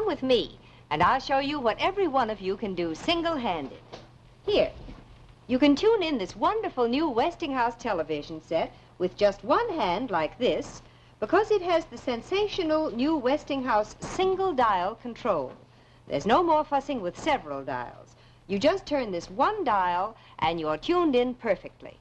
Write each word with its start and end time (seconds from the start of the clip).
come 0.00 0.06
with 0.06 0.22
me, 0.22 0.58
and 0.88 1.02
I'll 1.02 1.20
show 1.20 1.40
you 1.40 1.60
what 1.60 1.76
every 1.78 2.08
one 2.08 2.30
of 2.30 2.40
you 2.40 2.56
can 2.56 2.74
do 2.74 2.94
single-handed. 2.94 3.82
Here, 4.46 4.72
you 5.46 5.58
can 5.58 5.76
tune 5.76 6.02
in 6.02 6.16
this 6.16 6.34
wonderful 6.34 6.88
new 6.88 7.06
Westinghouse 7.10 7.76
television 7.76 8.40
set 8.40 8.72
with 8.96 9.14
just 9.14 9.44
one 9.44 9.68
hand 9.68 10.10
like 10.10 10.38
this 10.38 10.80
because 11.18 11.50
it 11.50 11.60
has 11.60 11.84
the 11.84 11.98
sensational 11.98 12.90
new 12.90 13.14
Westinghouse 13.14 13.94
single 14.00 14.54
dial 14.54 14.94
control. 14.94 15.52
There's 16.08 16.24
no 16.24 16.42
more 16.42 16.64
fussing 16.64 17.02
with 17.02 17.18
several 17.18 17.62
dials. 17.62 18.16
You 18.46 18.58
just 18.58 18.86
turn 18.86 19.10
this 19.10 19.28
one 19.28 19.64
dial 19.64 20.16
and 20.38 20.58
you're 20.58 20.78
tuned 20.78 21.14
in 21.14 21.34
perfectly. 21.34 21.98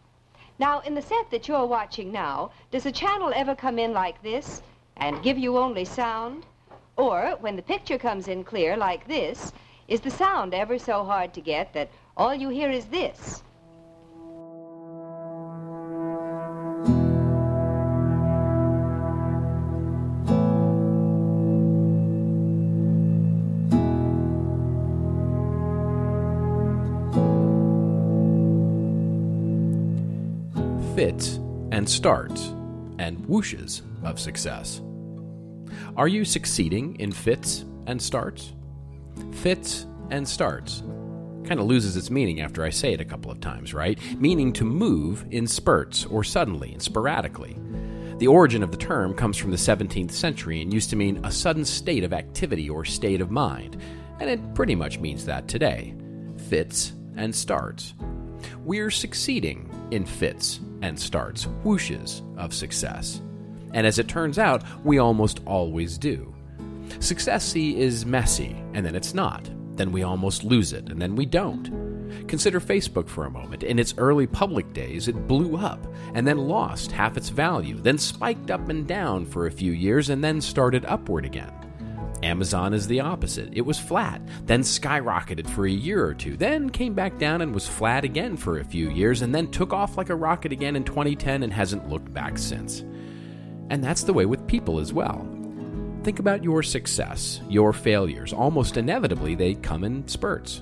Now, 0.58 0.80
in 0.80 0.96
the 0.96 1.02
set 1.02 1.30
that 1.32 1.50
you're 1.50 1.66
watching 1.66 2.14
now, 2.14 2.52
does 2.72 2.86
a 2.86 2.94
channel 2.94 3.34
ever 3.36 3.56
come 3.56 3.78
in 3.78 3.92
like 3.92 4.24
this 4.24 4.62
and 4.96 5.22
give 5.22 5.38
you 5.38 5.58
only 5.58 5.84
sound? 5.84 6.46
Or, 7.00 7.38
when 7.40 7.56
the 7.56 7.62
picture 7.62 7.98
comes 7.98 8.28
in 8.28 8.44
clear 8.44 8.76
like 8.76 9.07
this, 9.07 9.54
is 9.88 10.02
the 10.02 10.10
sound 10.12 10.54
ever 10.54 10.78
so 10.78 11.06
hard 11.06 11.34
to 11.36 11.40
get 11.40 11.71
that 11.71 11.90
all 12.18 12.36
you 12.36 12.50
hear 12.50 12.70
is 12.70 12.86
this? 12.88 13.42
fits 30.96 31.40
and 31.71 31.88
starts 31.88 32.50
and 32.98 33.18
whooshes 33.20 33.84
of 34.04 34.20
success. 34.20 34.81
Are 35.98 36.08
you 36.08 36.25
succeeding 36.25 36.95
in 37.00 37.11
fits 37.11 37.66
and 37.88 38.02
starts? 38.02 38.53
Fits 39.31 39.86
and 40.12 40.28
starts 40.28 40.84
kind 41.50 41.59
of 41.59 41.66
loses 41.66 41.98
its 41.98 42.12
meaning 42.12 42.42
after 42.42 42.64
I 42.64 42.70
say 42.70 42.94
it 42.94 43.02
a 43.02 43.06
couple 43.06 43.32
of 43.32 43.42
times, 43.42 43.73
right? 43.73 43.98
Meaning 44.20 44.54
to 44.54 44.64
move 44.64 45.26
in 45.32 45.48
spurts 45.48 46.06
or 46.06 46.23
suddenly 46.23 46.73
and 46.73 46.82
sporadically. 46.82 47.58
The 48.17 48.28
origin 48.28 48.62
of 48.62 48.70
the 48.70 48.78
term 48.78 49.16
comes 49.16 49.36
from 49.36 49.50
the 49.50 49.58
17th 49.58 50.12
century 50.12 50.62
and 50.62 50.72
used 50.72 50.92
to 50.92 50.95
mean 50.95 51.26
a 51.26 51.32
sudden 51.32 51.66
state 51.66 52.04
of 52.04 52.14
activity 52.14 52.70
or 52.70 52.86
state 52.86 53.20
of 53.20 53.32
mind, 53.32 53.78
and 54.20 54.30
it 54.30 54.54
pretty 54.54 54.76
much 54.76 55.00
means 55.00 55.26
that 55.26 55.48
today. 55.48 55.95
Fits 56.50 56.94
and 57.16 57.34
starts. 57.34 57.95
We're 58.64 58.92
succeeding 58.92 59.70
in 59.90 60.06
fits 60.06 60.60
and 60.82 61.00
starts, 61.00 61.48
whooshes 61.64 62.22
of 62.38 62.54
success. 62.54 63.22
And 63.73 63.86
as 63.86 64.00
it 64.00 64.08
turns 64.08 64.39
out, 64.39 64.64
we 64.84 64.98
almost 64.98 65.42
always 65.45 65.98
do. 65.98 66.34
Success, 67.00 67.56
is 67.56 68.06
messy, 68.06 68.56
and 68.73 68.86
then 68.86 68.95
it's 68.95 69.14
not. 69.14 69.50
Then 69.76 69.92
we 69.92 70.03
almost 70.03 70.44
lose 70.44 70.73
it, 70.73 70.89
and 70.89 71.02
then 71.02 71.16
we 71.16 71.26
don't. 71.26 71.89
Consider 72.28 72.59
Facebook 72.59 73.08
for 73.08 73.26
a 73.26 73.31
moment. 73.31 73.64
In 73.64 73.80
its 73.80 73.94
early 73.98 74.28
public 74.28 74.73
days, 74.73 75.08
it 75.08 75.28
blew 75.28 75.58
up, 75.58 75.86
and 76.14 76.28
then 76.28 76.38
lost 76.38 76.92
half 76.92 77.16
its 77.16 77.30
value, 77.30 77.76
then 77.80 77.98
spiked 77.98 78.52
up 78.52 78.70
and 78.70 78.88
down 78.88 79.26
for 79.26 79.45
a 79.45 79.52
few 79.52 79.72
years, 79.72 80.09
and 80.09 80.23
then 80.23 80.42
started 80.42 80.86
upward 80.86 81.26
again. 81.26 81.54
Amazon 82.22 82.73
is 82.73 82.88
the 82.88 83.00
opposite. 83.00 83.50
It 83.54 83.66
was 83.66 83.80
flat, 83.80 84.22
then 84.45 84.61
skyrocketed 84.61 85.50
for 85.50 85.66
a 85.66 85.72
year 85.72 86.06
or 86.06 86.14
two, 86.14 86.36
then 86.36 86.70
came 86.70 86.94
back 86.94 87.17
down 87.17 87.42
and 87.42 87.54
was 87.54 87.67
flat 87.67 88.04
again 88.04 88.36
for 88.36 88.59
a 88.59 88.66
few 88.66 88.89
years, 88.89 89.22
and 89.22 89.33
then 89.33 89.50
took 89.50 89.72
off 89.72 89.98
like 89.98 90.09
a 90.09 90.16
rocket 90.16 90.52
again 90.52 90.76
in 90.76 90.83
2010 90.83 91.44
and 91.44 91.54
hasn't 91.54 91.88
looked 91.89 92.14
back 92.14 92.38
since. 92.38 92.83
And 93.70 93.84
that's 93.84 94.03
the 94.03 94.14
way 94.14 94.25
with 94.25 94.48
people 94.48 94.80
as 94.80 94.94
well. 94.94 95.28
Think 96.03 96.20
about 96.20 96.44
your 96.44 96.64
success, 96.64 97.42
your 97.50 97.73
failures. 97.73 98.34
Almost 98.34 98.78
inevitably, 98.78 99.36
they 99.36 99.56
come 99.56 99.84
in 99.84 100.08
spurts. 100.08 100.61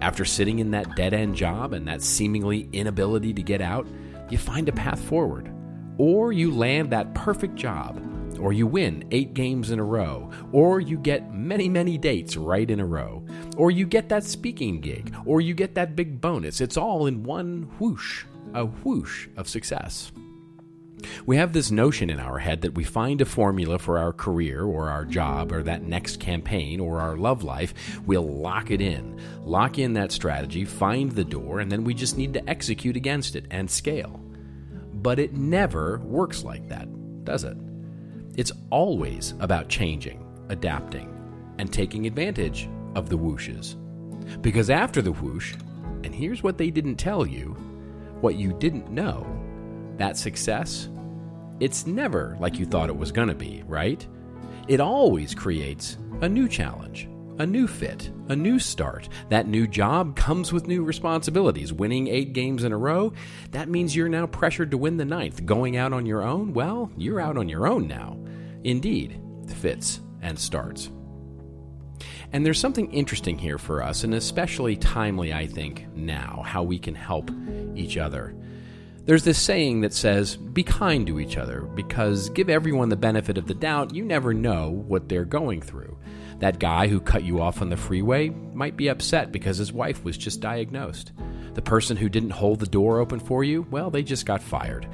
After 0.00 0.24
sitting 0.24 0.58
in 0.58 0.70
that 0.72 0.94
dead 0.94 1.14
end 1.14 1.34
job 1.34 1.72
and 1.72 1.88
that 1.88 2.02
seemingly 2.02 2.68
inability 2.72 3.32
to 3.34 3.42
get 3.42 3.60
out, 3.60 3.86
you 4.30 4.38
find 4.38 4.68
a 4.68 4.72
path 4.72 5.00
forward. 5.00 5.52
Or 5.96 6.32
you 6.32 6.52
land 6.54 6.90
that 6.90 7.14
perfect 7.14 7.56
job 7.56 8.00
or 8.38 8.52
you 8.52 8.66
win 8.66 9.04
eight 9.10 9.34
games 9.34 9.70
in 9.70 9.78
a 9.78 9.84
row, 9.84 10.30
or 10.52 10.80
you 10.80 10.98
get 10.98 11.32
many, 11.32 11.68
many 11.68 11.98
dates 11.98 12.36
right 12.36 12.70
in 12.70 12.80
a 12.80 12.86
row, 12.86 13.24
or 13.56 13.70
you 13.70 13.86
get 13.86 14.08
that 14.08 14.24
speaking 14.24 14.80
gig, 14.80 15.14
or 15.26 15.40
you 15.40 15.54
get 15.54 15.74
that 15.74 15.96
big 15.96 16.20
bonus. 16.20 16.60
It's 16.60 16.76
all 16.76 17.06
in 17.06 17.22
one 17.22 17.62
whoosh, 17.78 18.24
a 18.54 18.64
whoosh 18.66 19.28
of 19.36 19.48
success. 19.48 20.12
We 21.26 21.36
have 21.36 21.52
this 21.52 21.70
notion 21.70 22.10
in 22.10 22.20
our 22.20 22.38
head 22.38 22.62
that 22.62 22.74
we 22.74 22.84
find 22.84 23.20
a 23.20 23.26
formula 23.26 23.78
for 23.78 23.98
our 23.98 24.12
career 24.12 24.64
or 24.64 24.88
our 24.88 25.04
job 25.04 25.52
or 25.52 25.62
that 25.62 25.82
next 25.82 26.20
campaign 26.20 26.80
or 26.80 27.00
our 27.00 27.16
love 27.16 27.42
life. 27.42 27.74
We'll 28.06 28.26
lock 28.26 28.70
it 28.70 28.80
in, 28.80 29.20
lock 29.42 29.78
in 29.78 29.92
that 29.94 30.12
strategy, 30.12 30.64
find 30.64 31.12
the 31.12 31.24
door, 31.24 31.60
and 31.60 31.70
then 31.70 31.84
we 31.84 31.94
just 31.94 32.16
need 32.16 32.32
to 32.34 32.50
execute 32.50 32.96
against 32.96 33.36
it 33.36 33.46
and 33.50 33.70
scale. 33.70 34.20
But 34.94 35.18
it 35.18 35.34
never 35.34 35.98
works 35.98 36.42
like 36.42 36.68
that, 36.68 36.88
does 37.24 37.44
it? 37.44 37.56
It's 38.36 38.52
always 38.70 39.34
about 39.40 39.68
changing, 39.68 40.24
adapting, 40.48 41.14
and 41.58 41.72
taking 41.72 42.06
advantage 42.06 42.68
of 42.94 43.08
the 43.08 43.18
whooshes. 43.18 43.76
Because 44.42 44.70
after 44.70 45.02
the 45.02 45.12
whoosh, 45.12 45.54
and 46.04 46.14
here's 46.14 46.42
what 46.42 46.58
they 46.58 46.70
didn't 46.70 46.96
tell 46.96 47.26
you, 47.26 47.56
what 48.20 48.36
you 48.36 48.52
didn't 48.54 48.90
know, 48.90 49.26
that 49.98 50.16
success, 50.16 50.88
it's 51.60 51.86
never 51.86 52.36
like 52.40 52.58
you 52.58 52.66
thought 52.66 52.88
it 52.88 52.96
was 52.96 53.12
going 53.12 53.28
to 53.28 53.34
be, 53.34 53.62
right? 53.66 54.06
It 54.68 54.80
always 54.80 55.34
creates 55.34 55.98
a 56.20 56.28
new 56.28 56.48
challenge, 56.48 57.08
a 57.38 57.46
new 57.46 57.66
fit, 57.66 58.10
a 58.28 58.36
new 58.36 58.58
start. 58.58 59.08
That 59.28 59.46
new 59.46 59.66
job 59.66 60.16
comes 60.16 60.52
with 60.52 60.66
new 60.66 60.84
responsibilities. 60.84 61.72
Winning 61.72 62.08
eight 62.08 62.32
games 62.32 62.64
in 62.64 62.72
a 62.72 62.78
row, 62.78 63.12
that 63.52 63.68
means 63.68 63.94
you're 63.94 64.08
now 64.08 64.26
pressured 64.26 64.70
to 64.70 64.78
win 64.78 64.96
the 64.96 65.04
ninth. 65.04 65.46
Going 65.46 65.76
out 65.76 65.92
on 65.92 66.06
your 66.06 66.22
own, 66.22 66.52
well, 66.52 66.90
you're 66.96 67.20
out 67.20 67.36
on 67.36 67.48
your 67.48 67.66
own 67.66 67.86
now 67.86 68.18
indeed 68.64 69.20
fits 69.58 70.00
and 70.22 70.38
starts. 70.38 70.90
And 72.32 72.44
there's 72.44 72.60
something 72.60 72.92
interesting 72.92 73.38
here 73.38 73.58
for 73.58 73.82
us, 73.82 74.04
and 74.04 74.14
especially 74.14 74.76
timely, 74.76 75.32
I 75.32 75.46
think, 75.46 75.86
now, 75.94 76.42
how 76.44 76.62
we 76.62 76.78
can 76.78 76.94
help 76.94 77.30
each 77.74 77.96
other. 77.96 78.34
There's 79.08 79.24
this 79.24 79.40
saying 79.40 79.80
that 79.80 79.94
says, 79.94 80.36
be 80.36 80.62
kind 80.62 81.06
to 81.06 81.18
each 81.18 81.38
other, 81.38 81.62
because 81.62 82.28
give 82.28 82.50
everyone 82.50 82.90
the 82.90 82.96
benefit 82.96 83.38
of 83.38 83.46
the 83.46 83.54
doubt, 83.54 83.94
you 83.94 84.04
never 84.04 84.34
know 84.34 84.68
what 84.68 85.08
they're 85.08 85.24
going 85.24 85.62
through. 85.62 85.96
That 86.40 86.58
guy 86.58 86.88
who 86.88 87.00
cut 87.00 87.24
you 87.24 87.40
off 87.40 87.62
on 87.62 87.70
the 87.70 87.76
freeway 87.78 88.28
might 88.28 88.76
be 88.76 88.88
upset 88.88 89.32
because 89.32 89.56
his 89.56 89.72
wife 89.72 90.04
was 90.04 90.18
just 90.18 90.42
diagnosed. 90.42 91.12
The 91.54 91.62
person 91.62 91.96
who 91.96 92.10
didn't 92.10 92.28
hold 92.28 92.60
the 92.60 92.66
door 92.66 92.98
open 92.98 93.18
for 93.18 93.42
you, 93.42 93.66
well, 93.70 93.88
they 93.88 94.02
just 94.02 94.26
got 94.26 94.42
fired. 94.42 94.86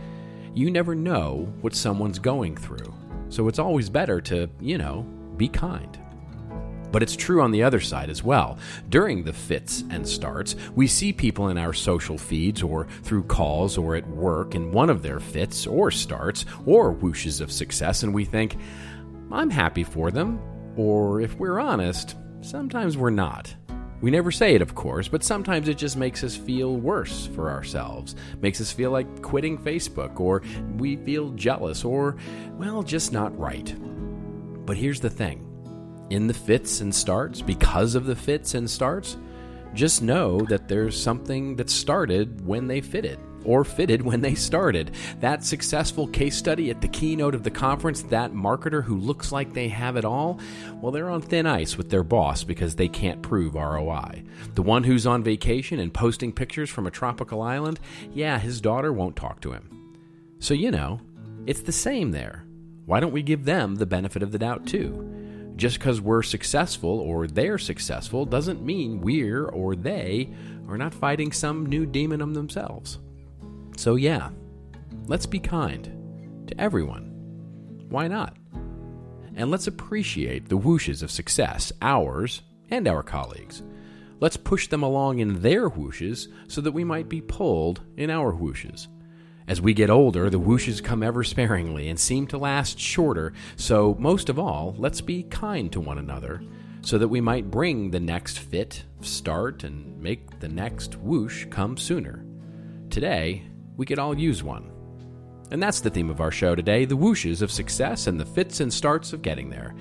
You 0.55 0.71
never 0.71 0.95
know 0.95 1.53
what 1.61 1.75
someone's 1.75 2.21
going 2.21 2.57
through. 2.57 2.95
So 3.31 3.49
it's 3.49 3.59
always 3.59 3.91
better 3.91 4.21
to, 4.21 4.49
you 4.61 4.79
know, 4.79 5.03
be 5.37 5.49
kind. 5.49 5.99
But 6.95 7.03
it's 7.03 7.17
true 7.17 7.43
on 7.43 7.51
the 7.51 7.65
other 7.65 7.81
side 7.81 8.09
as 8.09 8.23
well. 8.23 8.57
During 8.89 9.25
the 9.25 9.33
fits 9.33 9.83
and 9.91 10.07
starts, 10.07 10.55
we 10.77 10.87
see 10.87 11.13
people 11.13 11.49
in 11.49 11.59
our 11.59 11.73
social 11.73 12.17
feeds 12.17 12.63
or 12.63 12.87
through 13.03 13.25
calls 13.25 13.77
or 13.77 13.97
at 13.97 14.07
work 14.07 14.55
in 14.55 14.71
one 14.71 14.89
of 14.89 15.03
their 15.03 15.19
fits 15.19 15.67
or 15.67 15.91
starts 15.91 16.45
or 16.67 16.95
whooshes 16.95 17.41
of 17.41 17.51
success, 17.51 18.05
and 18.05 18.15
we 18.15 18.25
think, 18.25 18.57
I'm 19.33 19.51
happy 19.51 19.83
for 19.83 20.13
them. 20.13 20.39
Or 20.77 21.21
if 21.21 21.35
we're 21.35 21.59
honest, 21.59 22.15
sometimes 22.43 22.97
we're 22.97 23.11
not. 23.11 23.53
We 24.01 24.13
never 24.13 24.31
say 24.31 24.55
it, 24.55 24.63
of 24.63 24.77
course, 24.77 25.09
but 25.09 25.25
sometimes 25.25 25.67
it 25.67 25.79
just 25.79 25.97
makes 25.97 26.23
us 26.23 26.37
feel 26.37 26.77
worse 26.77 27.27
for 27.27 27.51
ourselves. 27.51 28.15
Makes 28.41 28.61
us 28.61 28.71
feel 28.71 28.93
like 28.93 29.21
quitting 29.21 29.59
Facebook, 29.59 30.21
or 30.21 30.45
we 30.77 30.95
feel 30.95 31.31
jealous, 31.31 31.85
or, 31.85 32.19
well, 32.53 32.85
just 32.85 33.13
not 33.13 33.37
right. 33.37 33.75
But 34.65 34.77
here's 34.77 35.01
the 35.01 35.11
thing 35.11 35.44
in 36.11 36.27
the 36.27 36.35
fits 36.35 36.81
and 36.81 36.95
starts, 36.95 37.41
because 37.41 37.95
of 37.95 38.07
the 38.07 38.17
fits 38.17 38.55
and 38.55 38.69
starts, 38.69 39.17
just 39.75 40.03
know 40.03 40.41
that 40.43 40.69
there's 40.69 41.01
something 41.01 41.57
that 41.57 41.69
started 41.69 42.47
when 42.47 42.67
they 42.67 42.81
fitted 42.81 43.19
or 43.45 43.65
fitted 43.65 44.03
when 44.03 44.21
they 44.21 44.35
started. 44.35 44.93
That 45.21 45.45
successful 45.45 46.07
case 46.09 46.37
study 46.37 46.71
at 46.71 46.81
the 46.81 46.89
keynote 46.89 47.35
of 47.35 47.43
the 47.43 47.51
conference, 47.51 48.03
that 48.05 48.33
marketer 48.33 48.83
who 48.83 48.97
looks 48.97 49.33
like 49.33 49.53
they 49.53 49.69
have 49.69 49.97
it 49.97 50.05
all, 50.05 50.41
well, 50.81 50.93
they're 50.93 51.11
on 51.11 51.21
thin 51.21 51.47
ice 51.47 51.77
with 51.77 51.91
their 51.91 52.05
boss 52.05 52.45
because 52.45 52.75
they 52.75 52.89
can't 52.89 53.23
prove 53.23 53.55
ROI. 53.55 54.23
The 54.55 54.63
one 54.63 54.85
who's 54.85 55.07
on 55.07 55.23
vacation 55.23 55.79
and 55.79 55.93
posting 55.93 56.33
pictures 56.33 56.71
from 56.71 56.87
a 56.87 56.91
tropical 56.91 57.43
island, 57.43 57.81
yeah, 58.13 58.39
his 58.39 58.61
daughter 58.61 58.93
won't 58.93 59.17
talk 59.17 59.41
to 59.43 59.53
him. 59.53 59.69
So, 60.39 60.55
you 60.55 60.71
know, 60.71 61.01
it's 61.47 61.63
the 61.63 61.73
same 61.73 62.11
there. 62.11 62.45
Why 62.87 63.01
don't 63.01 63.13
we 63.13 63.23
give 63.23 63.45
them 63.45 63.77
the 63.77 63.87
benefit 63.87 64.23
of 64.23 64.33
the 64.33 64.39
doubt 64.39 64.67
too? 64.67 65.24
Just 65.57 65.79
because 65.79 66.01
we're 66.01 66.23
successful 66.23 67.01
or 67.01 67.27
they're 67.27 67.59
successful 67.59 68.27
doesn't 68.27 68.65
mean 68.65 69.01
we're 69.01 69.47
or 69.47 69.77
they 69.77 70.33
are 70.69 70.79
not 70.79 70.95
fighting 70.95 71.33
some 71.33 71.67
new 71.67 71.87
demon 71.87 72.21
of 72.21 72.35
themselves. 72.35 72.99
So, 73.77 73.95
yeah, 73.95 74.31
let's 75.07 75.27
be 75.27 75.39
kind 75.39 76.47
to 76.49 76.61
everyone. 76.61 77.11
Why 77.89 78.09
not? 78.09 78.37
and 79.37 79.51
let's 79.51 79.67
appreciate 79.67 80.49
the 80.49 80.59
whooshes 80.59 81.03
of 81.03 81.11
success, 81.11 81.73
ours 81.83 82.43
and 82.71 82.87
our 82.87 83.03
colleagues. 83.03 83.63
Let's 84.21 84.37
push 84.37 84.69
them 84.69 84.83
along 84.83 85.19
in 85.19 85.43
their 85.43 85.69
whooshes 85.69 86.29
so 86.49 86.61
that 86.61 86.73
we 86.73 86.85
might 86.85 87.09
be 87.09 87.21
pulled 87.21 87.83
in 87.97 88.11
our 88.11 88.33
whooshes. 88.33 88.87
As 89.47 89.61
we 89.61 89.75
get 89.75 89.91
older, 89.91 90.31
the 90.31 90.41
whooshes 90.41 90.83
come 90.83 91.03
ever 91.03 91.23
sparingly 91.23 91.91
and 91.91 92.01
seem 92.01 92.27
to 92.29 92.39
last 92.39 92.79
shorter, 92.79 93.35
so 93.57 93.95
most 93.99 94.31
of 94.31 94.39
all, 94.39 94.75
let's 94.79 95.03
be 95.03 95.25
kind 95.25 95.71
to 95.73 95.81
one 95.81 95.99
another 95.99 96.43
so 96.81 96.97
that 96.99 97.09
we 97.09 97.21
might 97.21 97.51
bring 97.51 97.91
the 97.91 98.01
next 98.01 98.39
fit, 98.39 98.85
start, 99.01 99.65
and 99.65 100.01
make 100.01 100.41
the 100.41 100.49
next 100.49 100.97
whoosh 100.97 101.47
come 101.51 101.77
sooner. 101.77 102.25
Today, 102.89 103.43
we 103.77 103.85
could 103.85 103.99
all 103.99 104.17
use 104.17 104.43
one. 104.43 104.71
And 105.51 105.63
that's 105.63 105.81
the 105.81 105.91
theme 105.91 106.11
of 106.11 106.21
our 106.21 106.31
show 106.31 106.55
today 106.55 106.87
the 106.87 106.97
whooshes 106.97 107.43
of 107.43 107.51
success 107.51 108.07
and 108.07 108.19
the 108.19 108.25
fits 108.25 108.61
and 108.61 108.73
starts 108.73 109.13
of 109.13 109.23
getting 109.23 109.51
there. 109.51 109.75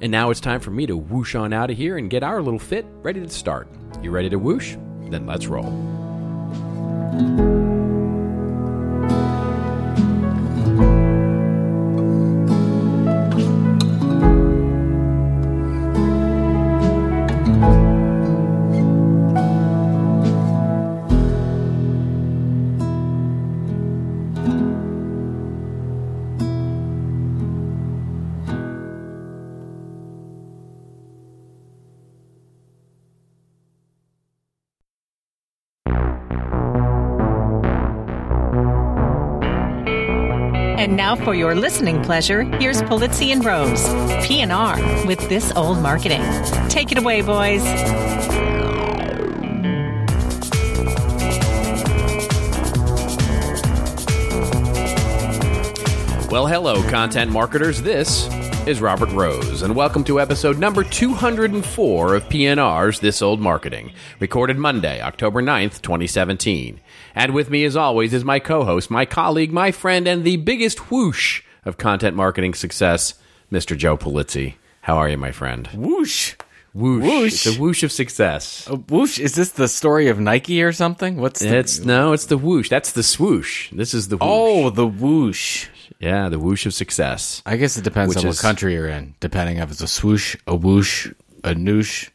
And 0.00 0.10
now 0.10 0.30
it's 0.30 0.40
time 0.40 0.60
for 0.60 0.70
me 0.70 0.86
to 0.86 0.96
whoosh 0.96 1.34
on 1.34 1.52
out 1.52 1.70
of 1.70 1.76
here 1.76 1.98
and 1.98 2.10
get 2.10 2.22
our 2.24 2.42
little 2.42 2.58
fit 2.58 2.86
ready 3.02 3.20
to 3.20 3.28
start. 3.28 3.68
You 4.02 4.10
ready 4.10 4.28
to 4.30 4.38
whoosh? 4.38 4.76
Then 5.08 5.26
let's 5.26 5.46
roll. 5.46 5.72
And 40.88 40.96
now 40.96 41.16
for 41.16 41.34
your 41.34 41.54
listening 41.54 42.02
pleasure, 42.02 42.44
here's 42.56 42.80
Polizzi 42.80 43.30
and 43.30 43.44
Rose, 43.44 43.84
P&R 44.26 45.06
with 45.06 45.18
This 45.28 45.52
Old 45.52 45.82
Marketing. 45.82 46.22
Take 46.70 46.92
it 46.92 46.96
away, 46.96 47.20
boys. 47.20 47.62
Well, 56.30 56.46
hello, 56.46 56.82
content 56.88 57.30
marketers. 57.30 57.82
This 57.82 58.26
is 58.68 58.82
Robert 58.82 59.08
Rose, 59.12 59.62
and 59.62 59.74
welcome 59.74 60.04
to 60.04 60.20
episode 60.20 60.58
number 60.58 60.84
204 60.84 62.14
of 62.14 62.28
PNR's 62.28 63.00
This 63.00 63.22
Old 63.22 63.40
Marketing, 63.40 63.94
recorded 64.20 64.58
Monday, 64.58 65.00
October 65.00 65.40
9th, 65.40 65.80
2017. 65.80 66.78
And 67.14 67.32
with 67.32 67.48
me, 67.48 67.64
as 67.64 67.78
always, 67.78 68.12
is 68.12 68.26
my 68.26 68.38
co 68.38 68.64
host, 68.64 68.90
my 68.90 69.06
colleague, 69.06 69.52
my 69.52 69.70
friend, 69.70 70.06
and 70.06 70.22
the 70.22 70.36
biggest 70.36 70.90
whoosh 70.90 71.42
of 71.64 71.78
content 71.78 72.14
marketing 72.14 72.52
success, 72.52 73.14
Mr. 73.50 73.74
Joe 73.74 73.96
Polizzi. 73.96 74.56
How 74.82 74.98
are 74.98 75.08
you, 75.08 75.16
my 75.16 75.32
friend? 75.32 75.66
Whoosh. 75.72 76.34
Whoosh. 76.74 77.04
Whoosh. 77.04 77.46
It's 77.46 77.56
a 77.56 77.58
whoosh 77.58 77.82
of 77.82 77.90
success. 77.90 78.68
A 78.68 78.76
whoosh. 78.76 79.18
Is 79.18 79.34
this 79.34 79.52
the 79.52 79.68
story 79.68 80.08
of 80.08 80.20
Nike 80.20 80.62
or 80.62 80.72
something? 80.72 81.16
What's 81.16 81.40
the, 81.40 81.56
It's 81.56 81.78
no, 81.78 82.12
it's 82.12 82.26
the 82.26 82.36
whoosh. 82.36 82.68
That's 82.68 82.92
the 82.92 83.02
swoosh. 83.02 83.70
This 83.72 83.94
is 83.94 84.08
the 84.08 84.18
whoosh. 84.18 84.28
Oh, 84.28 84.68
the 84.68 84.86
whoosh. 84.86 85.68
Yeah, 86.00 86.28
the 86.28 86.38
whoosh 86.38 86.66
of 86.66 86.74
success. 86.74 87.42
I 87.46 87.56
guess 87.56 87.76
it 87.76 87.84
depends 87.84 88.16
on 88.16 88.26
is- 88.26 88.36
what 88.36 88.42
country 88.42 88.74
you're 88.74 88.88
in, 88.88 89.14
depending 89.20 89.58
if 89.58 89.70
it's 89.70 89.80
a 89.80 89.88
swoosh, 89.88 90.36
a 90.46 90.54
whoosh, 90.54 91.08
a 91.44 91.54
noosh. 91.54 92.10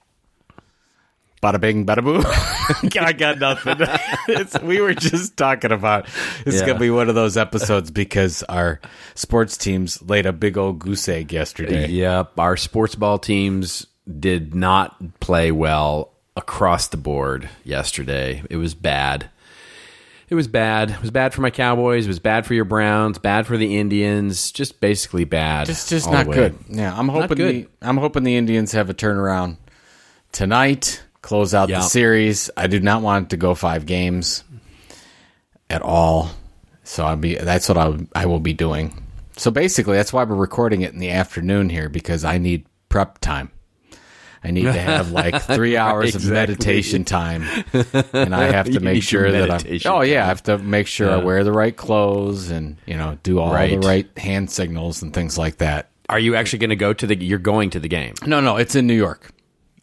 Bada 1.41 1.59
bing, 1.59 1.85
bada 1.85 2.01
boo. 2.01 2.23
I 3.01 3.11
got 3.11 3.37
nothing. 3.37 3.75
it's, 4.29 4.57
we 4.61 4.79
were 4.79 4.93
just 4.93 5.35
talking 5.35 5.73
about 5.73 6.07
it's 6.45 6.55
Yeah. 6.61 6.67
going 6.67 6.75
to 6.77 6.79
be 6.79 6.89
one 6.89 7.09
of 7.09 7.15
those 7.15 7.35
episodes 7.35 7.91
because 7.91 8.43
our 8.43 8.79
sports 9.13 9.57
teams 9.57 10.01
laid 10.01 10.25
a 10.25 10.31
big 10.31 10.57
old 10.57 10.79
goose 10.79 11.09
egg 11.09 11.33
yesterday. 11.33 11.89
Yep, 11.89 12.39
our 12.39 12.55
sports 12.55 12.95
ball 12.95 13.19
teams 13.19 13.85
did 14.19 14.55
not 14.55 15.19
play 15.19 15.51
well 15.51 16.13
across 16.37 16.87
the 16.87 16.97
board 16.97 17.49
yesterday. 17.65 18.41
It 18.49 18.55
was 18.55 18.73
bad. 18.73 19.29
It 20.29 20.35
was 20.35 20.47
bad. 20.47 20.89
It 20.91 21.01
was 21.01 21.11
bad 21.11 21.33
for 21.33 21.41
my 21.41 21.51
Cowboys. 21.51 22.05
It 22.05 22.07
was 22.07 22.19
bad 22.19 22.45
for 22.45 22.53
your 22.53 22.65
Browns. 22.65 23.19
Bad 23.19 23.45
for 23.45 23.57
the 23.57 23.77
Indians. 23.77 24.51
Just 24.51 24.79
basically 24.79 25.25
bad. 25.25 25.67
Just, 25.67 25.89
just 25.89 26.09
not 26.09 26.25
good. 26.29 26.57
Yeah, 26.69 26.97
I'm 26.97 27.09
hoping 27.09 27.37
the 27.37 27.67
I'm 27.81 27.97
hoping 27.97 28.23
the 28.23 28.35
Indians 28.35 28.71
have 28.71 28.89
a 28.89 28.93
turnaround 28.93 29.57
tonight. 30.31 31.03
Close 31.21 31.53
out 31.53 31.69
Yeah. 31.69 31.77
the 31.79 31.83
series. 31.83 32.49
I 32.57 32.67
do 32.67 32.79
not 32.79 33.01
want 33.01 33.29
to 33.29 33.37
go 33.37 33.53
five 33.55 33.85
games 33.85 34.43
at 35.69 35.81
all. 35.81 36.31
So 36.83 37.05
I'll 37.05 37.15
be. 37.15 37.35
That's 37.35 37.69
what 37.69 37.77
I 37.77 37.97
I 38.15 38.25
will 38.25 38.39
be 38.41 38.53
doing. 38.53 39.01
So 39.37 39.51
basically, 39.51 39.95
that's 39.97 40.11
why 40.13 40.23
we're 40.25 40.35
recording 40.35 40.81
it 40.81 40.93
in 40.93 40.99
the 40.99 41.11
afternoon 41.11 41.69
here 41.69 41.89
because 41.89 42.23
I 42.25 42.37
need 42.37 42.65
prep 42.89 43.19
time. 43.19 43.51
I 44.43 44.51
need 44.51 44.63
to 44.63 44.73
have 44.73 45.11
like 45.11 45.41
three 45.55 45.77
hours 45.77 46.15
of 46.15 46.25
meditation 46.29 47.05
time, 47.05 47.43
and 48.13 48.35
I 48.35 48.51
have 48.51 48.65
to 48.71 48.79
make 48.79 49.03
sure 49.03 49.31
that 49.31 49.49
I'm. 49.49 49.79
Oh 49.85 50.01
yeah, 50.01 50.23
I 50.23 50.27
have 50.27 50.43
to 50.43 50.57
make 50.57 50.87
sure 50.87 51.09
I 51.11 51.17
wear 51.17 51.43
the 51.43 51.51
right 51.53 51.75
clothes 51.75 52.49
and 52.49 52.77
you 52.85 52.95
know 52.97 53.17
do 53.23 53.39
all 53.39 53.53
Right. 53.53 53.79
the 53.79 53.87
right 53.87 54.17
hand 54.17 54.51
signals 54.51 55.01
and 55.01 55.13
things 55.13 55.37
like 55.37 55.57
that. 55.57 55.89
Are 56.09 56.19
you 56.19 56.35
actually 56.35 56.59
going 56.59 56.69
to 56.71 56.75
go 56.75 56.91
to 56.93 57.07
the? 57.07 57.15
You're 57.15 57.39
going 57.39 57.69
to 57.71 57.79
the 57.79 57.87
game. 57.87 58.13
No, 58.25 58.39
no, 58.41 58.57
it's 58.57 58.75
in 58.75 58.85
New 58.87 58.93
York. 58.95 59.31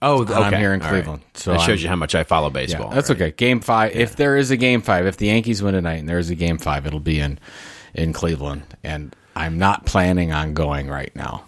Oh, 0.02 0.24
I'm 0.26 0.52
here 0.54 0.72
in 0.72 0.80
All 0.80 0.86
right. 0.90 1.02
Cleveland, 1.02 1.22
so 1.34 1.52
that 1.52 1.60
shows 1.60 1.68
I'm- 1.68 1.78
you 1.78 1.88
how 1.88 1.96
much 1.96 2.14
I 2.14 2.24
follow 2.24 2.48
Yeah, 2.48 2.52
baseball. 2.52 2.90
that's 2.90 3.10
right? 3.10 3.20
okay. 3.20 3.30
Game 3.32 3.60
five. 3.60 3.94
If 3.94 4.16
there 4.16 4.36
is 4.36 4.50
a 4.50 4.56
game 4.56 4.80
five, 4.82 5.06
if 5.06 5.16
the 5.18 5.26
Yankees 5.26 5.62
win 5.62 5.74
tonight 5.74 5.96
and 5.96 6.08
there 6.08 6.18
is 6.18 6.30
a 6.30 6.34
game 6.34 6.56
five, 6.58 6.86
it'll 6.86 7.00
be 7.00 7.20
in 7.20 7.38
in 7.94 8.12
Cleveland. 8.12 8.62
And 8.84 9.14
I'm 9.36 9.58
not 9.58 9.84
planning 9.86 10.32
on 10.32 10.54
going 10.54 10.88
right 10.88 11.14
now. 11.14 11.44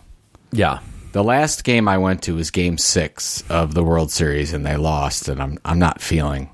Yeah. 0.53 0.81
The 1.13 1.23
last 1.23 1.65
game 1.65 1.89
I 1.89 1.99
went 1.99 2.23
to 2.23 2.35
was 2.37 2.51
Game 2.51 2.79
Six 2.79 3.45
of 3.51 3.75
the 3.75 3.85
World 3.85 4.11
Series, 4.11 4.53
and 4.53 4.65
they 4.65 4.77
lost. 4.77 5.29
And 5.29 5.43
I'm 5.43 5.59
I'm 5.65 5.79
not 5.79 6.01
feeling. 6.01 6.49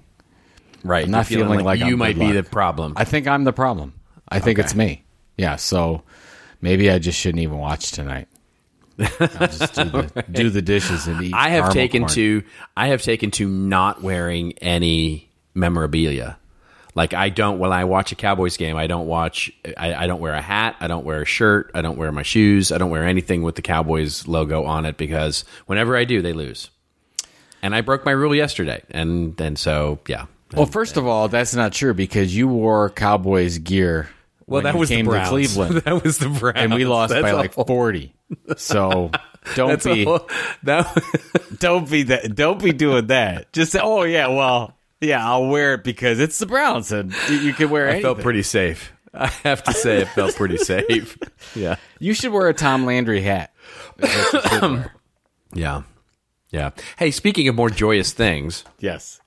Right. 0.84 1.04
I'm 1.04 1.10
not 1.10 1.30
You're 1.30 1.40
feeling 1.44 1.64
like 1.64 1.80
you 1.80 1.86
I'm 1.92 1.98
might 1.98 2.18
be 2.18 2.32
the 2.32 2.42
problem. 2.42 2.94
I 2.96 3.04
think 3.04 3.26
I'm 3.26 3.44
the 3.44 3.52
problem. 3.52 3.94
I 4.28 4.40
think 4.40 4.58
Okay. 4.58 4.64
it's 4.66 4.74
me. 4.74 5.04
Yeah. 5.36 5.56
So 5.56 6.02
maybe 6.60 6.90
I 6.90 6.98
just 6.98 7.18
shouldn't 7.18 7.42
even 7.42 7.58
watch 7.58 7.92
tonight. 7.92 8.28
I'll 8.98 9.06
just 9.46 9.74
do 9.74 9.84
the, 9.84 10.24
do 10.32 10.50
the 10.50 10.62
dishes 10.62 11.06
and 11.06 11.22
eat. 11.22 11.34
I 11.34 11.50
have 11.50 11.72
taken 11.72 12.02
corn. 12.02 12.12
to 12.14 12.42
I 12.76 12.88
have 12.88 13.02
taken 13.02 13.30
to 13.32 13.48
not 13.48 14.02
wearing 14.02 14.54
any 14.58 15.30
memorabilia. 15.54 16.36
Like 16.98 17.14
I 17.14 17.28
don't 17.28 17.60
when 17.60 17.72
I 17.72 17.84
watch 17.84 18.10
a 18.10 18.16
Cowboys 18.16 18.56
game, 18.56 18.76
I 18.76 18.88
don't 18.88 19.06
watch 19.06 19.52
I, 19.76 19.94
I 19.94 20.06
don't 20.08 20.18
wear 20.20 20.34
a 20.34 20.42
hat, 20.42 20.74
I 20.80 20.88
don't 20.88 21.04
wear 21.04 21.22
a 21.22 21.24
shirt, 21.24 21.70
I 21.72 21.80
don't 21.80 21.96
wear 21.96 22.10
my 22.10 22.24
shoes, 22.24 22.72
I 22.72 22.78
don't 22.78 22.90
wear 22.90 23.04
anything 23.06 23.42
with 23.42 23.54
the 23.54 23.62
Cowboys 23.62 24.26
logo 24.26 24.64
on 24.64 24.84
it 24.84 24.96
because 24.96 25.44
whenever 25.66 25.96
I 25.96 26.02
do, 26.04 26.22
they 26.22 26.32
lose. 26.32 26.70
And 27.62 27.72
I 27.72 27.82
broke 27.82 28.04
my 28.04 28.10
rule 28.10 28.34
yesterday. 28.34 28.82
And 28.90 29.40
and 29.40 29.56
so 29.56 30.00
yeah. 30.08 30.26
Well, 30.52 30.66
first 30.66 30.96
of 30.96 31.06
all, 31.06 31.28
that's 31.28 31.54
not 31.54 31.72
true 31.72 31.94
because 31.94 32.34
you 32.36 32.48
wore 32.48 32.90
Cowboys 32.90 33.58
gear. 33.58 34.08
Well, 34.48 34.56
when 34.56 34.64
that 34.64 34.74
you 34.74 34.80
was 34.80 34.88
came 34.88 35.04
the 35.04 35.12
to 35.12 35.16
Browns. 35.18 35.28
Cleveland, 35.28 35.74
that 35.84 36.02
was 36.02 36.18
the 36.18 36.28
Browns. 36.30 36.56
and 36.56 36.74
we 36.74 36.84
lost 36.84 37.12
That's 37.12 37.22
by 37.22 37.30
a 37.30 37.36
like 37.36 37.52
forty. 37.52 38.12
So 38.56 39.12
don't 39.54 39.68
That's 39.68 39.84
be 39.84 40.02
whole- 40.04 40.28
that 40.64 41.00
don't 41.60 41.88
be 41.88 42.02
that 42.04 42.34
don't 42.34 42.60
be 42.60 42.72
doing 42.72 43.06
that. 43.06 43.52
Just 43.52 43.70
say, 43.70 43.78
oh 43.80 44.02
yeah, 44.02 44.26
well 44.26 44.74
yeah, 45.00 45.24
I'll 45.26 45.46
wear 45.48 45.74
it 45.74 45.84
because 45.84 46.18
it's 46.20 46.38
the 46.38 46.46
Browns 46.46 46.92
and 46.92 47.12
you- 47.30 47.52
can 47.54 47.70
wear 47.70 47.86
I 47.86 47.90
anything. 47.90 48.02
felt 48.04 48.20
pretty 48.20 48.42
safe. 48.42 48.92
I 49.14 49.26
have 49.44 49.62
to 49.64 49.72
say, 49.72 50.02
it 50.02 50.08
felt 50.08 50.36
pretty 50.36 50.58
safe. 50.58 51.16
Yeah. 51.54 51.76
You 51.98 52.12
should 52.12 52.30
wear 52.30 52.48
a 52.48 52.54
Tom 52.54 52.84
Landry 52.84 53.22
hat. 53.22 53.52
Is 53.98 54.14
what 54.32 54.44
you 54.44 54.48
should 54.50 54.62
wear. 54.62 54.92
Yeah. 55.54 55.82
Yeah. 56.50 56.70
Hey, 56.98 57.10
speaking 57.10 57.48
of 57.48 57.54
more 57.54 57.70
joyous 57.70 58.12
things, 58.12 58.64
yes. 58.78 59.20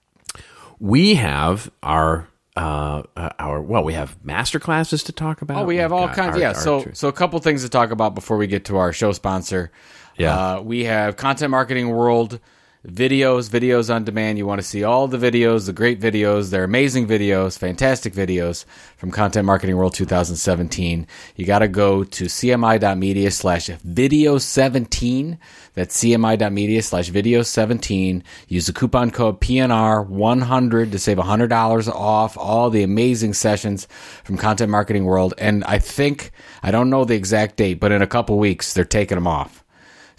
we 0.79 1.15
have 1.15 1.71
our 1.83 2.27
uh, 2.55 3.03
our 3.39 3.61
well, 3.61 3.83
we 3.83 3.93
have 3.93 4.23
master 4.23 4.59
classes 4.59 5.03
to 5.05 5.11
talk 5.11 5.41
about. 5.41 5.63
Oh, 5.63 5.65
we 5.65 5.77
have 5.77 5.91
We've 5.91 5.99
all 6.01 6.07
kinds. 6.09 6.35
our- 6.35 6.39
yeah. 6.41 6.47
our- 6.49 6.53
So, 6.55 6.85
so 6.93 7.07
a 7.07 7.13
couple 7.13 7.39
things 7.39 7.63
to 7.63 7.69
talk 7.69 7.91
about 7.91 8.13
before 8.13 8.37
we 8.37 8.45
get 8.47 8.65
to 8.65 8.77
our 8.77 8.91
show 8.93 9.11
sponsor. 9.13 9.71
Yeah. 10.17 10.35
Uh, 10.57 10.61
we 10.61 10.83
have 10.83 11.15
Content 11.17 11.49
Marketing 11.51 11.89
World 11.89 12.39
videos, 12.88 13.50
videos 13.50 13.93
on 13.93 14.03
demand. 14.03 14.38
You 14.38 14.47
want 14.47 14.59
to 14.59 14.67
see 14.67 14.83
all 14.83 15.07
the 15.07 15.17
videos, 15.17 15.67
the 15.67 15.73
great 15.73 16.00
videos. 16.00 16.50
They're 16.50 16.63
amazing 16.63 17.07
videos, 17.07 17.57
fantastic 17.57 18.13
videos 18.13 18.65
from 18.97 19.11
Content 19.11 19.45
Marketing 19.45 19.77
World 19.77 19.93
2017. 19.93 21.05
You 21.35 21.45
got 21.45 21.59
to 21.59 21.67
go 21.67 22.03
to 22.03 22.25
cmi.media 22.25 23.31
slash 23.31 23.67
video 23.67 24.39
17. 24.39 25.38
That's 25.75 26.03
cmi.media 26.03 26.81
slash 26.81 27.09
video 27.09 27.43
17. 27.43 28.23
Use 28.47 28.65
the 28.65 28.73
coupon 28.73 29.11
code 29.11 29.39
PNR100 29.41 30.91
to 30.91 31.00
save 31.00 31.17
$100 31.17 31.88
off 31.88 32.38
all 32.38 32.69
the 32.69 32.83
amazing 32.83 33.33
sessions 33.33 33.88
from 34.23 34.38
Content 34.38 34.71
Marketing 34.71 35.05
World. 35.05 35.35
And 35.38 35.63
I 35.65 35.77
think, 35.77 36.31
I 36.63 36.71
don't 36.71 36.89
know 36.89 37.05
the 37.05 37.15
exact 37.15 37.57
date, 37.57 37.79
but 37.79 37.91
in 37.91 38.01
a 38.01 38.07
couple 38.07 38.39
weeks, 38.39 38.73
they're 38.73 38.85
taking 38.85 39.17
them 39.17 39.27
off. 39.27 39.63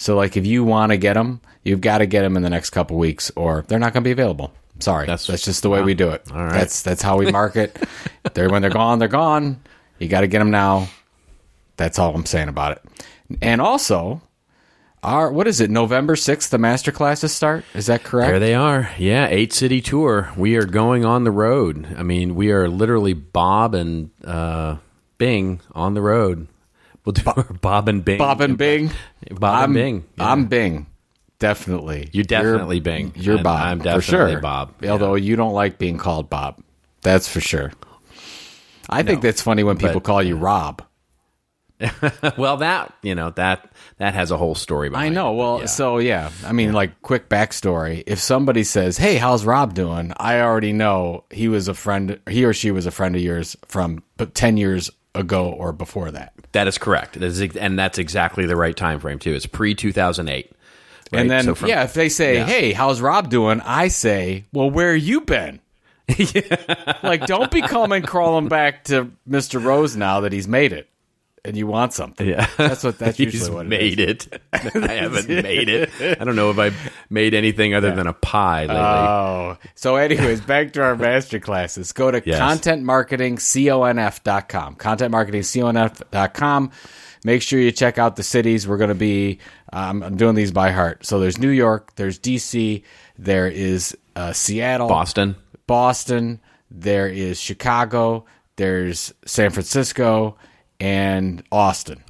So, 0.03 0.17
like, 0.17 0.37
if 0.37 0.45
you 0.45 0.65
want 0.65 0.91
to 0.91 0.97
get 0.97 1.15
them, 1.15 1.41
you've 1.63 1.81
got 1.81 1.99
to 1.99 2.07
get 2.07 2.23
them 2.23 2.37
in 2.37 2.43
the 2.43 2.51
next 2.51 2.71
couple 2.71 2.99
weeks, 2.99 3.31
or 3.37 3.65
they're 3.69 3.79
not 3.79 3.93
going 3.93 4.03
to 4.03 4.09
be 4.09 4.11
available. 4.11 4.53
Sorry, 4.81 5.07
that's, 5.07 5.29
That's- 5.29 5.45
just 5.45 5.63
the 5.63 5.71
way 5.71 5.79
wow. 5.79 5.87
we 5.87 5.95
do 5.95 6.09
it. 6.09 6.25
All 6.33 6.43
right. 6.43 6.53
That's 6.53 6.83
that's 6.83 7.03
how 7.03 7.19
we 7.19 7.31
market. 7.31 7.79
they're 8.35 8.49
when 8.49 8.63
they're 8.63 8.71
gone, 8.73 8.99
they're 8.99 9.07
gone. 9.07 9.61
You 10.01 10.09
got 10.09 10.23
to 10.23 10.27
get 10.27 10.41
them 10.41 10.51
now. 10.51 10.89
That's 11.77 12.01
all 12.01 12.13
I'm 12.17 12.27
saying 12.27 12.49
about 12.49 12.73
it. 12.73 12.83
And 13.41 13.61
also, 13.61 14.23
our 15.05 15.31
what 15.31 15.47
is 15.47 15.61
it? 15.61 15.71
November 15.71 16.17
sixth, 16.17 16.51
the 16.51 16.59
master 16.59 16.91
classes 16.91 17.31
start. 17.31 17.65
Is 17.73 17.87
that 17.87 18.03
correct? 18.03 18.29
There 18.29 18.41
they 18.41 18.55
are. 18.55 18.91
Yeah, 18.99 19.29
eight 19.29 19.53
city 19.53 19.81
tour. 19.81 20.33
We 20.37 20.57
are 20.57 20.65
going 20.65 21.05
on 21.05 21.23
the 21.23 21.31
road. 21.31 21.95
I 21.97 22.03
mean, 22.03 22.35
we 22.35 22.51
are 22.51 22.69
literally 22.69 23.13
Bob 23.13 23.77
and 23.77 24.11
uh, 24.25 24.79
Bing 25.19 25.61
on 25.77 25.95
the 25.95 26.03
road. 26.03 26.49
We'll 27.05 27.13
do 27.15 27.23
our 27.27 27.43
Bob 27.61 27.89
and 27.89 28.05
Bing. 28.05 28.19
Bob 28.19 28.41
and 28.41 28.57
Bing. 28.57 28.91
Bob 29.31 29.55
I'm, 29.57 29.65
and 29.65 29.75
Bing. 29.75 30.05
Yeah. 30.19 30.33
I'm 30.33 30.47
Bing. 30.47 30.87
Definitely. 31.39 32.09
You're 32.13 32.25
definitely 32.25 32.79
Bing. 32.81 33.13
You're 33.17 33.43
Bob. 33.43 33.61
I'm 33.67 33.79
for 33.79 33.85
definitely 33.85 34.33
sure. 34.35 34.41
Bob. 34.41 34.75
Although 34.85 35.17
you 35.17 35.35
don't 35.35 35.53
like 35.55 35.79
being 35.79 35.99
called 35.99 36.31
Bob. 36.31 36.63
That's 37.03 37.29
for 37.29 37.41
sure. 37.41 37.73
I 38.89 39.03
think 39.03 39.23
that's 39.23 39.43
funny 39.43 39.65
when 39.65 39.77
people 39.77 39.95
but- 39.95 40.05
call 40.05 40.23
you 40.23 40.37
Rob. 40.37 40.83
well, 42.39 42.59
that 42.59 42.95
you 43.03 43.13
know 43.13 43.31
that 43.31 43.73
that 43.99 44.15
has 44.15 44.31
a 44.31 44.37
whole 44.37 44.55
story. 44.55 44.89
Behind. 44.89 45.09
It. 45.09 45.11
I 45.11 45.21
know. 45.21 45.33
it. 45.33 45.37
Well, 45.37 45.59
Yeah. 45.61 45.67
so 45.67 45.99
yeah. 45.99 46.31
I 46.47 46.53
mean, 46.53 46.73
like, 46.73 47.03
quick 47.03 47.29
backstory. 47.29 48.05
If 48.07 48.21
somebody 48.21 48.63
says, 48.63 48.97
"Hey, 48.99 49.17
how's 49.17 49.45
Rob 49.45 49.75
doing?" 49.75 50.13
I 50.17 50.41
already 50.43 50.73
know 50.73 51.25
he 51.33 51.49
was 51.49 51.67
a 51.67 51.75
friend. 51.75 52.21
He 52.31 52.45
or 52.45 52.53
she 52.53 52.71
was 52.71 52.87
a 52.87 52.93
friend 52.93 53.17
of 53.17 53.23
yours 53.23 53.57
from 53.67 54.05
ten 54.35 54.57
years 54.57 54.91
ago 55.15 55.51
or 55.51 55.73
before 55.73 56.11
that. 56.11 56.33
that 56.53 56.67
is 56.69 56.79
correct. 56.79 57.15
That 57.15 57.25
is, 57.25 57.41
and 57.57 57.79
that's 57.79 57.99
exactly 57.99 58.47
the 58.47 58.57
right 58.57 58.77
time 58.77 59.01
frame 59.01 59.19
too. 59.19 59.35
It's 59.35 59.47
pre 59.47 59.75
two 59.75 59.93
thousand 59.93 60.29
eight. 60.29 60.53
And 61.15 61.31
then, 61.31 61.55
yeah, 61.67 61.85
if 61.85 61.93
they 61.93 62.09
say, 62.09 62.37
Yeah. 62.37 62.47
"Hey, 62.47 62.73
how's 62.73 63.03
Rob 63.03 63.29
doing?" 63.29 63.61
I 63.61 63.89
say, 63.89 64.45
"Well, 64.53 64.71
where 64.71 64.97
you 64.97 65.21
been?" 65.21 65.61
Like, 67.03 67.27
don't 67.27 67.51
be 67.51 67.61
coming 67.63 68.03
crawling 68.03 68.49
back 68.49 68.85
to 68.85 69.11
Mister 69.27 69.59
Rose 69.59 69.97
now 69.97 70.21
that 70.21 70.33
he's 70.33 70.49
made 70.49 70.73
it, 70.73 70.89
and 71.45 71.57
you 71.57 71.67
want 71.67 71.93
something. 71.93 72.29
Yeah, 72.29 72.47
that's 72.57 72.85
what 72.85 72.99
that's 72.99 73.19
usually 73.19 73.51
what 73.51 73.67
it 73.67 73.69
made 73.69 73.99
is. 74.01 74.29
it. 74.31 74.43
I 74.53 74.59
haven't 74.93 75.29
made 75.29 75.69
it. 75.69 75.91
I 76.01 76.23
don't 76.25 76.37
know 76.37 76.51
if 76.51 76.59
I 76.59 76.71
made 77.11 77.35
anything 77.35 77.75
other 77.75 77.93
than 77.95 78.07
a 78.07 78.13
pie 78.13 78.63
lately. 78.67 78.77
Oh, 78.77 79.57
so 79.75 79.97
anyways, 79.97 80.41
back 80.43 80.73
to 80.75 80.83
our 80.83 80.95
master 80.97 81.41
classes. 81.41 81.93
Go 81.93 82.11
to 82.11 82.23
Yes. 82.25 82.39
contentmarketingconf.com. 82.41 84.77
Contentmarketingconf.com. 84.77 86.71
Make 87.25 87.41
sure 87.43 87.61
you 87.61 87.71
check 87.71 87.99
out 87.99 88.17
the 88.17 88.23
cities. 88.25 88.67
We're 88.67 88.79
going 88.79 88.89
to 88.89 88.97
be, 88.97 89.39
um, 89.73 90.03
I'm 90.03 90.17
doing 90.17 90.35
these 90.35 90.51
by 90.51 90.73
heart. 90.73 91.07
So 91.07 91.21
there's 91.21 91.39
New 91.39 91.51
York, 91.51 91.95
there's 91.95 92.19
DC, 92.19 92.83
there 93.17 93.47
is 93.47 93.97
uh, 94.17 94.33
Seattle, 94.33 94.89
Boston. 94.89 95.37
Boston, 95.69 96.41
there 96.71 97.07
is 97.09 97.41
Chicago, 97.41 98.25
there's 98.57 99.15
San 99.25 99.51
Francisco, 99.51 100.37
and 100.83 101.45
Austin. 101.53 102.03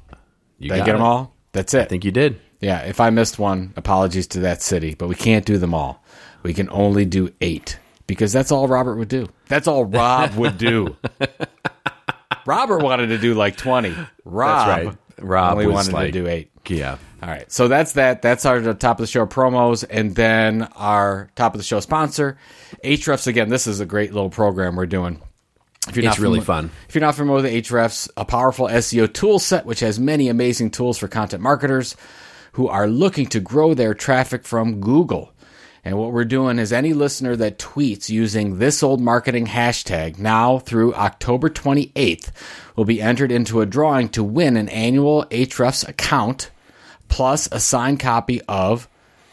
You 0.57 0.69
Did 0.69 0.81
I 0.81 0.85
get 0.85 0.93
them 0.93 1.03
all? 1.03 1.35
That's 1.51 1.75
it. 1.75 1.81
I 1.81 1.85
think 1.85 2.03
you 2.03 2.11
did. 2.11 2.39
Yeah, 2.59 2.79
if 2.79 2.99
I 2.99 3.11
missed 3.11 3.37
one, 3.37 3.71
apologies 3.75 4.25
to 4.27 4.39
that 4.41 4.63
city, 4.63 4.95
but 4.95 5.07
we 5.07 5.15
can't 5.15 5.45
do 5.45 5.59
them 5.59 5.75
all. 5.75 6.03
We 6.41 6.55
can 6.55 6.69
only 6.71 7.05
do 7.05 7.29
eight 7.39 7.77
because 8.07 8.33
that's 8.33 8.51
all 8.51 8.67
Robert 8.67 8.95
would 8.95 9.09
do. 9.09 9.27
That's 9.47 9.67
all 9.67 9.85
Rob 9.85 10.33
would 10.35 10.57
do. 10.57 10.95
Robert 12.47 12.81
wanted 12.81 13.07
to 13.07 13.19
do 13.19 13.35
like 13.35 13.57
20. 13.57 13.95
Rob, 14.25 14.67
right. 14.67 14.97
Rob 15.19 15.53
only 15.53 15.67
wanted 15.67 15.93
like- 15.93 16.07
to 16.07 16.11
do 16.23 16.27
eight. 16.27 16.49
Yeah. 16.67 16.97
All 17.21 17.29
right, 17.29 17.49
so 17.49 17.69
that's 17.69 17.93
that. 17.93 18.21
That's 18.21 18.45
our 18.45 18.73
top 18.73 18.99
of 18.99 19.03
the 19.03 19.07
show 19.07 19.25
promos, 19.25 19.85
and 19.89 20.13
then 20.13 20.63
our 20.75 21.29
top 21.35 21.53
of 21.53 21.57
the 21.59 21.63
show 21.63 21.79
sponsor, 21.79 22.37
Ahrefs. 22.83 23.27
Again, 23.27 23.47
this 23.47 23.65
is 23.65 23.79
a 23.79 23.85
great 23.85 24.11
little 24.13 24.29
program 24.29 24.75
we're 24.75 24.85
doing. 24.85 25.21
If 25.89 25.97
you're 25.97 26.05
It's 26.05 26.19
really 26.19 26.39
fami- 26.39 26.43
fun. 26.45 26.71
If 26.87 26.95
you're 26.95 27.01
not 27.01 27.15
familiar 27.15 27.43
with 27.43 27.51
Ahrefs, 27.51 28.09
a 28.15 28.25
powerful 28.25 28.67
SEO 28.67 29.11
tool 29.11 29.39
set 29.39 29.65
which 29.65 29.81
has 29.81 29.99
many 29.99 30.29
amazing 30.29 30.71
tools 30.71 30.97
for 30.97 31.07
content 31.07 31.43
marketers 31.43 31.95
who 32.53 32.67
are 32.67 32.87
looking 32.87 33.27
to 33.27 33.39
grow 33.39 33.73
their 33.73 33.93
traffic 33.93 34.45
from 34.45 34.79
Google. 34.79 35.33
And 35.85 35.97
what 35.97 36.13
we're 36.13 36.23
doing 36.23 36.59
is 36.59 36.71
any 36.71 36.93
listener 36.93 37.35
that 37.35 37.59
tweets 37.59 38.07
using 38.07 38.57
this 38.59 38.81
old 38.81 39.01
marketing 39.01 39.47
hashtag 39.47 40.17
now 40.17 40.59
through 40.59 40.93
October 40.93 41.49
28th 41.49 42.31
will 42.77 42.85
be 42.85 43.01
entered 43.01 43.31
into 43.33 43.59
a 43.59 43.65
drawing 43.65 44.07
to 44.09 44.23
win 44.23 44.55
an 44.55 44.69
annual 44.69 45.25
Ahrefs 45.29 45.85
account 45.87 46.51
plus 47.09 47.49
a 47.51 47.59
signed 47.59 47.99
copy 47.99 48.41
of 48.47 48.87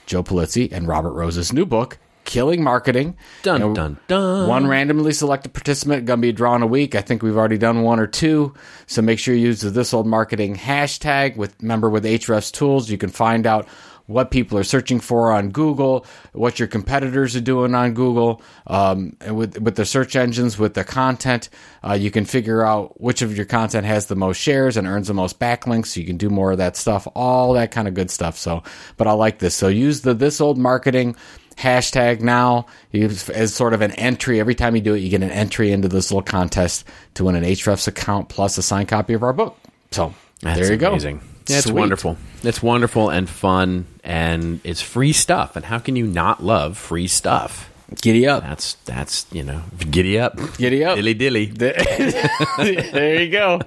Joe 0.07 0.25
Polizzi 0.25 0.73
and 0.73 0.89
Robert 0.89 1.13
Rose's 1.13 1.53
new 1.53 1.65
book, 1.65 1.99
Killing 2.31 2.63
Marketing. 2.63 3.17
Dun, 3.43 3.61
And 3.61 3.75
dun, 3.75 3.99
dun. 4.07 4.49
One 4.49 4.69
randomly 4.69 5.13
selected 5.13 5.53
participant 5.53 6.07
going 6.07 6.21
to 6.21 6.23
be 6.23 6.31
drawn 6.31 6.63
a 6.63 6.67
week. 6.67 6.95
I 6.95 7.01
think 7.01 7.25
we've 7.25 7.37
already 7.37 7.59
done 7.59 7.83
one 7.83 7.99
or 7.99 8.07
two. 8.07 8.55
So 8.87 9.03
make 9.03 9.19
sure 9.19 9.35
you 9.35 9.47
use 9.47 9.63
the 9.63 9.71
This 9.71 9.93
Old 9.93 10.07
Marketing 10.07 10.55
hashtag 10.55 11.35
with 11.35 11.61
member 11.61 11.91
with 11.91 12.05
Ahrefs 12.05 12.53
tools. 12.53 12.89
You 12.89 12.99
can 12.99 13.11
find 13.11 13.49
out 13.49 13.67
what 14.07 14.33
people 14.33 14.59
are 14.59 14.65
searching 14.65 14.99
for 14.99 15.31
on 15.31 15.51
Google, 15.51 16.05
what 16.33 16.59
your 16.59 16.67
competitors 16.67 17.37
are 17.37 17.41
doing 17.41 17.75
on 17.77 17.95
Google, 17.95 18.43
um, 18.67 19.17
and 19.21 19.37
with 19.37 19.57
with 19.61 19.77
the 19.77 19.85
search 19.85 20.17
engines, 20.17 20.59
with 20.59 20.75
the 20.75 20.83
content, 20.83 21.49
uh, 21.85 21.93
you 21.93 22.11
can 22.11 22.25
figure 22.25 22.65
out 22.67 23.01
which 23.01 23.23
of 23.23 23.37
your 23.37 23.47
content 23.47 23.87
has 23.87 24.07
the 24.07 24.17
most 24.17 24.39
shares 24.39 24.77
and 24.77 24.89
earns 24.89 25.07
the 25.07 25.15
most 25.15 25.39
backlinks. 25.39 25.87
So 25.87 26.01
you 26.01 26.07
can 26.07 26.17
do 26.17 26.29
more 26.29 26.51
of 26.51 26.59
that 26.59 26.77
stuff, 26.77 27.07
all 27.15 27.53
that 27.53 27.71
kind 27.71 27.87
of 27.87 27.95
good 27.95 28.11
stuff. 28.11 28.37
So, 28.37 28.65
but 28.97 29.07
I 29.07 29.13
like 29.13 29.39
this. 29.39 29.55
So 29.55 29.69
use 29.69 30.01
the 30.01 30.13
this 30.13 30.41
old 30.41 30.59
marketing 30.59 31.15
hashtag 31.61 32.21
now 32.21 32.67
as 32.95 33.55
sort 33.55 33.75
of 33.75 33.83
an 33.83 33.93
entry. 33.93 34.41
Every 34.41 34.55
time 34.55 34.75
you 34.75 34.83
do 34.83 34.95
it, 34.95 34.99
you 35.01 35.11
get 35.11 35.23
an 35.23 35.31
entry 35.31 35.71
into 35.73 35.89
this 35.89 36.11
little 36.11 36.23
contest 36.23 36.85
to 37.15 37.25
win 37.25 37.37
an 37.37 37.45
Ahrefs 37.45 37.87
account 37.87 38.29
plus 38.29 38.59
a 38.59 38.63
signed 38.63 38.89
copy 38.89 39.13
of 39.15 39.23
our 39.23 39.33
book. 39.33 39.57
So 39.91 40.15
That's 40.43 40.59
there 40.59 40.73
you 40.73 40.77
go. 40.79 40.91
amazing. 40.91 41.21
Yeah, 41.49 41.57
it's 41.59 41.67
Sweet. 41.67 41.75
wonderful. 41.75 42.17
It's 42.43 42.63
wonderful 42.63 43.11
and 43.11 43.29
fun, 43.29 43.87
and 44.05 44.61
it's 44.63 44.81
free 44.81 45.13
stuff. 45.13 45.57
And 45.57 45.65
how 45.65 45.79
can 45.79 45.97
you 45.97 46.07
not 46.07 46.43
love 46.45 46.79
free 46.79 47.09
stuff? 47.09 47.70
Giddy 47.97 48.27
up. 48.27 48.43
That's 48.43 48.75
that's 48.85 49.27
you 49.33 49.43
know, 49.43 49.63
giddy 49.91 50.19
up, 50.19 50.39
Giddy 50.57 50.85
up. 50.85 50.97
dilly 50.97 51.15
dilly. 51.15 51.47
there 51.47 53.23
you 53.23 53.31
go. 53.31 53.61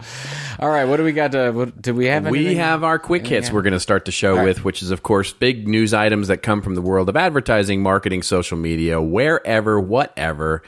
All 0.59 0.69
right, 0.69 0.85
what 0.85 0.97
do 0.97 1.03
we 1.03 1.11
got? 1.11 1.33
To, 1.33 1.51
what, 1.51 1.81
do 1.81 1.93
we 1.93 2.05
have? 2.05 2.29
We 2.29 2.55
have 2.55 2.83
our 2.83 2.99
quick 2.99 3.27
hits 3.27 3.51
we're 3.51 3.63
going 3.63 3.73
to 3.73 3.81
start 3.81 4.05
the 4.05 4.11
show 4.11 4.37
right. 4.37 4.45
with, 4.45 4.63
which 4.63 4.81
is, 4.81 4.91
of 4.91 5.03
course, 5.03 5.33
big 5.33 5.67
news 5.67 5.93
items 5.93 6.29
that 6.29 6.37
come 6.37 6.61
from 6.61 6.75
the 6.75 6.81
world 6.81 7.09
of 7.09 7.17
advertising, 7.17 7.83
marketing, 7.83 8.23
social 8.23 8.57
media, 8.57 9.01
wherever, 9.01 9.79
whatever. 9.79 10.63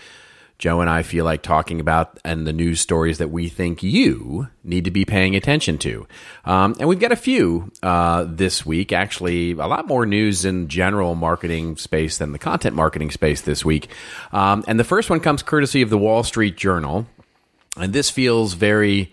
Joe 0.58 0.82
and 0.82 0.90
I 0.90 1.04
feel 1.04 1.26
like 1.26 1.42
talking 1.42 1.80
about 1.80 2.18
and 2.24 2.48
the 2.48 2.54
news 2.54 2.80
stories 2.80 3.18
that 3.18 3.30
we 3.30 3.50
think 3.50 3.84
you 3.84 4.48
need 4.64 4.86
to 4.86 4.92
be 4.92 5.04
paying 5.04 5.36
attention 5.36 5.78
to. 5.80 6.08
Um, 6.46 6.76
and 6.80 6.88
we've 6.88 7.00
got 7.00 7.12
a 7.12 7.18
few 7.18 7.72
uh, 7.84 8.26
this 8.28 8.66
week. 8.66 8.94
Actually, 8.94 9.52
a 9.52 9.68
lot 9.68 9.88
more 9.88 10.06
news 10.06 10.46
in 10.46 10.70
general 10.70 11.16
marketing 11.16 11.76
space 11.76 12.18
than 12.18 12.32
the 12.32 12.40
content 12.40 12.76
marketing 12.76 13.12
space 13.12 13.42
this 13.42 13.66
week. 13.66 13.90
Um, 14.32 14.64
and 14.68 14.80
the 14.80 14.86
first 14.86 15.10
one 15.10 15.20
comes 15.20 15.44
courtesy 15.44 15.82
of 15.82 15.90
the 15.90 15.98
Wall 15.98 16.24
Street 16.24 16.56
Journal. 16.56 17.06
And 17.78 17.92
this 17.92 18.10
feels 18.10 18.54
very 18.54 19.12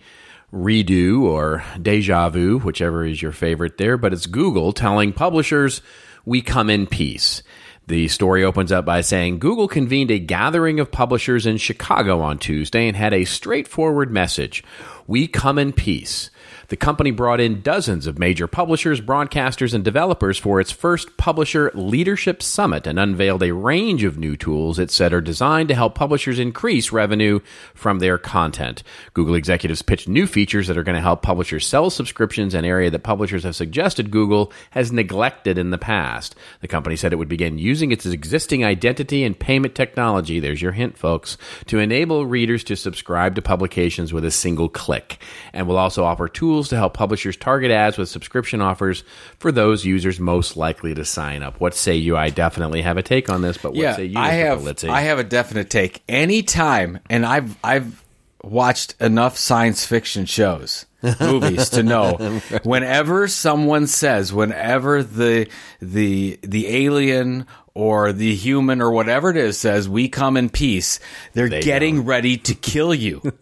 redo 0.53 1.23
or 1.23 1.63
deja 1.81 2.29
vu, 2.29 2.59
whichever 2.59 3.05
is 3.05 3.21
your 3.21 3.31
favorite 3.31 3.77
there, 3.77 3.97
but 3.97 4.13
it's 4.13 4.27
Google 4.27 4.71
telling 4.71 5.11
publishers, 5.11 5.81
we 6.25 6.41
come 6.41 6.69
in 6.69 6.87
peace. 6.87 7.43
The 7.87 8.07
story 8.07 8.45
opens 8.45 8.71
up 8.71 8.85
by 8.85 9.01
saying 9.01 9.39
Google 9.39 9.67
convened 9.67 10.09
a 10.09 10.17
gathering 10.17 10.79
of 10.79 10.91
publishers 10.91 11.45
in 11.45 11.57
Chicago 11.57 12.21
on 12.21 12.37
Tuesday 12.37 12.87
and 12.87 12.95
had 12.95 13.13
a 13.13 13.25
straightforward 13.25 14.09
message. 14.09 14.63
We 15.05 15.27
come 15.27 15.59
in 15.59 15.73
peace. 15.73 16.29
The 16.73 16.77
company 16.77 17.11
brought 17.11 17.39
in 17.39 17.61
dozens 17.61 18.07
of 18.07 18.17
major 18.17 18.47
publishers, 18.47 18.99
broadcasters, 18.99 19.75
and 19.75 19.83
developers 19.83 20.39
for 20.39 20.59
its 20.59 20.71
first 20.71 21.17
Publisher 21.17 21.69
Leadership 21.75 22.41
Summit 22.41 22.87
and 22.87 22.97
unveiled 22.97 23.43
a 23.43 23.53
range 23.53 24.03
of 24.03 24.17
new 24.17 24.35
tools 24.35 24.79
it 24.79 24.89
said 24.89 25.13
are 25.13 25.21
designed 25.21 25.69
to 25.69 25.75
help 25.75 25.93
publishers 25.93 26.39
increase 26.39 26.91
revenue 26.91 27.41
from 27.75 27.99
their 27.99 28.17
content. 28.17 28.81
Google 29.13 29.35
executives 29.35 29.83
pitched 29.83 30.07
new 30.07 30.25
features 30.25 30.65
that 30.65 30.75
are 30.75 30.81
going 30.81 30.95
to 30.95 31.01
help 31.01 31.21
publishers 31.21 31.67
sell 31.67 31.91
subscriptions, 31.91 32.55
an 32.55 32.65
area 32.65 32.89
that 32.89 33.03
publishers 33.03 33.43
have 33.43 33.55
suggested 33.55 34.09
Google 34.09 34.51
has 34.71 34.91
neglected 34.91 35.59
in 35.59 35.69
the 35.69 35.77
past. 35.77 36.33
The 36.61 36.67
company 36.67 36.95
said 36.95 37.13
it 37.13 37.17
would 37.17 37.29
begin 37.29 37.59
using 37.59 37.91
its 37.91 38.07
existing 38.07 38.65
identity 38.65 39.23
and 39.23 39.37
payment 39.37 39.75
technology, 39.75 40.39
there's 40.39 40.63
your 40.63 40.71
hint, 40.71 40.97
folks, 40.97 41.37
to 41.67 41.77
enable 41.77 42.25
readers 42.25 42.63
to 42.63 42.75
subscribe 42.75 43.35
to 43.35 43.43
publications 43.43 44.11
with 44.11 44.25
a 44.25 44.31
single 44.31 44.69
click, 44.69 45.21
and 45.53 45.67
will 45.67 45.77
also 45.77 46.03
offer 46.03 46.27
tools 46.27 46.62
to 46.69 46.75
help 46.75 46.93
publishers 46.93 47.37
target 47.37 47.71
ads 47.71 47.97
with 47.97 48.09
subscription 48.09 48.61
offers 48.61 49.03
for 49.39 49.51
those 49.51 49.85
users 49.85 50.19
most 50.19 50.57
likely 50.57 50.93
to 50.95 51.05
sign 51.05 51.43
up. 51.43 51.59
What 51.59 51.73
say 51.75 51.95
you? 51.95 52.17
I 52.17 52.29
definitely 52.29 52.81
have 52.81 52.97
a 52.97 53.03
take 53.03 53.29
on 53.29 53.41
this, 53.41 53.57
but 53.57 53.71
what 53.71 53.81
yeah, 53.81 53.95
say 53.95 54.05
you? 54.05 54.17
I 54.17 54.31
have. 54.31 54.59
Polizzi? 54.59 54.89
I 54.89 55.01
have 55.01 55.19
a 55.19 55.23
definite 55.23 55.69
take. 55.69 56.03
Anytime, 56.07 56.99
and 57.09 57.25
I've 57.25 57.57
I've 57.63 58.03
watched 58.43 58.95
enough 59.01 59.37
science 59.37 59.85
fiction 59.85 60.25
shows, 60.25 60.85
movies 61.19 61.69
to 61.69 61.83
know. 61.83 62.15
Whenever 62.63 63.27
someone 63.27 63.87
says, 63.87 64.33
whenever 64.33 65.03
the 65.03 65.47
the 65.81 66.39
the 66.41 66.67
alien 66.67 67.47
or 67.73 68.13
the 68.13 68.35
human 68.35 68.81
or 68.81 68.91
whatever 68.91 69.29
it 69.29 69.37
is 69.37 69.57
says, 69.57 69.89
"We 69.89 70.09
come 70.09 70.37
in 70.37 70.49
peace," 70.49 70.99
they're 71.33 71.49
They 71.49 71.61
getting 71.61 72.05
ready 72.05 72.37
to 72.37 72.55
kill 72.55 72.93
you. 72.93 73.21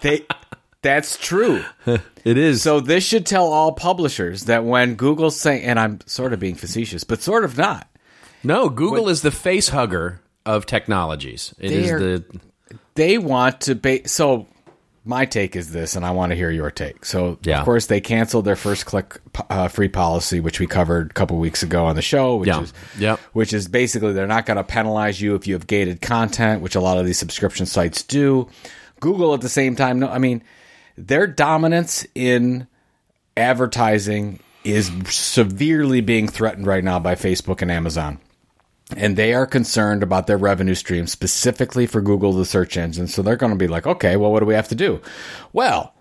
They. 0.00 0.26
That's 0.82 1.16
true. 1.16 1.64
It 2.24 2.38
is. 2.38 2.62
So 2.62 2.78
this 2.78 3.02
should 3.04 3.26
tell 3.26 3.52
all 3.52 3.72
publishers 3.72 4.44
that 4.44 4.64
when 4.64 4.94
Google's 4.94 5.34
saying, 5.40 5.64
and 5.64 5.76
I'm 5.76 5.98
sort 6.06 6.32
of 6.32 6.38
being 6.38 6.54
facetious, 6.54 7.02
but 7.02 7.20
sort 7.20 7.42
of 7.44 7.58
not. 7.58 7.88
no, 8.44 8.68
Google 8.68 9.08
is 9.08 9.22
the 9.22 9.32
face 9.32 9.70
hugger 9.70 10.20
of 10.46 10.64
technologies. 10.64 11.52
It 11.58 11.72
is 11.72 11.90
the 11.90 12.24
they 12.94 13.18
want 13.18 13.62
to 13.62 13.74
ba- 13.74 14.06
so 14.08 14.46
my 15.04 15.24
take 15.24 15.56
is 15.56 15.72
this 15.72 15.96
and 15.96 16.04
i 16.06 16.12
want 16.12 16.30
to 16.30 16.36
hear 16.36 16.48
your 16.50 16.70
take 16.70 17.04
so 17.04 17.38
Yeah. 17.42 17.58
of 17.58 17.64
course 17.64 17.86
they 17.86 18.00
canceled 18.00 18.44
their 18.44 18.54
first 18.54 18.86
click 18.86 19.18
uh, 19.50 19.66
free 19.66 19.88
policy 19.88 20.38
which 20.38 20.60
we 20.60 20.68
covered 20.68 21.10
a 21.10 21.14
couple 21.14 21.36
weeks 21.38 21.64
ago 21.64 21.86
on 21.86 21.96
the 21.96 22.02
show 22.02 22.36
which 22.36 22.46
Yeah. 22.48 22.60
is 22.62 22.72
Yep. 23.00 23.18
which 23.32 23.52
is 23.52 23.66
basically 23.66 24.12
they're 24.12 24.28
not 24.28 24.46
going 24.46 24.58
to 24.58 24.64
penalize 24.64 25.20
you 25.20 25.34
if 25.34 25.48
you 25.48 25.54
have 25.54 25.66
gated 25.66 26.00
content 26.00 26.62
which 26.62 26.76
a 26.76 26.80
lot 26.80 26.98
of 26.98 27.04
these 27.06 27.18
subscription 27.18 27.66
sites 27.66 28.04
do 28.04 28.48
google 29.00 29.34
at 29.34 29.40
the 29.40 29.48
same 29.48 29.74
time 29.74 29.98
no 29.98 30.08
i 30.08 30.18
mean 30.18 30.40
their 30.96 31.26
dominance 31.26 32.06
in 32.14 32.66
advertising 33.36 34.40
is 34.64 34.90
severely 35.08 36.00
being 36.00 36.28
threatened 36.28 36.66
right 36.66 36.84
now 36.84 36.98
by 36.98 37.14
facebook 37.14 37.62
and 37.62 37.70
amazon 37.70 38.18
and 38.96 39.16
they 39.16 39.34
are 39.34 39.46
concerned 39.46 40.02
about 40.02 40.26
their 40.26 40.36
revenue 40.36 40.74
stream 40.74 41.06
specifically 41.06 41.86
for 41.86 42.00
Google, 42.00 42.32
the 42.32 42.44
search 42.44 42.76
engine. 42.76 43.08
So 43.08 43.22
they're 43.22 43.36
going 43.36 43.52
to 43.52 43.58
be 43.58 43.68
like, 43.68 43.86
okay, 43.86 44.16
well, 44.16 44.32
what 44.32 44.40
do 44.40 44.46
we 44.46 44.54
have 44.54 44.68
to 44.68 44.74
do? 44.74 45.00
Well, 45.52 45.94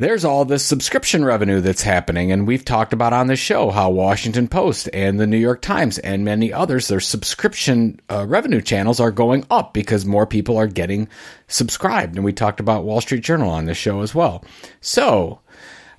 there's 0.00 0.24
all 0.24 0.46
this 0.46 0.64
subscription 0.64 1.26
revenue 1.26 1.60
that's 1.60 1.82
happening. 1.82 2.32
And 2.32 2.46
we've 2.46 2.64
talked 2.64 2.94
about 2.94 3.12
on 3.12 3.26
this 3.26 3.38
show 3.38 3.68
how 3.68 3.90
Washington 3.90 4.48
Post 4.48 4.88
and 4.94 5.20
the 5.20 5.26
New 5.26 5.36
York 5.36 5.60
Times 5.60 5.98
and 5.98 6.24
many 6.24 6.50
others, 6.50 6.88
their 6.88 7.00
subscription 7.00 8.00
uh, 8.10 8.24
revenue 8.26 8.62
channels 8.62 8.98
are 8.98 9.10
going 9.10 9.44
up 9.50 9.74
because 9.74 10.06
more 10.06 10.26
people 10.26 10.56
are 10.56 10.66
getting 10.66 11.06
subscribed. 11.48 12.16
And 12.16 12.24
we 12.24 12.32
talked 12.32 12.60
about 12.60 12.84
Wall 12.84 13.02
Street 13.02 13.22
Journal 13.22 13.50
on 13.50 13.66
this 13.66 13.76
show 13.76 14.00
as 14.00 14.14
well. 14.14 14.42
So 14.80 15.40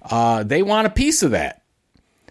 uh, 0.01 0.41
they 0.41 0.63
want 0.63 0.87
a 0.87 0.91
piece 0.91 1.21
of 1.21 1.29
that 1.31 1.61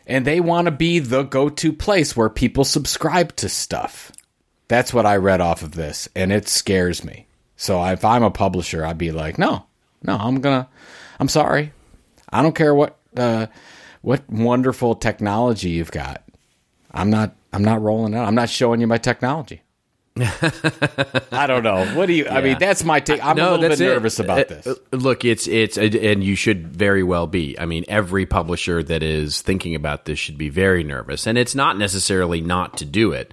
and 0.09 0.27
they 0.27 0.41
want 0.41 0.65
to 0.65 0.73
be 0.73 0.99
the 0.99 1.23
go-to 1.23 1.73
place 1.73 2.17
where 2.17 2.29
people 2.29 2.65
subscribe 2.65 3.37
to 3.37 3.49
stuff. 3.49 4.11
That's 4.67 4.93
what 4.93 5.07
I 5.07 5.17
read 5.17 5.41
off 5.41 5.62
of 5.62 5.77
this, 5.77 6.09
and 6.17 6.33
it 6.33 6.49
scares 6.49 7.05
me. 7.05 7.29
So 7.57 7.85
if 7.85 8.05
I'm 8.05 8.25
a 8.25 8.31
publisher, 8.31 8.85
I'd 8.85 8.99
be 8.99 9.12
like, 9.12 9.39
no, 9.39 9.67
no, 10.03 10.17
I'm 10.17 10.41
gonna, 10.41 10.69
I'm 11.21 11.29
sorry, 11.29 11.73
I 12.31 12.43
don't 12.43 12.55
care 12.55 12.75
what, 12.75 12.99
uh, 13.17 13.47
what 14.03 14.29
wonderful 14.29 14.97
technology 14.97 15.71
you've 15.71 15.93
got. 15.93 16.25
I'm 16.91 17.11
not, 17.11 17.37
I'm 17.53 17.62
not 17.62 17.83
rolling 17.83 18.15
out. 18.15 18.27
I'm 18.27 18.35
not 18.35 18.49
showing 18.49 18.81
you 18.81 18.87
my 18.89 18.99
technology. 18.99 19.62
I 20.19 21.47
don't 21.47 21.62
know. 21.62 21.87
What 21.95 22.07
do 22.07 22.12
you? 22.12 22.27
I 22.29 22.41
mean, 22.43 22.57
that's 22.59 22.85
my 22.85 23.00
take. 23.00 23.25
I'm 23.25 23.39
a 23.39 23.50
little 23.53 23.69
bit 23.69 23.81
it. 23.81 23.85
nervous 23.85 24.19
about 24.19 24.41
Uh, 24.41 24.45
this. 24.55 24.67
uh, 24.67 24.75
Look, 24.93 25.25
it's 25.25 25.47
it's 25.47 25.79
and 25.79 26.23
you 26.25 26.35
should 26.35 26.67
very 26.69 27.03
well 27.03 27.27
be. 27.27 27.59
I 27.59 27.65
mean, 27.65 27.85
every 27.89 28.27
publisher 28.27 28.83
that 28.83 29.03
is 29.03 29.41
thinking 29.41 29.75
about 29.75 30.05
this 30.07 30.19
should 30.19 30.37
be 30.37 30.49
very 30.49 30.83
nervous, 30.83 31.27
and 31.27 31.39
it's 31.39 31.55
not 31.55 31.79
necessarily 31.79 32.41
not 32.41 32.77
to 32.79 32.85
do 32.85 33.12
it, 33.12 33.33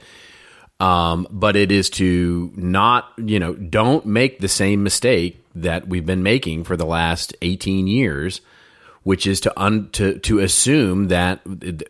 um, 0.80 1.28
but 1.32 1.56
it 1.56 1.72
is 1.72 1.90
to 1.92 2.52
not 2.56 3.12
you 3.18 3.40
know 3.40 3.54
don't 3.54 4.06
make 4.06 4.40
the 4.40 4.48
same 4.48 4.84
mistake 4.84 5.44
that 5.56 5.88
we've 5.88 6.06
been 6.06 6.24
making 6.24 6.64
for 6.64 6.78
the 6.78 6.86
last 6.86 7.36
eighteen 7.42 7.88
years. 7.88 8.42
Which 9.04 9.26
is 9.26 9.40
to 9.42 9.54
un, 9.58 9.88
to 9.94 10.20
to 10.20 10.40
assume 10.40 11.08
that 11.08 11.40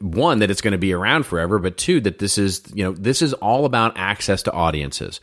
one 0.04 0.38
that 0.38 0.52
it's 0.52 0.62
going 0.62 0.74
to 0.74 0.78
be 0.78 0.94
around 0.94 1.26
forever, 1.26 1.58
but 1.58 1.76
two 1.76 2.00
that 2.02 2.20
this 2.20 2.38
is 2.38 2.62
you 2.76 2.84
know 2.84 2.92
this 2.92 3.24
is 3.24 3.34
all 3.34 3.66
about 3.66 3.98
access 3.98 4.44
to 4.44 4.52
audiences 4.52 5.20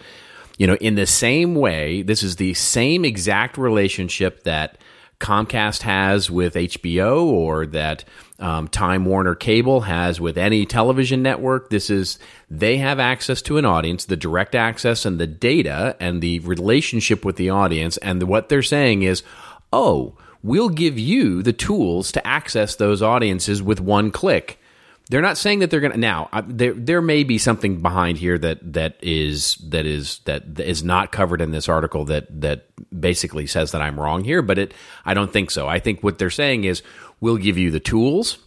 you 0.58 0.67
know, 0.67 0.76
in 0.76 0.95
the 0.95 1.06
same 1.06 1.54
way, 1.54 2.02
this 2.02 2.23
is 2.23 2.36
the 2.36 2.54
same 2.54 3.04
exact 3.04 3.58
relationship 3.58 4.45
that 4.45 4.78
Comcast 5.25 5.80
has 5.82 6.30
with 6.30 6.52
HBO 6.52 7.25
or 7.25 7.65
that 7.69 8.04
um, 8.39 8.69
Time 8.69 9.06
Warner 9.06 9.34
Cable 9.34 9.80
has 9.80 10.21
with 10.21 10.37
any 10.37 10.67
television 10.67 11.23
network. 11.23 11.71
This 11.71 11.89
is, 11.89 12.19
they 12.50 12.76
have 12.76 13.00
access 13.00 13.41
to 13.43 13.56
an 13.56 13.65
audience, 13.65 14.04
the 14.04 14.19
direct 14.19 14.54
access 14.54 15.06
and 15.06 15.19
the 15.19 15.26
data 15.26 15.97
and 15.99 16.21
the 16.21 16.41
relationship 16.41 17.25
with 17.25 17.37
the 17.37 17.49
audience. 17.49 17.97
And 17.99 18.23
what 18.25 18.50
they're 18.50 18.63
saying 18.63 19.02
is, 19.02 19.23
oh, 19.73 20.15
we'll 20.43 20.69
give 20.69 20.99
you 20.99 21.43
the 21.43 21.54
tools 21.54 22.13
to 22.13 22.26
access 22.26 22.76
those 22.76 23.00
audiences 23.00 23.63
with 23.63 23.80
one 23.80 24.10
click. 24.10 24.58
They're 25.10 25.21
not 25.21 25.36
saying 25.36 25.58
that 25.58 25.71
they're 25.71 25.80
going 25.80 25.93
to 25.93 25.99
now. 25.99 26.30
I, 26.32 26.40
there, 26.40 26.73
there 26.73 27.02
may 27.02 27.25
be 27.25 27.36
something 27.36 27.82
behind 27.82 28.17
here 28.17 28.38
that 28.38 28.73
that 28.73 28.97
is 29.02 29.56
that 29.69 29.84
is 29.84 30.21
that 30.25 30.58
is 30.58 30.82
not 30.82 31.12
covered 31.12 31.43
in 31.43 31.50
this 31.50 31.69
article 31.69 32.06
that 32.06 32.40
that 32.40 32.67
basically 32.99 33.47
says 33.47 33.73
that 33.73 33.82
I'm 33.82 34.00
wrong 34.00 34.25
here. 34.25 34.40
But 34.40 34.58
it, 34.58 34.75
I 35.04 35.12
don't 35.12 35.30
think 35.30 35.50
so. 35.50 35.69
I 35.69 35.78
think 35.78 36.02
what 36.02 36.19
they're 36.19 36.30
saying 36.30 36.64
is 36.64 36.82
we'll 37.21 37.36
give 37.36 37.58
you 37.58 37.71
the 37.71 37.80
tools, 37.80 38.38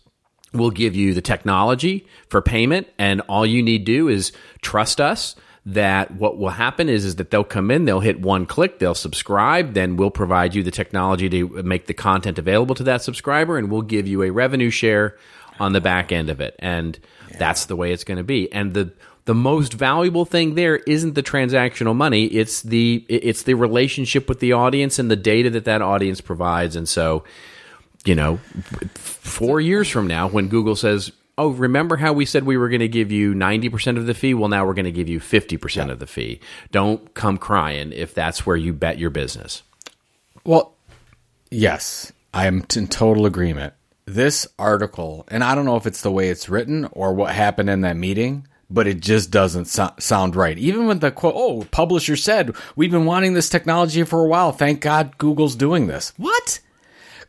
we'll 0.52 0.72
give 0.72 0.96
you 0.96 1.14
the 1.14 1.22
technology 1.22 2.08
for 2.28 2.42
payment, 2.42 2.88
and 2.98 3.22
all 3.22 3.46
you 3.46 3.62
need 3.62 3.86
to 3.86 3.92
do 3.92 4.08
is 4.08 4.32
trust 4.62 5.00
us. 5.00 5.36
That 5.68 6.12
what 6.12 6.38
will 6.38 6.48
happen 6.48 6.88
is 6.88 7.04
is 7.04 7.18
that 7.18 7.30
they'll 7.30 7.44
come 7.44 7.72
in, 7.72 7.84
they'll 7.84 8.00
hit 8.00 8.22
one 8.22 8.46
click, 8.46 8.80
they'll 8.80 8.96
subscribe, 8.96 9.74
then 9.74 9.98
we'll 9.98 10.10
provide 10.10 10.56
you 10.56 10.64
the 10.64 10.72
technology 10.72 11.28
to 11.28 11.62
make 11.62 11.88
the 11.88 11.94
content 11.94 12.40
available 12.40 12.74
to 12.76 12.84
that 12.86 13.02
subscriber, 13.02 13.58
and 13.58 13.70
we'll 13.70 13.82
give 13.82 14.08
you 14.08 14.24
a 14.24 14.30
revenue 14.30 14.70
share 14.70 15.18
on 15.60 15.74
the 15.74 15.82
back 15.82 16.12
end 16.12 16.30
of 16.30 16.42
it. 16.42 16.56
And 16.60 16.98
that's 17.38 17.66
the 17.66 17.76
way 17.76 17.92
it's 17.92 18.04
going 18.04 18.18
to 18.18 18.24
be. 18.24 18.52
And 18.52 18.74
the 18.74 18.92
the 19.26 19.36
most 19.36 19.74
valuable 19.74 20.24
thing 20.24 20.56
there 20.56 20.78
isn't 20.78 21.14
the 21.14 21.22
transactional 21.22 21.94
money; 21.96 22.26
it's 22.26 22.62
the 22.62 23.06
it's 23.10 23.44
the 23.44 23.56
relationship 23.56 24.30
with 24.30 24.40
the 24.40 24.54
audience 24.54 25.00
and 25.00 25.12
the 25.12 25.18
data 25.18 25.50
that 25.52 25.66
that 25.66 25.82
audience 25.82 26.22
provides. 26.22 26.78
And 26.78 26.88
so, 26.88 27.26
you 28.06 28.16
know, 28.16 28.38
four 28.96 29.60
years 29.60 29.90
from 29.90 30.08
now, 30.08 30.30
when 30.30 30.48
Google 30.48 30.78
says, 30.78 31.12
"Oh, 31.38 31.50
remember 31.50 31.98
how 31.98 32.14
we 32.14 32.26
said 32.26 32.46
we 32.46 32.56
were 32.56 32.70
going 32.70 32.80
to 32.80 32.88
give 32.88 33.12
you 33.12 33.36
ninety 33.36 33.68
percent 33.68 33.98
of 33.98 34.06
the 34.06 34.14
fee? 34.14 34.34
Well, 34.34 34.48
now 34.48 34.66
we're 34.66 34.74
going 34.74 34.86
to 34.86 34.92
give 34.92 35.10
you 35.10 35.20
fifty 35.20 35.58
percent 35.58 35.92
of 35.92 36.00
the 36.00 36.08
fee." 36.08 36.40
Don't 36.72 37.14
come 37.14 37.38
crying 37.38 37.92
if 37.92 38.14
that's 38.14 38.46
where 38.46 38.56
you 38.56 38.72
bet 38.72 38.98
your 38.98 39.10
business. 39.10 39.62
Well, 40.46 40.74
yes, 41.52 42.14
I 42.34 42.48
am 42.48 42.66
in 42.78 42.88
total 42.88 43.26
agreement. 43.26 43.74
This 44.08 44.48
article, 44.58 45.26
and 45.28 45.44
I 45.44 45.54
don't 45.54 45.66
know 45.66 45.76
if 45.76 45.86
it's 45.86 46.02
the 46.02 46.12
way 46.12 46.30
it's 46.30 46.48
written 46.48 46.88
or 46.94 47.14
what 47.14 47.34
happened 47.36 47.70
in 47.70 47.82
that 47.82 47.98
meeting, 47.98 48.48
but 48.70 48.88
it 48.88 49.02
just 49.02 49.32
doesn't 49.32 49.66
so- 49.66 49.92
sound 50.00 50.34
right. 50.36 50.58
Even 50.58 50.88
when 50.88 51.00
the 51.00 51.12
quote, 51.12 51.34
oh, 51.36 51.66
publisher 51.72 52.16
said, 52.16 52.56
we've 52.78 52.90
been 52.92 53.04
wanting 53.06 53.34
this 53.34 53.50
technology 53.50 54.04
for 54.04 54.24
a 54.24 54.28
while. 54.28 54.54
Thank 54.54 54.80
God 54.80 55.18
Google's 55.18 55.56
doing 55.58 55.88
this. 55.88 56.14
What? 56.16 56.62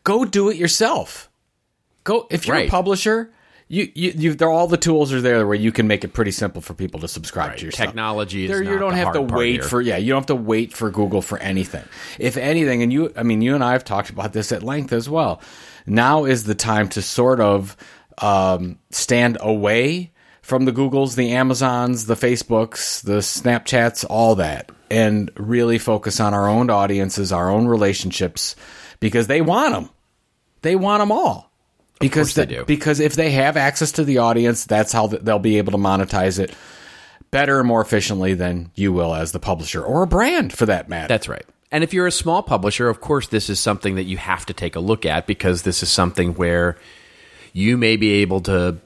Go 0.05 0.23
do 0.23 0.49
it 0.49 0.55
yourself. 0.55 1.29
Go, 2.05 2.27
if 2.31 2.47
you're 2.47 2.55
Right. 2.55 2.67
a 2.69 2.71
publisher, 2.71 3.29
you, 3.67 3.91
you, 3.93 4.13
you, 4.15 4.33
there, 4.33 4.49
all 4.49 4.67
the 4.67 4.77
tools 4.77 5.11
are 5.11 5.19
there 5.21 5.45
where 5.45 5.55
you 5.57 5.73
can 5.73 5.85
make 5.85 6.05
it 6.05 6.13
pretty 6.13 6.31
simple 6.31 6.61
for 6.61 6.73
people 6.73 7.01
to 7.01 7.07
subscribe 7.09 7.57
to 7.57 7.63
your 7.63 7.71
stuff. 7.73 7.87
Technology 7.87 8.45
is 8.45 8.51
There, 8.51 8.63
you 8.63 8.79
don't 8.79 8.91
the 8.91 8.97
have 8.97 9.13
to 9.13 9.21
wait 9.21 9.55
here. 9.55 9.63
for 9.63 9.81
yeah, 9.81 9.97
you 9.97 10.13
don't 10.13 10.21
have 10.21 10.27
to 10.27 10.35
wait 10.35 10.71
for 10.73 10.89
Google 10.89 11.21
for 11.21 11.37
anything. 11.39 11.83
If 12.17 12.37
anything, 12.37 12.81
and 12.83 12.91
you, 12.93 13.11
I 13.17 13.23
mean, 13.23 13.41
you 13.41 13.53
and 13.53 13.63
I 13.63 13.73
have 13.73 13.83
talked 13.83 14.09
about 14.09 14.31
this 14.33 14.51
at 14.53 14.63
length 14.63 14.93
as 14.93 15.09
well. 15.09 15.41
Now 15.89 16.25
is 16.25 16.43
the 16.43 16.55
time 16.55 16.87
to 16.89 17.01
sort 17.01 17.39
of 17.39 17.75
um, 18.19 18.79
stand 18.91 19.37
away 19.41 20.11
from 20.41 20.65
the 20.65 20.71
Googles, 20.71 21.15
the 21.15 21.31
Amazons, 21.31 22.05
the 22.05 22.15
Facebooks, 22.15 23.03
the 23.03 23.19
Snapchats, 23.19 24.05
all 24.09 24.35
that, 24.35 24.71
and 24.89 25.31
really 25.35 25.77
focus 25.77 26.19
on 26.19 26.33
our 26.33 26.47
own 26.47 26.69
audiences, 26.69 27.31
our 27.31 27.49
own 27.49 27.67
relationships, 27.67 28.55
because 28.99 29.27
they 29.27 29.41
want 29.41 29.73
them. 29.73 29.89
They 30.61 30.75
want 30.75 31.01
them 31.01 31.11
all 31.11 31.51
because 31.99 32.33
course 32.33 32.33
they 32.35 32.45
do. 32.45 32.65
because 32.65 32.99
if 32.99 33.15
they 33.15 33.31
have 33.31 33.57
access 33.57 33.93
to 33.93 34.03
the 34.03 34.19
audience, 34.19 34.65
that's 34.65 34.91
how 34.91 35.07
they'll 35.07 35.39
be 35.39 35.57
able 35.57 35.71
to 35.71 35.77
monetize 35.77 36.39
it 36.39 36.53
better 37.31 37.59
and 37.59 37.67
more 37.67 37.81
efficiently 37.81 38.33
than 38.33 38.71
you 38.75 38.91
will 38.91 39.13
as 39.13 39.31
the 39.31 39.39
publisher 39.39 39.83
or 39.83 40.03
a 40.03 40.07
brand 40.07 40.51
for 40.51 40.65
that 40.65 40.89
matter. 40.89 41.07
That's 41.07 41.29
right. 41.29 41.45
And 41.71 41.83
if 41.83 41.93
you're 41.93 42.07
a 42.07 42.11
small 42.11 42.41
publisher, 42.41 42.89
of 42.89 42.99
course, 42.99 43.27
this 43.27 43.49
is 43.49 43.59
something 43.59 43.95
that 43.95 44.05
you 44.05 44.17
have 44.17 44.45
to 44.47 44.53
take 44.53 44.75
a 44.75 44.79
look 44.79 45.05
at 45.05 45.27
because 45.27 45.61
this 45.61 45.83
is 45.83 45.89
something 45.89 46.33
where 46.33 46.77
you 47.53 47.77
may 47.77 47.95
be 47.95 48.21
able 48.21 48.41
to, 48.41 48.77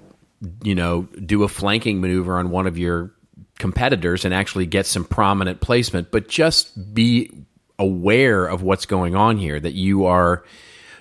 you 0.63 0.75
know, 0.75 1.03
do 1.25 1.43
a 1.43 1.47
flanking 1.47 2.01
maneuver 2.01 2.37
on 2.37 2.49
one 2.49 2.67
of 2.67 2.77
your 2.77 3.11
competitors 3.57 4.25
and 4.25 4.33
actually 4.33 4.65
get 4.65 4.85
some 4.85 5.05
prominent 5.05 5.61
placement, 5.61 6.11
but 6.11 6.27
just 6.27 6.93
be 6.93 7.31
aware 7.79 8.45
of 8.45 8.61
what's 8.61 8.85
going 8.85 9.15
on 9.15 9.37
here 9.37 9.59
that 9.59 9.73
you 9.73 10.05
are 10.05 10.43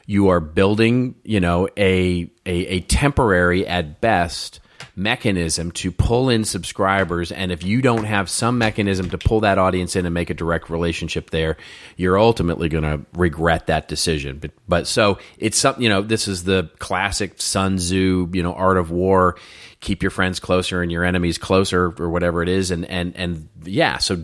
you 0.06 0.28
are 0.28 0.40
building, 0.40 1.14
you 1.24 1.40
know, 1.40 1.68
a 1.76 2.30
a, 2.46 2.66
a 2.66 2.80
temporary 2.80 3.66
at 3.66 4.00
best 4.00 4.60
mechanism 4.94 5.70
to 5.72 5.90
pull 5.90 6.28
in 6.28 6.44
subscribers 6.44 7.32
and 7.32 7.50
if 7.50 7.64
you 7.64 7.80
don't 7.80 8.04
have 8.04 8.28
some 8.28 8.58
mechanism 8.58 9.08
to 9.08 9.16
pull 9.16 9.40
that 9.40 9.58
audience 9.58 9.96
in 9.96 10.04
and 10.04 10.12
make 10.12 10.28
a 10.28 10.34
direct 10.34 10.68
relationship 10.68 11.30
there 11.30 11.56
you're 11.96 12.18
ultimately 12.18 12.68
going 12.68 12.84
to 12.84 13.00
regret 13.14 13.66
that 13.66 13.88
decision 13.88 14.38
but 14.38 14.50
but 14.68 14.86
so 14.86 15.18
it's 15.38 15.56
something 15.56 15.82
you 15.82 15.88
know 15.88 16.02
this 16.02 16.28
is 16.28 16.44
the 16.44 16.68
classic 16.78 17.40
sun 17.40 17.76
tzu 17.76 18.28
you 18.32 18.42
know 18.42 18.52
art 18.52 18.76
of 18.76 18.90
war 18.90 19.36
keep 19.80 20.02
your 20.02 20.10
friends 20.10 20.38
closer 20.38 20.82
and 20.82 20.92
your 20.92 21.04
enemies 21.04 21.38
closer 21.38 21.94
or 21.98 22.10
whatever 22.10 22.42
it 22.42 22.48
is 22.48 22.70
and 22.70 22.84
and 22.86 23.16
and 23.16 23.48
yeah 23.64 23.96
so 23.96 24.22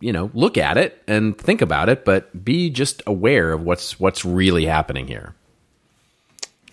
you 0.00 0.12
know 0.12 0.30
look 0.32 0.56
at 0.56 0.78
it 0.78 1.02
and 1.08 1.36
think 1.36 1.60
about 1.60 1.88
it 1.88 2.04
but 2.04 2.44
be 2.44 2.70
just 2.70 3.02
aware 3.06 3.52
of 3.52 3.62
what's 3.62 3.98
what's 3.98 4.24
really 4.24 4.64
happening 4.64 5.08
here 5.08 5.34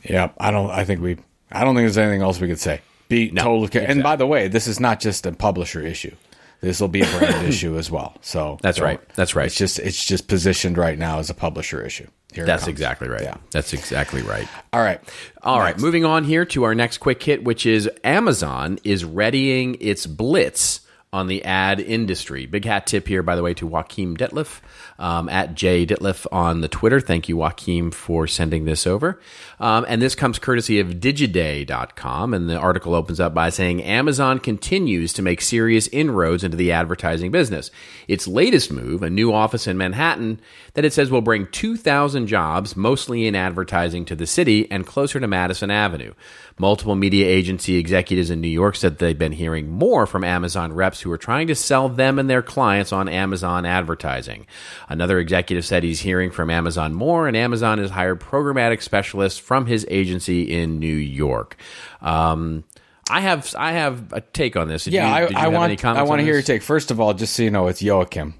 Yeah, 0.07 0.29
I 0.37 0.51
don't. 0.51 0.69
I 0.69 0.85
think 0.85 1.01
we. 1.01 1.17
I 1.51 1.63
don't 1.63 1.75
think 1.75 1.85
there's 1.85 1.97
anything 1.97 2.21
else 2.21 2.39
we 2.39 2.47
could 2.47 2.59
say. 2.59 2.81
Be 3.07 3.29
totally. 3.31 3.67
ca- 3.69 3.79
And 3.87 4.01
by 4.03 4.15
the 4.15 4.25
way, 4.27 4.47
this 4.47 4.67
is 4.67 4.79
not 4.79 4.99
just 4.99 5.25
a 5.25 5.31
publisher 5.31 5.81
issue. 5.81 6.15
This 6.61 6.79
will 6.79 6.87
be 6.87 7.01
a 7.01 7.17
brand 7.17 7.45
issue 7.53 7.77
as 7.77 7.91
well. 7.91 8.17
So 8.21 8.57
That's 8.61 8.79
right. 8.79 8.99
That's 9.15 9.35
right. 9.35 9.45
It's 9.47 9.55
just 9.55 9.77
it's 9.79 10.03
just 10.03 10.27
positioned 10.27 10.77
right 10.77 10.97
now 10.97 11.19
as 11.19 11.29
a 11.29 11.33
publisher 11.35 11.85
issue. 11.85 12.07
Here 12.33 12.45
that's 12.45 12.67
exactly 12.67 13.07
right 13.07 13.21
Yeah. 13.21 13.37
that's 13.51 13.71
exactly 13.71 14.21
right 14.21 14.47
All 14.73 14.81
right. 14.81 14.99
All 15.41 15.59
right, 15.59 15.79
moving 15.79 16.03
on 16.03 16.25
here 16.25 16.43
to 16.47 16.63
our 16.63 16.75
next 16.75 16.97
quick 16.97 17.23
hit, 17.23 17.45
which 17.45 17.65
is 17.65 17.89
Amazon 18.03 18.77
is 18.83 19.05
readying 19.05 19.77
its 19.79 20.05
blitz 20.05 20.81
on 21.15 21.27
the 21.27 21.45
ad 21.45 21.79
industry. 21.79 22.45
Big 22.45 22.65
hat 22.65 22.85
tip 22.85 23.07
here, 23.07 23.23
by 23.23 23.37
the 23.37 23.41
way, 23.41 23.53
to 23.53 23.65
Joachim 23.65 24.17
Detlef 24.17 24.59
um, 24.99 25.29
at 25.29 25.55
J 25.55 25.85
Detlef 25.85 26.27
on 26.29 26.59
the 26.59 26.67
Twitter. 26.67 26.99
Thank 26.99 27.29
you, 27.29 27.37
Joachim, 27.37 27.91
for 27.91 28.27
sending 28.27 28.65
this 28.65 28.85
over. 28.85 29.21
Um, 29.57 29.85
and 29.87 30.01
this 30.01 30.13
comes 30.13 30.39
courtesy 30.39 30.81
of 30.81 30.95
Digiday.com. 30.95 32.33
And 32.33 32.49
the 32.49 32.57
article 32.57 32.93
opens 32.93 33.21
up 33.21 33.33
by 33.33 33.49
saying 33.49 33.81
Amazon 33.81 34.39
continues 34.39 35.13
to 35.13 35.21
make 35.21 35.39
serious 35.39 35.87
inroads 35.87 36.43
into 36.43 36.57
the 36.57 36.73
advertising 36.73 37.31
business. 37.31 37.71
Its 38.09 38.27
latest 38.27 38.69
move, 38.69 39.01
a 39.01 39.09
new 39.09 39.33
office 39.33 39.67
in 39.67 39.77
Manhattan, 39.77 40.41
that 40.73 40.83
it 40.83 40.91
says 40.91 41.09
will 41.09 41.21
bring 41.21 41.47
2,000 41.47 42.27
jobs, 42.27 42.75
mostly 42.75 43.25
in 43.25 43.35
advertising, 43.35 44.03
to 44.03 44.15
the 44.17 44.27
city 44.27 44.69
and 44.69 44.85
closer 44.85 45.21
to 45.21 45.27
Madison 45.27 45.71
Avenue. 45.71 46.13
Multiple 46.57 46.95
media 46.95 47.25
agency 47.25 47.77
executives 47.77 48.29
in 48.29 48.41
New 48.41 48.49
York 48.49 48.75
said 48.75 48.97
they've 48.97 49.17
been 49.17 49.31
hearing 49.31 49.69
more 49.69 50.05
from 50.05 50.25
Amazon 50.25 50.73
reps 50.73 51.04
who 51.05 51.11
are 51.13 51.17
trying 51.17 51.47
to 51.47 51.55
sell 51.55 51.87
them 51.87 52.19
and 52.19 52.29
their 52.29 52.41
clients 52.41 52.91
on 52.91 53.07
Amazon 53.07 53.65
advertising. 53.65 54.45
Another 54.89 55.19
executive 55.19 55.63
said 55.63 55.83
he's 55.83 56.01
hearing 56.01 56.31
from 56.31 56.49
Amazon 56.49 56.93
more, 56.93 57.27
and 57.27 57.37
Amazon 57.37 57.77
has 57.77 57.91
hired 57.91 58.19
programmatic 58.19 58.81
specialists 58.81 59.39
from 59.39 59.65
his 59.67 59.85
agency 59.89 60.51
in 60.53 60.79
New 60.79 60.95
York. 60.95 61.55
Um, 62.01 62.65
I 63.09 63.21
have 63.21 63.53
I 63.57 63.71
have 63.73 64.11
a 64.13 64.21
take 64.21 64.55
on 64.57 64.67
this. 64.67 64.85
Did 64.85 64.93
Yeah, 64.93 65.29
you, 65.29 65.35
I, 65.37 65.45
I 65.45 65.47
want 65.49 65.85
I 65.85 66.01
want 66.03 66.19
to 66.19 66.23
hear 66.25 66.33
your 66.33 66.41
take. 66.41 66.63
First 66.63 66.89
of 66.91 66.99
all, 66.99 67.13
just 67.13 67.35
so 67.35 67.43
you 67.43 67.51
know, 67.51 67.67
it's 67.67 67.81
Joachim. 67.81 68.33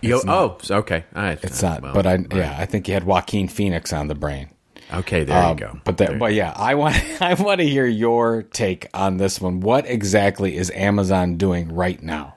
Yo, 0.00 0.20
oh, 0.26 0.58
so- 0.62 0.78
okay. 0.78 1.04
All 1.14 1.22
right. 1.22 1.38
It's 1.44 1.62
not, 1.62 1.82
Well, 1.82 1.94
but 1.94 2.06
I 2.06 2.16
right. 2.16 2.26
yeah, 2.34 2.56
I 2.58 2.66
think 2.66 2.88
you 2.88 2.94
had 2.94 3.04
Joaquin 3.04 3.46
Phoenix 3.48 3.92
on 3.92 4.08
the 4.08 4.14
brain. 4.14 4.48
Okay, 4.92 5.24
there 5.24 5.42
Um, 5.42 5.50
you 5.58 5.64
go. 5.64 5.78
But 5.84 5.96
that, 5.98 6.08
There- 6.10 6.18
but 6.18 6.34
yeah, 6.34 6.52
I 6.56 6.74
want 6.74 6.96
I 7.20 7.34
want 7.34 7.60
to 7.60 7.68
hear 7.68 7.86
your 7.86 8.42
take 8.42 8.88
on 8.94 9.16
this 9.16 9.40
one. 9.40 9.60
What 9.60 9.86
exactly 9.86 10.56
is 10.56 10.70
Amazon 10.70 11.36
doing 11.36 11.72
right 11.74 12.02
now? 12.02 12.36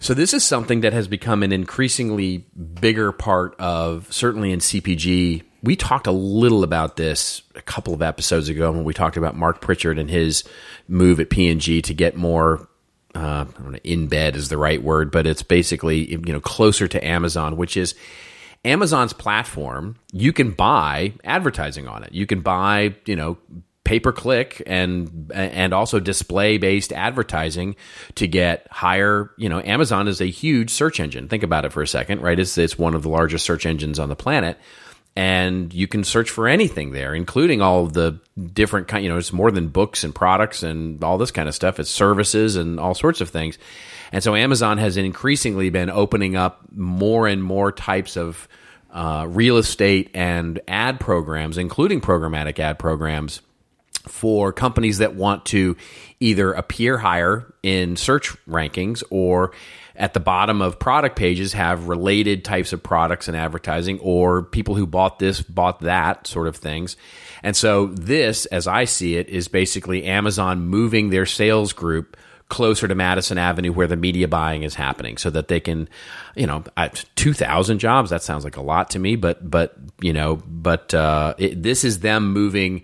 So 0.00 0.14
this 0.14 0.34
is 0.34 0.44
something 0.44 0.80
that 0.80 0.92
has 0.92 1.06
become 1.06 1.44
an 1.44 1.52
increasingly 1.52 2.38
bigger 2.80 3.12
part 3.12 3.54
of 3.60 4.12
certainly 4.12 4.50
in 4.50 4.58
CPG. 4.58 5.42
We 5.62 5.76
talked 5.76 6.08
a 6.08 6.12
little 6.12 6.64
about 6.64 6.96
this 6.96 7.42
a 7.54 7.62
couple 7.62 7.94
of 7.94 8.02
episodes 8.02 8.48
ago 8.48 8.72
when 8.72 8.82
we 8.82 8.94
talked 8.94 9.16
about 9.16 9.36
Mark 9.36 9.60
Pritchard 9.60 10.00
and 10.00 10.10
his 10.10 10.42
move 10.88 11.20
at 11.20 11.30
P&G 11.30 11.82
to 11.82 11.94
get 11.94 12.16
more 12.16 12.68
uh, 13.14 13.44
I 13.48 13.62
don't 13.62 13.72
know, 13.72 13.78
in 13.84 14.08
bed 14.08 14.34
is 14.34 14.48
the 14.48 14.56
right 14.58 14.82
word, 14.82 15.12
but 15.12 15.24
it's 15.26 15.42
basically 15.44 16.10
you 16.10 16.32
know 16.32 16.40
closer 16.40 16.88
to 16.88 17.06
Amazon, 17.06 17.56
which 17.56 17.76
is 17.76 17.94
Amazon's 18.64 19.12
platform. 19.12 19.96
You 20.12 20.32
can 20.32 20.52
buy 20.52 21.14
advertising 21.24 21.88
on 21.88 22.04
it. 22.04 22.12
You 22.12 22.26
can 22.26 22.40
buy 22.40 22.94
you 23.06 23.16
know 23.16 23.38
pay 23.84 23.98
per 23.98 24.12
click 24.12 24.62
and 24.66 25.30
and 25.34 25.72
also 25.72 25.98
display 25.98 26.58
based 26.58 26.92
advertising 26.92 27.76
to 28.14 28.28
get 28.28 28.66
higher. 28.70 29.30
You 29.36 29.48
know, 29.48 29.60
Amazon 29.60 30.08
is 30.08 30.20
a 30.20 30.26
huge 30.26 30.70
search 30.70 31.00
engine. 31.00 31.28
Think 31.28 31.42
about 31.42 31.64
it 31.64 31.72
for 31.72 31.82
a 31.82 31.86
second, 31.88 32.20
right? 32.20 32.38
It's 32.38 32.56
it's 32.56 32.78
one 32.78 32.94
of 32.94 33.02
the 33.02 33.08
largest 33.08 33.44
search 33.44 33.66
engines 33.66 33.98
on 33.98 34.08
the 34.08 34.16
planet 34.16 34.58
and 35.14 35.72
you 35.74 35.86
can 35.86 36.04
search 36.04 36.30
for 36.30 36.48
anything 36.48 36.92
there, 36.92 37.14
including 37.14 37.60
all 37.60 37.86
the 37.86 38.18
different 38.52 38.88
kind. 38.88 39.04
You 39.04 39.10
know, 39.10 39.18
it's 39.18 39.32
more 39.32 39.50
than 39.50 39.68
books 39.68 40.04
and 40.04 40.14
products 40.14 40.62
and 40.62 41.02
all 41.04 41.18
this 41.18 41.30
kind 41.30 41.48
of 41.48 41.54
stuff. 41.54 41.78
It's 41.78 41.90
services 41.90 42.56
and 42.56 42.80
all 42.80 42.94
sorts 42.94 43.20
of 43.20 43.28
things. 43.30 43.58
And 44.10 44.22
so 44.22 44.34
Amazon 44.34 44.78
has 44.78 44.96
increasingly 44.96 45.70
been 45.70 45.90
opening 45.90 46.36
up 46.36 46.62
more 46.74 47.26
and 47.26 47.42
more 47.42 47.72
types 47.72 48.16
of 48.16 48.48
uh, 48.90 49.26
real 49.28 49.56
estate 49.56 50.10
and 50.14 50.60
ad 50.68 51.00
programs, 51.00 51.58
including 51.58 52.00
programmatic 52.00 52.58
ad 52.58 52.78
programs 52.78 53.40
for 54.06 54.52
companies 54.52 54.98
that 54.98 55.14
want 55.14 55.44
to 55.46 55.76
either 56.20 56.52
appear 56.52 56.98
higher 56.98 57.52
in 57.62 57.96
search 57.96 58.30
rankings 58.46 59.02
or 59.10 59.52
at 60.02 60.14
the 60.14 60.20
bottom 60.20 60.60
of 60.60 60.80
product 60.80 61.14
pages 61.14 61.52
have 61.52 61.86
related 61.86 62.44
types 62.44 62.72
of 62.72 62.82
products 62.82 63.28
and 63.28 63.36
advertising 63.36 64.00
or 64.00 64.42
people 64.42 64.74
who 64.74 64.84
bought 64.84 65.20
this 65.20 65.40
bought 65.40 65.78
that 65.80 66.26
sort 66.26 66.48
of 66.48 66.56
things. 66.56 66.96
And 67.44 67.56
so 67.56 67.86
this 67.86 68.44
as 68.46 68.66
I 68.66 68.84
see 68.84 69.14
it 69.14 69.28
is 69.28 69.46
basically 69.46 70.02
Amazon 70.02 70.66
moving 70.66 71.10
their 71.10 71.24
sales 71.24 71.72
group 71.72 72.16
closer 72.48 72.88
to 72.88 72.96
Madison 72.96 73.38
Avenue 73.38 73.72
where 73.72 73.86
the 73.86 73.96
media 73.96 74.26
buying 74.26 74.64
is 74.64 74.74
happening 74.74 75.18
so 75.18 75.30
that 75.30 75.46
they 75.46 75.60
can, 75.60 75.88
you 76.34 76.48
know, 76.48 76.64
2000 77.14 77.78
jobs 77.78 78.10
that 78.10 78.24
sounds 78.24 78.42
like 78.42 78.56
a 78.56 78.62
lot 78.62 78.90
to 78.90 78.98
me, 78.98 79.14
but 79.14 79.48
but 79.48 79.76
you 80.00 80.12
know, 80.12 80.42
but 80.48 80.92
uh, 80.92 81.34
it, 81.38 81.62
this 81.62 81.84
is 81.84 82.00
them 82.00 82.32
moving 82.32 82.82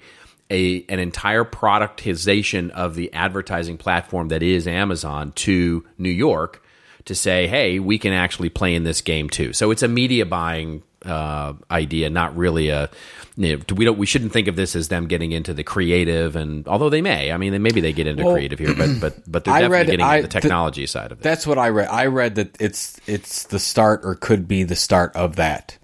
a 0.52 0.84
an 0.88 1.00
entire 1.00 1.44
productization 1.44 2.70
of 2.70 2.94
the 2.94 3.12
advertising 3.12 3.76
platform 3.76 4.28
that 4.28 4.44
is 4.44 4.68
Amazon 4.68 5.32
to 5.32 5.84
New 5.98 6.10
York 6.10 6.62
to 7.08 7.14
say, 7.14 7.46
hey, 7.46 7.78
we 7.80 7.98
can 7.98 8.12
actually 8.12 8.48
play 8.48 8.74
in 8.74 8.84
this 8.84 9.00
game 9.02 9.28
too. 9.28 9.52
So 9.52 9.70
it's 9.70 9.82
a 9.82 9.88
media 9.88 10.24
buying 10.24 10.82
uh, 11.04 11.54
idea, 11.70 12.08
not 12.10 12.36
really 12.36 12.68
a. 12.70 12.88
You 13.36 13.56
know, 13.56 13.64
we 13.76 13.84
don't. 13.84 13.96
We 13.98 14.06
shouldn't 14.06 14.32
think 14.32 14.48
of 14.48 14.56
this 14.56 14.74
as 14.74 14.88
them 14.88 15.06
getting 15.06 15.30
into 15.30 15.54
the 15.54 15.62
creative, 15.62 16.34
and 16.34 16.66
although 16.66 16.90
they 16.90 17.02
may, 17.02 17.30
I 17.30 17.36
mean, 17.36 17.62
maybe 17.62 17.80
they 17.80 17.92
get 17.92 18.08
into 18.08 18.24
Well, 18.24 18.34
creative 18.34 18.58
here, 18.58 18.74
but 18.74 19.00
but 19.00 19.30
but 19.30 19.44
they're 19.44 19.54
I 19.54 19.60
definitely 19.60 19.78
read- 19.78 19.86
getting 19.90 20.06
I- 20.06 20.16
into 20.16 20.28
the 20.28 20.32
technology 20.40 20.86
side 20.86 21.12
of 21.12 21.18
it. 21.20 21.22
That's 21.22 21.46
what 21.46 21.56
I 21.56 21.68
read. 21.68 21.86
I 21.88 22.06
read 22.06 22.34
that 22.34 22.60
it's 22.60 22.98
it's 23.06 23.44
the 23.44 23.60
start 23.60 24.00
or 24.02 24.16
could 24.16 24.48
be 24.48 24.64
the 24.64 24.74
start 24.74 25.14
of 25.14 25.36
that. 25.36 25.78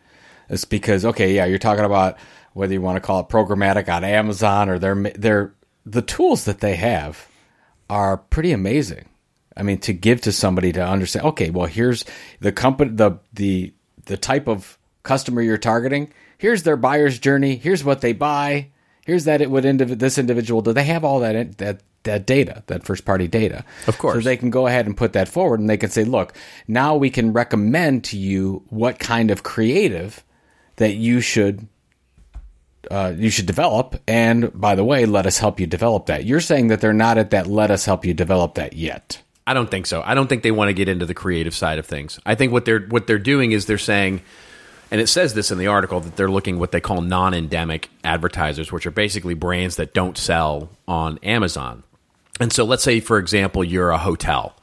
It's 0.48 0.64
because 0.64 1.04
okay, 1.04 1.32
yeah, 1.34 1.44
you're 1.44 1.58
talking 1.60 1.84
about 1.84 2.16
whether 2.54 2.72
you 2.72 2.80
want 2.82 2.96
to 2.96 3.00
call 3.00 3.20
it 3.20 3.28
programmatic 3.28 3.88
on 3.88 4.02
Amazon 4.02 4.68
or 4.68 4.80
they're 4.80 5.00
they're 5.16 5.54
the 5.86 6.02
tools 6.02 6.46
that 6.46 6.58
they 6.58 6.74
have 6.74 7.28
are 7.88 8.16
pretty 8.16 8.50
amazing. 8.50 9.04
I 9.56 9.62
mean, 9.62 9.78
to 9.78 9.92
give 9.92 10.20
to 10.22 10.32
somebody 10.32 10.72
to 10.72 10.84
understand. 10.84 11.26
Okay, 11.26 11.50
well, 11.50 11.66
here's 11.66 12.04
the 12.40 12.52
company, 12.52 12.90
the 12.92 13.18
the 13.32 13.72
the 14.06 14.16
type 14.16 14.48
of 14.48 14.78
customer 15.02 15.42
you're 15.42 15.58
targeting. 15.58 16.12
Here's 16.38 16.64
their 16.64 16.76
buyer's 16.76 17.18
journey. 17.18 17.56
Here's 17.56 17.84
what 17.84 18.00
they 18.00 18.12
buy. 18.12 18.68
Here's 19.06 19.24
that 19.24 19.40
it 19.40 19.50
would 19.50 19.64
indiv- 19.64 19.98
this 19.98 20.18
individual 20.18 20.62
do. 20.62 20.72
They 20.72 20.84
have 20.84 21.04
all 21.04 21.20
that 21.20 21.36
in, 21.36 21.50
that 21.58 21.82
that 22.04 22.26
data, 22.26 22.62
that 22.66 22.84
first 22.84 23.04
party 23.04 23.28
data. 23.28 23.64
Of 23.86 23.98
course. 23.98 24.14
So 24.14 24.20
they 24.20 24.36
can 24.36 24.50
go 24.50 24.66
ahead 24.66 24.86
and 24.86 24.96
put 24.96 25.12
that 25.14 25.28
forward, 25.28 25.60
and 25.60 25.68
they 25.68 25.76
can 25.76 25.90
say, 25.90 26.04
look, 26.04 26.34
now 26.68 26.96
we 26.96 27.10
can 27.10 27.32
recommend 27.32 28.04
to 28.04 28.18
you 28.18 28.62
what 28.68 28.98
kind 28.98 29.30
of 29.30 29.42
creative 29.42 30.22
that 30.76 30.94
you 30.94 31.20
should 31.20 31.68
uh, 32.90 33.14
you 33.16 33.30
should 33.30 33.46
develop. 33.46 33.96
And 34.06 34.58
by 34.58 34.74
the 34.74 34.84
way, 34.84 35.06
let 35.06 35.26
us 35.26 35.38
help 35.38 35.60
you 35.60 35.66
develop 35.66 36.06
that. 36.06 36.24
You're 36.24 36.40
saying 36.40 36.68
that 36.68 36.80
they're 36.80 36.92
not 36.92 37.18
at 37.18 37.30
that. 37.30 37.46
Let 37.46 37.70
us 37.70 37.84
help 37.84 38.04
you 38.04 38.14
develop 38.14 38.54
that 38.54 38.74
yet. 38.74 39.22
I 39.46 39.54
don't 39.54 39.70
think 39.70 39.86
so. 39.86 40.02
I 40.04 40.14
don't 40.14 40.26
think 40.26 40.42
they 40.42 40.50
want 40.50 40.70
to 40.70 40.72
get 40.72 40.88
into 40.88 41.06
the 41.06 41.14
creative 41.14 41.54
side 41.54 41.78
of 41.78 41.86
things. 41.86 42.18
I 42.24 42.34
think 42.34 42.52
what 42.52 42.64
they're 42.64 42.80
what 42.80 43.06
they're 43.06 43.18
doing 43.18 43.52
is 43.52 43.66
they're 43.66 43.78
saying, 43.78 44.22
And 44.90 45.00
it 45.00 45.08
says 45.08 45.34
this 45.34 45.50
in 45.50 45.58
the 45.58 45.66
article 45.66 46.00
that 46.00 46.16
they're 46.16 46.30
looking 46.30 46.58
what 46.58 46.72
they 46.72 46.80
call 46.80 47.02
non-endemic 47.02 47.90
advertisers, 48.02 48.72
which 48.72 48.86
are 48.86 48.90
basically 48.90 49.34
brands 49.34 49.76
that 49.76 49.92
don't 49.92 50.16
sell 50.16 50.70
on 50.88 51.18
Amazon. 51.22 51.82
And 52.40 52.52
so, 52.52 52.64
let's 52.64 52.82
say, 52.82 53.00
for 53.00 53.18
example, 53.18 53.62
you're 53.62 53.90
a 53.90 53.98
hotel 53.98 54.56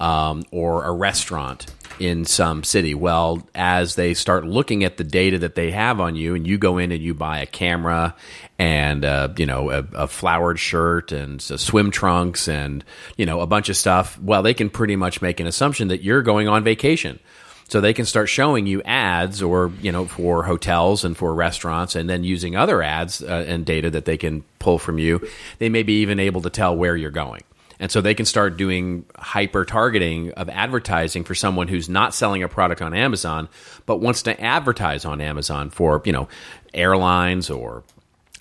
um, 0.00 0.44
or 0.50 0.84
a 0.84 0.92
restaurant 0.92 1.66
in 2.02 2.24
some 2.24 2.64
city. 2.64 2.96
Well, 2.96 3.46
as 3.54 3.94
they 3.94 4.14
start 4.14 4.44
looking 4.44 4.82
at 4.82 4.96
the 4.96 5.04
data 5.04 5.38
that 5.38 5.54
they 5.54 5.70
have 5.70 6.00
on 6.00 6.16
you, 6.16 6.34
and 6.34 6.44
you 6.44 6.58
go 6.58 6.78
in 6.78 6.90
and 6.90 7.00
you 7.00 7.14
buy 7.14 7.38
a 7.38 7.46
camera 7.46 8.16
and 8.58 9.04
uh, 9.04 9.28
you 9.36 9.46
know 9.46 9.70
a, 9.70 9.84
a, 9.94 10.08
flowered 10.08 10.58
shirt 10.58 11.12
and 11.12 11.40
swim 11.40 11.92
trunks 11.92 12.48
and 12.48 12.84
you 13.16 13.24
know 13.24 13.40
a 13.40 13.46
bunch 13.46 13.68
of 13.68 13.76
stuff. 13.76 14.18
Well, 14.20 14.42
they 14.42 14.52
can 14.52 14.68
pretty 14.68 14.96
much 14.96 15.22
make 15.22 15.38
an 15.38 15.46
assumption 15.46 15.88
that 15.88 16.02
you're 16.02 16.22
going 16.22 16.48
on 16.48 16.64
vacation. 16.64 17.20
So 17.68 17.80
they 17.80 17.94
can 17.94 18.04
start 18.04 18.28
showing 18.28 18.66
you 18.66 18.82
ads, 18.82 19.40
or 19.40 19.70
you 19.80 19.92
know, 19.92 20.06
for 20.06 20.42
hotels 20.42 21.04
and 21.04 21.16
for 21.16 21.32
restaurants, 21.32 21.94
and 21.94 22.10
then 22.10 22.24
using 22.24 22.56
other 22.56 22.82
ads 22.82 23.22
uh, 23.22 23.44
and 23.46 23.64
data 23.64 23.90
that 23.90 24.04
they 24.06 24.16
can 24.16 24.42
pull 24.58 24.78
from 24.78 24.98
you. 24.98 25.26
They 25.58 25.68
may 25.68 25.84
be 25.84 26.00
even 26.00 26.18
able 26.18 26.42
to 26.42 26.50
tell 26.50 26.76
where 26.76 26.96
you're 26.96 27.10
going. 27.10 27.42
And 27.82 27.90
so 27.90 28.00
they 28.00 28.14
can 28.14 28.26
start 28.26 28.56
doing 28.56 29.06
hyper 29.16 29.64
targeting 29.64 30.30
of 30.34 30.48
advertising 30.48 31.24
for 31.24 31.34
someone 31.34 31.66
who's 31.66 31.88
not 31.88 32.14
selling 32.14 32.44
a 32.44 32.48
product 32.48 32.80
on 32.80 32.94
Amazon, 32.94 33.48
but 33.86 33.96
wants 33.96 34.22
to 34.22 34.40
advertise 34.40 35.04
on 35.04 35.20
Amazon 35.20 35.68
for, 35.68 36.00
you 36.04 36.12
know, 36.12 36.28
airlines 36.72 37.50
or 37.50 37.82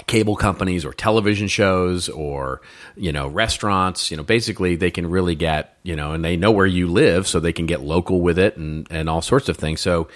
cable 0.06 0.36
companies 0.36 0.86
or 0.86 0.94
television 0.94 1.48
shows 1.48 2.08
or 2.08 2.62
you 2.96 3.12
know 3.12 3.28
restaurants. 3.28 4.12
You 4.12 4.18
know 4.18 4.24
basically 4.24 4.76
they 4.76 4.92
can 4.92 5.10
really 5.10 5.34
get 5.34 5.76
you 5.82 5.96
know 5.96 6.12
and 6.12 6.24
they 6.24 6.38
know 6.38 6.52
where 6.52 6.68
you 6.68 6.88
live 6.88 7.28
so 7.28 7.40
they 7.40 7.54
can 7.54 7.66
get 7.66 7.82
local 7.82 8.22
with 8.22 8.38
it 8.38 8.58
and 8.58 8.86
and 8.92 9.10
all 9.10 9.24
sorts 9.24 9.50
of 9.50 9.58
things. 9.58 9.82
So 9.82 10.08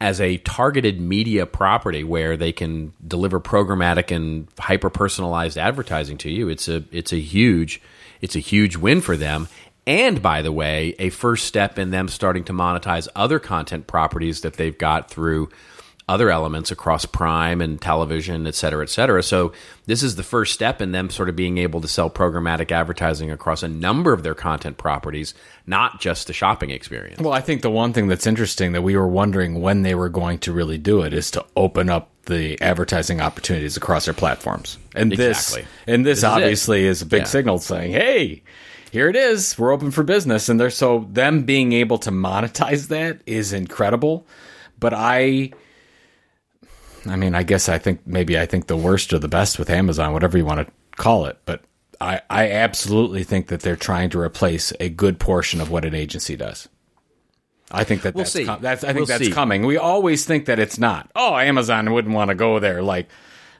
as 0.00 0.20
a 0.20 0.36
targeted 0.38 1.00
media 1.00 1.44
property 1.44 2.04
where 2.04 2.36
they 2.36 2.52
can 2.52 2.92
deliver 3.04 3.40
programmatic 3.40 4.14
and 4.14 4.46
hyper 4.60 4.90
personalized 4.90 5.58
advertising 5.58 6.16
to 6.16 6.30
you 6.30 6.48
it's 6.48 6.68
a 6.68 6.82
it's 6.90 7.12
a 7.12 7.20
huge 7.20 7.82
it's 8.20 8.36
a 8.36 8.40
huge 8.40 8.76
win 8.76 9.00
for 9.00 9.16
them. 9.16 9.48
And 9.86 10.22
by 10.22 10.42
the 10.42 10.52
way, 10.52 10.94
a 10.98 11.10
first 11.10 11.46
step 11.46 11.78
in 11.78 11.90
them 11.90 12.08
starting 12.08 12.44
to 12.44 12.52
monetize 12.52 13.08
other 13.16 13.38
content 13.38 13.86
properties 13.86 14.42
that 14.42 14.54
they've 14.54 14.76
got 14.76 15.10
through 15.10 15.48
other 16.10 16.28
elements 16.28 16.72
across 16.72 17.04
Prime 17.04 17.60
and 17.60 17.80
television, 17.80 18.44
et 18.48 18.56
cetera, 18.56 18.82
et 18.82 18.90
cetera. 18.90 19.22
So 19.22 19.52
this 19.86 20.02
is 20.02 20.16
the 20.16 20.24
first 20.24 20.52
step 20.52 20.82
in 20.82 20.90
them 20.90 21.08
sort 21.08 21.28
of 21.28 21.36
being 21.36 21.56
able 21.58 21.80
to 21.80 21.86
sell 21.86 22.10
programmatic 22.10 22.72
advertising 22.72 23.30
across 23.30 23.62
a 23.62 23.68
number 23.68 24.12
of 24.12 24.24
their 24.24 24.34
content 24.34 24.76
properties, 24.76 25.34
not 25.68 26.00
just 26.00 26.26
the 26.26 26.32
shopping 26.32 26.70
experience. 26.70 27.20
Well, 27.20 27.32
I 27.32 27.40
think 27.40 27.62
the 27.62 27.70
one 27.70 27.92
thing 27.92 28.08
that's 28.08 28.26
interesting 28.26 28.72
that 28.72 28.82
we 28.82 28.96
were 28.96 29.06
wondering 29.06 29.60
when 29.60 29.82
they 29.82 29.94
were 29.94 30.08
going 30.08 30.40
to 30.40 30.52
really 30.52 30.78
do 30.78 31.02
it 31.02 31.14
is 31.14 31.30
to 31.30 31.46
open 31.54 31.88
up 31.88 32.10
the 32.24 32.60
advertising 32.60 33.20
opportunities 33.20 33.76
across 33.76 34.04
their 34.06 34.14
platforms. 34.14 34.78
And 34.96 35.12
exactly. 35.12 35.62
this 35.62 35.70
and 35.86 36.04
this, 36.04 36.18
this 36.18 36.24
obviously 36.24 36.86
is, 36.86 36.98
is, 36.98 37.02
a 37.02 37.06
big 37.06 37.20
yeah. 37.20 37.26
signal 37.26 37.58
saying, 37.58 37.92
"Hey, 37.92 38.42
here 38.90 39.08
it 39.08 39.16
is. 39.16 39.56
We're 39.56 39.72
open 39.72 39.92
for 39.92 40.02
business." 40.02 40.48
And 40.48 40.58
they're 40.58 40.70
so 40.70 41.06
them 41.10 41.44
being 41.44 41.72
able 41.72 41.98
to 41.98 42.10
monetize 42.10 42.88
that 42.88 43.20
is 43.26 43.52
incredible. 43.52 44.26
But 44.78 44.94
I 44.94 45.52
I 47.06 47.16
mean, 47.16 47.34
I 47.34 47.42
guess 47.42 47.68
I 47.68 47.78
think 47.78 48.06
maybe 48.06 48.38
I 48.38 48.46
think 48.46 48.66
the 48.66 48.76
worst 48.76 49.12
or 49.12 49.18
the 49.18 49.28
best 49.28 49.58
with 49.58 49.70
Amazon, 49.70 50.12
whatever 50.12 50.36
you 50.36 50.44
want 50.44 50.66
to 50.66 50.72
call 50.96 51.26
it, 51.26 51.38
but 51.44 51.62
I, 52.00 52.20
I 52.30 52.50
absolutely 52.50 53.24
think 53.24 53.48
that 53.48 53.60
they're 53.60 53.76
trying 53.76 54.10
to 54.10 54.20
replace 54.20 54.72
a 54.80 54.88
good 54.88 55.18
portion 55.18 55.60
of 55.60 55.70
what 55.70 55.84
an 55.84 55.94
agency 55.94 56.36
does. 56.36 56.68
I 57.70 57.84
think 57.84 58.02
that 58.02 58.14
we'll 58.14 58.24
that's, 58.24 58.44
com- 58.44 58.62
that's, 58.62 58.82
I 58.82 58.88
think 58.88 58.98
we'll 58.98 59.06
that's 59.06 59.26
see. 59.26 59.32
coming. 59.32 59.64
We 59.64 59.76
always 59.76 60.24
think 60.24 60.46
that 60.46 60.58
it's 60.58 60.78
not. 60.78 61.10
Oh, 61.14 61.36
Amazon 61.36 61.92
wouldn't 61.92 62.14
want 62.14 62.30
to 62.30 62.34
go 62.34 62.58
there. 62.58 62.82
Like, 62.82 63.08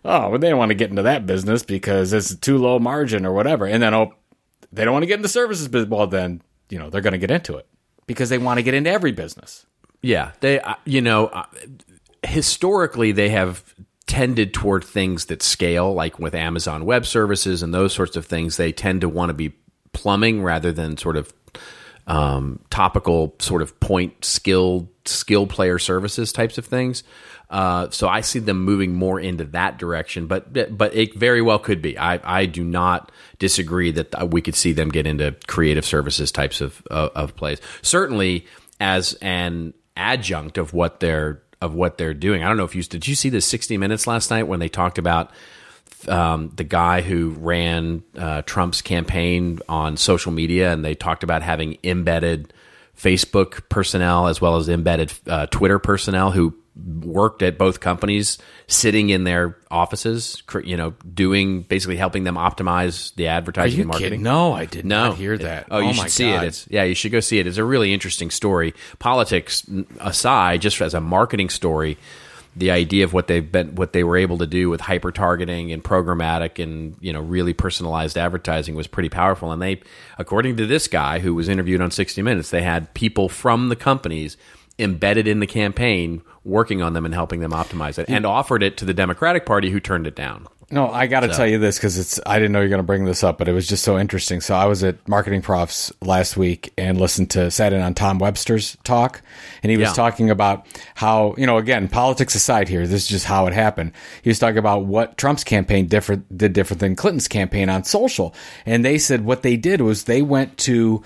oh, 0.05 0.31
well, 0.31 0.39
they 0.39 0.49
don't 0.49 0.59
want 0.59 0.71
to 0.71 0.75
get 0.75 0.91
into 0.91 1.03
that 1.03 1.27
business 1.27 1.63
because 1.63 2.13
it's 2.13 2.35
too 2.35 2.59
low 2.59 2.79
margin 2.79 3.25
or 3.25 3.33
whatever. 3.33 3.67
And 3.67 3.83
then 3.83 3.95
oh, 3.95 4.15
they 4.73 4.85
don't 4.85 4.93
want 4.93 5.05
to 5.05 5.07
get 5.07 5.19
into 5.19 5.29
services 5.29 5.69
business. 5.69 5.91
Well, 5.91 6.07
then 6.07 6.43
you 6.71 6.79
know 6.79 6.91
they're 6.91 7.03
going 7.03 7.13
to 7.13 7.19
get 7.19 7.31
into 7.31 7.57
it 7.57 7.67
because 8.07 8.31
they 8.31 8.39
want 8.39 8.59
to 8.59 8.63
get 8.63 8.75
into 8.75 8.91
every 8.91 9.13
business. 9.13 9.67
Yeah, 10.03 10.33
they. 10.41 10.61
Uh, 10.61 10.75
you 10.85 11.03
know, 11.03 11.27
uh, 11.27 11.47
historically 12.23 13.13
they 13.13 13.31
have 13.31 13.75
tended 14.07 14.53
toward 14.53 14.83
things 14.83 15.27
that 15.27 15.43
scale, 15.43 15.95
like 15.95 16.19
with 16.19 16.35
Amazon 16.35 16.85
Web 16.85 17.07
Services 17.07 17.63
and 17.63 17.73
those 17.73 17.93
sorts 17.93 18.17
of 18.17 18.27
things. 18.27 18.57
They 18.57 18.73
tend 18.73 19.03
to 19.03 19.09
want 19.09 19.31
to 19.31 19.35
be 19.35 19.53
plumbing 19.93 20.43
rather 20.43 20.73
than 20.73 20.97
sort 20.97 21.17
of 21.17 21.33
um, 22.07 22.59
topical, 22.71 23.37
sort 23.39 23.63
of 23.63 23.79
point 23.79 24.25
skill 24.25 24.91
skill 25.05 25.47
player 25.47 25.79
services 25.79 26.33
types 26.33 26.59
of 26.59 26.67
things. 26.67 27.05
Uh, 27.51 27.91
so 27.91 28.09
I 28.09 28.21
see 28.21 28.39
them 28.39 28.65
moving 28.65 28.95
more 28.95 29.19
into 29.19 29.45
that 29.45 29.79
direction, 29.79 30.27
but 30.27 30.53
but 30.77 30.95
it 30.95 31.15
very 31.15 31.43
well 31.43 31.59
could 31.59 31.83
be. 31.83 31.99
I, 31.99 32.21
I 32.41 32.47
do 32.47 32.65
not 32.65 33.11
disagree 33.39 33.91
that 33.93 34.31
we 34.31 34.41
could 34.41 34.55
see 34.55 34.73
them 34.73 34.89
get 34.89 35.07
into 35.07 35.37
creative 35.47 35.85
services 35.85 36.31
types 36.33 36.61
of 36.61 36.83
of, 36.91 37.11
of 37.15 37.37
plays. 37.37 37.61
Certainly 37.83 38.47
as 38.81 39.15
an 39.15 39.75
adjunct 39.97 40.59
of 40.59 40.73
what 40.73 41.01
they're 41.01 41.43
of 41.61 41.75
what 41.75 41.99
they're 41.99 42.15
doing. 42.15 42.43
I 42.43 42.49
don't 42.49 42.57
know 42.57 42.65
if 42.65 42.75
you 42.75 42.83
did 42.83 43.07
you 43.07 43.15
see 43.15 43.29
the 43.29 43.41
60 43.41 43.77
Minutes 43.77 44.07
last 44.07 44.31
night 44.31 44.45
when 44.45 44.61
they 44.61 44.69
talked 44.69 44.99
about 44.99 45.31
um, 46.09 46.51
the 46.57 46.65
guy 46.65 47.03
who 47.03 47.31
ran 47.31 48.03
uh, 48.17 48.43
Trump's 48.43 48.83
campaign 48.83 49.61
on 49.69 49.97
social 49.97 50.33
media, 50.33 50.73
and 50.73 50.85
they 50.85 50.95
talked 50.95 51.23
about 51.23 51.43
having 51.43 51.77
embedded 51.85 52.53
Facebook 52.97 53.69
personnel 53.69 54.27
as 54.27 54.41
well 54.41 54.57
as 54.57 54.69
embedded 54.69 55.13
uh, 55.27 55.47
Twitter 55.47 55.79
personnel 55.79 56.31
who 56.31 56.55
worked 56.77 57.43
at 57.43 57.59
both 57.59 57.81
companies, 57.81 58.39
sitting 58.67 59.11
in 59.11 59.25
their 59.25 59.57
offices, 59.71 60.43
you 60.65 60.77
know, 60.77 60.95
doing 61.13 61.63
basically 61.63 61.97
helping 61.97 62.25
them 62.25 62.37
optimize 62.37 63.15
the 63.17 63.27
advertising 63.27 63.81
and 63.81 63.89
marketing. 63.89 64.11
Kidding? 64.11 64.23
No, 64.23 64.53
I 64.53 64.65
did 64.65 64.85
no. 64.85 65.09
not 65.09 65.17
hear 65.17 65.37
that. 65.39 65.67
Oh, 65.71 65.79
you 65.79 65.91
oh 65.91 65.93
should 65.93 66.11
see 66.11 66.31
God. 66.31 66.45
it. 66.45 66.47
It's, 66.49 66.67
yeah, 66.71 66.85
you 66.85 66.95
should 66.95 67.13
go 67.13 67.21
see 67.21 67.39
it. 67.39 67.47
It's 67.47 67.59
a 67.59 67.65
really 67.65 67.93
interesting 67.93 68.31
story. 68.31 68.75
Politics 68.99 69.67
aside, 69.99 70.63
just 70.63 70.81
as 70.81 70.95
a 70.95 71.01
marketing 71.01 71.49
story, 71.49 71.99
the 72.57 72.71
idea 72.71 73.05
of 73.05 73.13
what 73.13 73.27
they've 73.27 73.51
been, 73.51 73.75
what 73.75 73.93
they 73.93 74.03
were 74.03 74.17
able 74.17 74.39
to 74.39 74.47
do 74.47 74.71
with 74.71 74.81
hyper 74.81 75.13
targeting 75.13 75.73
and 75.73 75.85
programmatic 75.85 76.63
and 76.63 76.97
you 77.01 77.13
know 77.13 77.21
really 77.21 77.53
personalized 77.53 78.19
advertising 78.19 78.75
was 78.75 78.87
pretty 78.87 79.09
powerful. 79.09 79.53
And 79.53 79.63
they, 79.63 79.81
according 80.19 80.57
to 80.57 80.67
this 80.67 80.89
guy 80.89 81.21
who 81.21 81.35
was 81.35 81.49
interviewed 81.49 81.81
on 81.81 81.91
60 81.91 82.23
Minutes, 82.23 82.51
they 82.51 82.63
had 82.63 82.93
people 82.95 83.29
from 83.29 83.69
the 83.69 83.77
companies 83.77 84.37
embedded 84.81 85.29
in 85.29 85.41
the 85.41 85.47
campaign 85.47 86.23
working 86.45 86.83
on 86.83 86.95
them 86.95 87.05
and 87.05 87.15
helping 87.15 87.41
them 87.41 87.53
optimize 87.53 87.99
it 87.99 88.09
and 88.09 88.25
offered 88.25 88.63
it 88.63 88.77
to 88.79 88.85
the 88.85 88.95
Democratic 88.95 89.45
Party 89.45 89.71
who 89.71 89.81
turned 89.81 90.07
it 90.07 90.17
down. 90.17 90.47
No, 90.73 90.89
I 90.89 91.09
got 91.09 91.21
to 91.21 91.33
so. 91.33 91.39
tell 91.39 91.47
you 91.49 91.59
this 91.59 91.79
because 91.79 91.99
it's 91.99 92.21
I 92.25 92.39
didn't 92.39 92.53
know 92.53 92.61
you 92.61 92.67
are 92.67 92.69
going 92.69 92.79
to 92.79 92.85
bring 92.85 93.05
this 93.05 93.25
up, 93.25 93.39
but 93.39 93.49
it 93.49 93.53
was 93.53 93.67
just 93.67 93.83
so 93.83 93.99
interesting. 93.99 94.41
So 94.41 94.55
I 94.55 94.67
was 94.67 94.85
at 94.85 95.07
Marketing 95.09 95.43
Profs 95.43 95.93
last 96.01 96.37
week 96.37 96.73
and 96.79 97.01
listened 97.01 97.31
to 97.31 97.51
sat 97.51 97.73
in 97.73 97.81
on 97.81 97.93
Tom 97.95 98.21
Webster's 98.21 98.77
talk, 98.85 99.21
and 99.65 99.71
he 99.71 99.77
was 99.77 99.89
yeah. 99.89 99.95
talking 99.95 100.31
about 100.31 100.67
how 100.95 101.35
you 101.37 101.45
know 101.45 101.59
again 101.59 101.89
politics 101.89 102.37
aside 102.37 102.69
here, 102.69 102.87
this 102.87 103.03
is 103.03 103.09
just 103.09 103.27
how 103.27 103.49
it 103.49 103.53
happened. 103.53 103.93
He 104.23 104.31
was 104.31 104.39
talking 104.39 104.59
about 104.59 104.85
what 104.85 105.19
Trump's 105.19 105.43
campaign 105.43 105.89
different 105.89 106.39
did 106.39 106.53
different 106.53 106.79
than 106.79 106.95
Clinton's 106.95 107.27
campaign 107.27 107.69
on 107.69 107.83
social, 107.83 108.33
and 108.65 108.85
they 108.85 108.99
said 108.99 109.25
what 109.25 109.43
they 109.43 109.57
did 109.57 109.81
was 109.81 110.05
they 110.05 110.23
went 110.23 110.57
to 110.59 111.03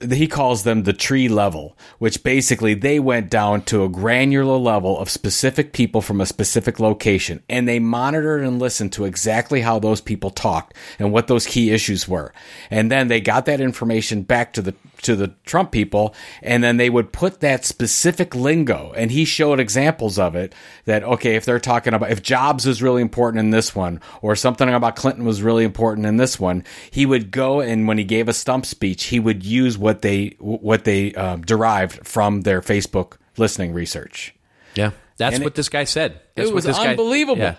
he 0.00 0.28
calls 0.28 0.62
them 0.62 0.84
the 0.84 0.92
tree 0.92 1.28
level, 1.28 1.76
which 1.98 2.22
basically 2.22 2.74
they 2.74 3.00
went 3.00 3.30
down 3.30 3.62
to 3.62 3.82
a 3.82 3.88
granular 3.88 4.56
level 4.56 4.98
of 4.98 5.10
specific 5.10 5.72
people 5.72 6.00
from 6.00 6.20
a 6.20 6.26
specific 6.26 6.78
location 6.78 7.42
and 7.48 7.66
they 7.66 7.80
monitored 7.80 8.44
and 8.44 8.60
listened 8.60 8.92
to 8.92 9.04
exactly 9.04 9.60
how 9.60 9.78
those 9.78 10.00
people 10.00 10.30
talked 10.30 10.74
and 11.00 11.12
what 11.12 11.26
those 11.26 11.46
key 11.46 11.70
issues 11.70 12.06
were. 12.06 12.32
And 12.70 12.92
then 12.92 13.08
they 13.08 13.20
got 13.20 13.46
that 13.46 13.60
information 13.60 14.22
back 14.22 14.52
to 14.52 14.62
the 14.62 14.74
to 15.02 15.16
the 15.16 15.28
Trump 15.44 15.70
people, 15.70 16.14
and 16.42 16.62
then 16.62 16.76
they 16.76 16.90
would 16.90 17.12
put 17.12 17.40
that 17.40 17.64
specific 17.64 18.34
lingo. 18.34 18.92
And 18.96 19.10
he 19.10 19.24
showed 19.24 19.60
examples 19.60 20.18
of 20.18 20.34
it 20.34 20.54
that, 20.84 21.02
okay, 21.02 21.36
if 21.36 21.44
they're 21.44 21.60
talking 21.60 21.94
about, 21.94 22.10
if 22.10 22.22
Jobs 22.22 22.66
was 22.66 22.82
really 22.82 23.02
important 23.02 23.40
in 23.40 23.50
this 23.50 23.74
one, 23.74 24.00
or 24.22 24.36
something 24.36 24.68
about 24.68 24.96
Clinton 24.96 25.24
was 25.24 25.42
really 25.42 25.64
important 25.64 26.06
in 26.06 26.16
this 26.16 26.38
one, 26.40 26.64
he 26.90 27.06
would 27.06 27.30
go 27.30 27.60
and 27.60 27.86
when 27.86 27.98
he 27.98 28.04
gave 28.04 28.28
a 28.28 28.32
stump 28.32 28.66
speech, 28.66 29.04
he 29.04 29.20
would 29.20 29.44
use 29.44 29.78
what 29.78 29.87
they, 30.02 30.36
what 30.38 30.84
they 30.84 31.14
uh, 31.14 31.36
derived 31.36 32.06
from 32.06 32.42
their 32.42 32.60
Facebook 32.60 33.16
listening 33.36 33.72
research. 33.72 34.34
Yeah. 34.74 34.92
That's 35.16 35.36
and 35.36 35.44
what 35.44 35.52
it, 35.52 35.56
this 35.56 35.68
guy 35.68 35.84
said. 35.84 36.20
That's 36.34 36.50
it 36.50 36.54
was 36.54 36.66
unbelievable. 36.66 37.36
Guy, 37.36 37.42
yeah. 37.42 37.56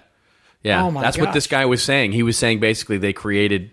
Yeah. 0.61 0.85
Oh 0.85 0.91
that's 0.91 1.17
gosh. 1.17 1.25
what 1.25 1.33
this 1.33 1.47
guy 1.47 1.65
was 1.65 1.81
saying. 1.81 2.11
He 2.11 2.23
was 2.23 2.37
saying 2.37 2.59
basically 2.59 2.97
they 2.97 3.13
created 3.13 3.71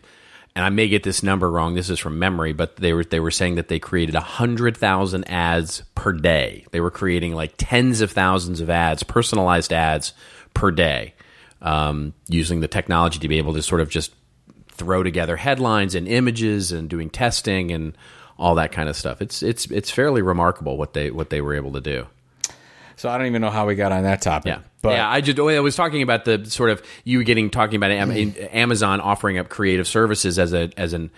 and 0.56 0.64
I 0.64 0.70
may 0.70 0.88
get 0.88 1.02
this 1.02 1.22
number 1.22 1.50
wrong. 1.50 1.74
This 1.74 1.90
is 1.90 1.98
from 1.98 2.18
memory, 2.18 2.54
but 2.54 2.76
they 2.76 2.94
were 2.94 3.04
they 3.04 3.20
were 3.20 3.30
saying 3.30 3.56
that 3.56 3.68
they 3.68 3.78
created 3.78 4.14
hundred 4.14 4.76
thousand 4.76 5.28
ads 5.30 5.82
per 5.94 6.12
day. 6.12 6.64
They 6.70 6.80
were 6.80 6.90
creating 6.90 7.34
like 7.34 7.54
tens 7.58 8.00
of 8.00 8.10
thousands 8.10 8.62
of 8.62 8.70
ads, 8.70 9.02
personalized 9.02 9.72
ads 9.72 10.14
per 10.54 10.70
day, 10.70 11.14
um, 11.60 12.14
using 12.28 12.60
the 12.60 12.68
technology 12.68 13.18
to 13.18 13.28
be 13.28 13.36
able 13.36 13.52
to 13.52 13.62
sort 13.62 13.82
of 13.82 13.90
just 13.90 14.14
throw 14.68 15.02
together 15.02 15.36
headlines 15.36 15.94
and 15.94 16.08
images 16.08 16.72
and 16.72 16.88
doing 16.88 17.10
testing 17.10 17.70
and 17.70 17.96
all 18.38 18.56
that 18.56 18.72
kind 18.72 18.88
of 18.88 18.96
stuff. 18.96 19.20
It's 19.22 19.42
it's 19.42 19.66
it's 19.70 19.90
fairly 19.90 20.22
remarkable 20.22 20.76
what 20.76 20.92
they 20.94 21.10
what 21.10 21.30
they 21.30 21.40
were 21.40 21.54
able 21.54 21.72
to 21.72 21.80
do. 21.80 22.06
So 22.98 23.10
I 23.10 23.18
don't 23.18 23.26
even 23.26 23.42
know 23.42 23.50
how 23.50 23.66
we 23.66 23.74
got 23.74 23.92
on 23.92 24.04
that 24.04 24.22
topic. 24.22 24.46
Yeah, 24.54 24.60
But 24.80 24.92
yeah. 24.92 25.10
I 25.10 25.20
just 25.20 25.38
I 25.38 25.60
was 25.60 25.76
talking 25.76 26.00
about 26.00 26.24
the 26.24 26.46
sort 26.46 26.70
of 26.70 26.82
you 27.04 27.22
getting 27.24 27.50
talking 27.50 27.76
about 27.76 27.90
Amazon 27.90 29.00
offering 29.02 29.36
up 29.38 29.48
creative 29.50 29.86
services 29.86 30.38
as 30.38 30.52
a 30.54 30.70
as 30.76 30.92
an. 30.92 31.10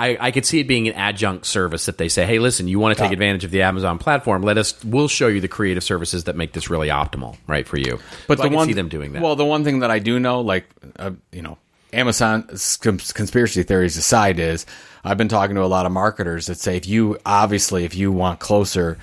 I, 0.00 0.16
I 0.18 0.30
could 0.30 0.46
see 0.46 0.58
it 0.58 0.66
being 0.66 0.88
an 0.88 0.94
adjunct 0.94 1.46
service 1.46 1.86
that 1.86 1.96
they 1.98 2.08
say, 2.08 2.24
"Hey, 2.26 2.38
listen, 2.38 2.66
you 2.66 2.78
want 2.78 2.96
to 2.96 3.00
take 3.02 3.10
Yeah. 3.10 3.14
advantage 3.14 3.44
of 3.44 3.50
the 3.50 3.62
Amazon 3.62 3.98
platform? 3.98 4.42
Let 4.42 4.58
us. 4.58 4.82
We'll 4.84 5.06
show 5.08 5.28
you 5.28 5.40
the 5.40 5.48
creative 5.48 5.84
services 5.84 6.24
that 6.24 6.34
make 6.34 6.52
this 6.54 6.68
really 6.70 6.88
optimal, 6.88 7.36
right, 7.46 7.66
for 7.68 7.76
you." 7.78 7.98
But 8.26 8.38
So 8.38 8.44
the 8.44 8.50
I 8.50 8.54
one 8.54 8.66
see 8.66 8.72
them 8.72 8.88
doing 8.88 9.12
that. 9.12 9.22
Well, 9.22 9.36
the 9.36 9.44
one 9.44 9.64
thing 9.64 9.80
that 9.80 9.90
I 9.90 9.98
do 10.00 10.18
know, 10.18 10.40
like 10.40 10.64
uh, 10.98 11.12
you 11.30 11.42
know, 11.42 11.58
Amazon 11.92 12.44
cons- 12.80 13.12
conspiracy 13.12 13.62
theories 13.62 13.96
aside, 13.96 14.38
is 14.40 14.64
I've 15.04 15.18
been 15.18 15.28
talking 15.28 15.56
to 15.56 15.64
a 15.64 15.66
lot 15.66 15.86
of 15.86 15.92
marketers 15.92 16.46
that 16.46 16.58
say 16.58 16.76
if 16.76 16.86
you 16.86 17.18
obviously 17.26 17.84
if 17.84 17.94
you 17.94 18.12
want 18.12 18.40
closer 18.40 18.98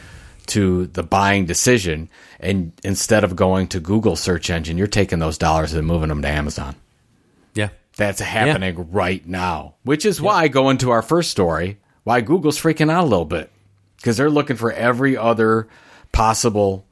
to 0.47 0.87
the 0.87 1.03
buying 1.03 1.45
decision, 1.45 2.09
and 2.39 2.71
instead 2.83 3.23
of 3.23 3.35
going 3.35 3.67
to 3.67 3.79
Google 3.79 4.15
search 4.15 4.49
engine, 4.49 4.77
you're 4.77 4.87
taking 4.87 5.19
those 5.19 5.37
dollars 5.37 5.73
and 5.73 5.85
moving 5.85 6.09
them 6.09 6.23
to 6.23 6.27
Amazon. 6.27 6.75
yeah, 7.53 7.69
That's 7.97 8.19
happening 8.19 8.91
right 8.91 9.25
now, 9.27 9.75
which 9.83 10.05
is 10.05 10.19
why 10.19 10.47
going 10.47 10.79
to 10.79 10.89
our 10.89 11.03
first 11.03 11.29
story, 11.29 11.77
why 12.03 12.21
Google's 12.21 12.59
freaking 12.59 12.91
out 12.91 13.03
a 13.03 13.07
little 13.07 13.25
bit 13.25 13.51
because 13.97 14.17
they're 14.17 14.29
looking 14.29 14.55
for 14.55 14.71
every 14.71 15.15
other 15.17 15.67
possible 16.11 16.85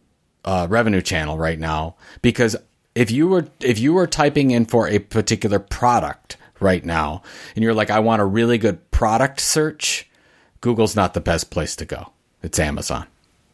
uh, 0.46 0.67
revenue 0.70 1.02
channel 1.02 1.38
right 1.38 1.60
now. 1.60 1.96
Because 2.22 2.56
if 2.96 3.12
you 3.12 3.28
were 3.28 3.48
if 3.60 3.80
you 3.80 3.93
were 3.93 4.08
typing 4.08 4.52
in 4.52 4.65
for 4.65 4.88
a 4.88 5.00
particular 5.00 5.60
product 5.60 6.38
right 6.60 6.84
now, 6.84 7.22
and 7.56 7.63
you're 7.63 7.74
like, 7.74 7.89
I 7.89 8.00
want 8.00 8.22
a 8.22 8.26
really 8.26 8.58
good 8.58 8.91
product 8.91 9.39
search, 9.39 10.10
Google's 10.62 10.96
not 10.96 11.13
the 11.13 11.22
best 11.22 11.50
place 11.50 11.76
to 11.78 11.86
go. 11.86 12.12
It's 12.41 12.60
Amazon 12.60 13.08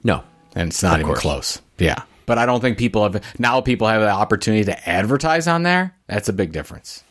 no, 0.04 0.24
and 0.56 0.70
it's 0.70 0.84
not 0.84 1.00
even 1.00 1.08
course. 1.08 1.20
close. 1.20 1.62
Yeah. 1.78 2.04
But 2.26 2.38
I 2.38 2.46
don't 2.46 2.62
think 2.62 2.78
people 2.78 3.04
have 3.04 3.22
now 3.40 3.62
people 3.62 3.88
have 3.88 4.02
the 4.02 4.10
opportunity 4.10 4.66
to 4.66 4.90
advertise 4.90 5.48
on 5.48 5.64
there. 5.64 5.96
That's 6.08 6.30
a 6.30 6.34
big 6.34 6.52
difference. 6.52 7.04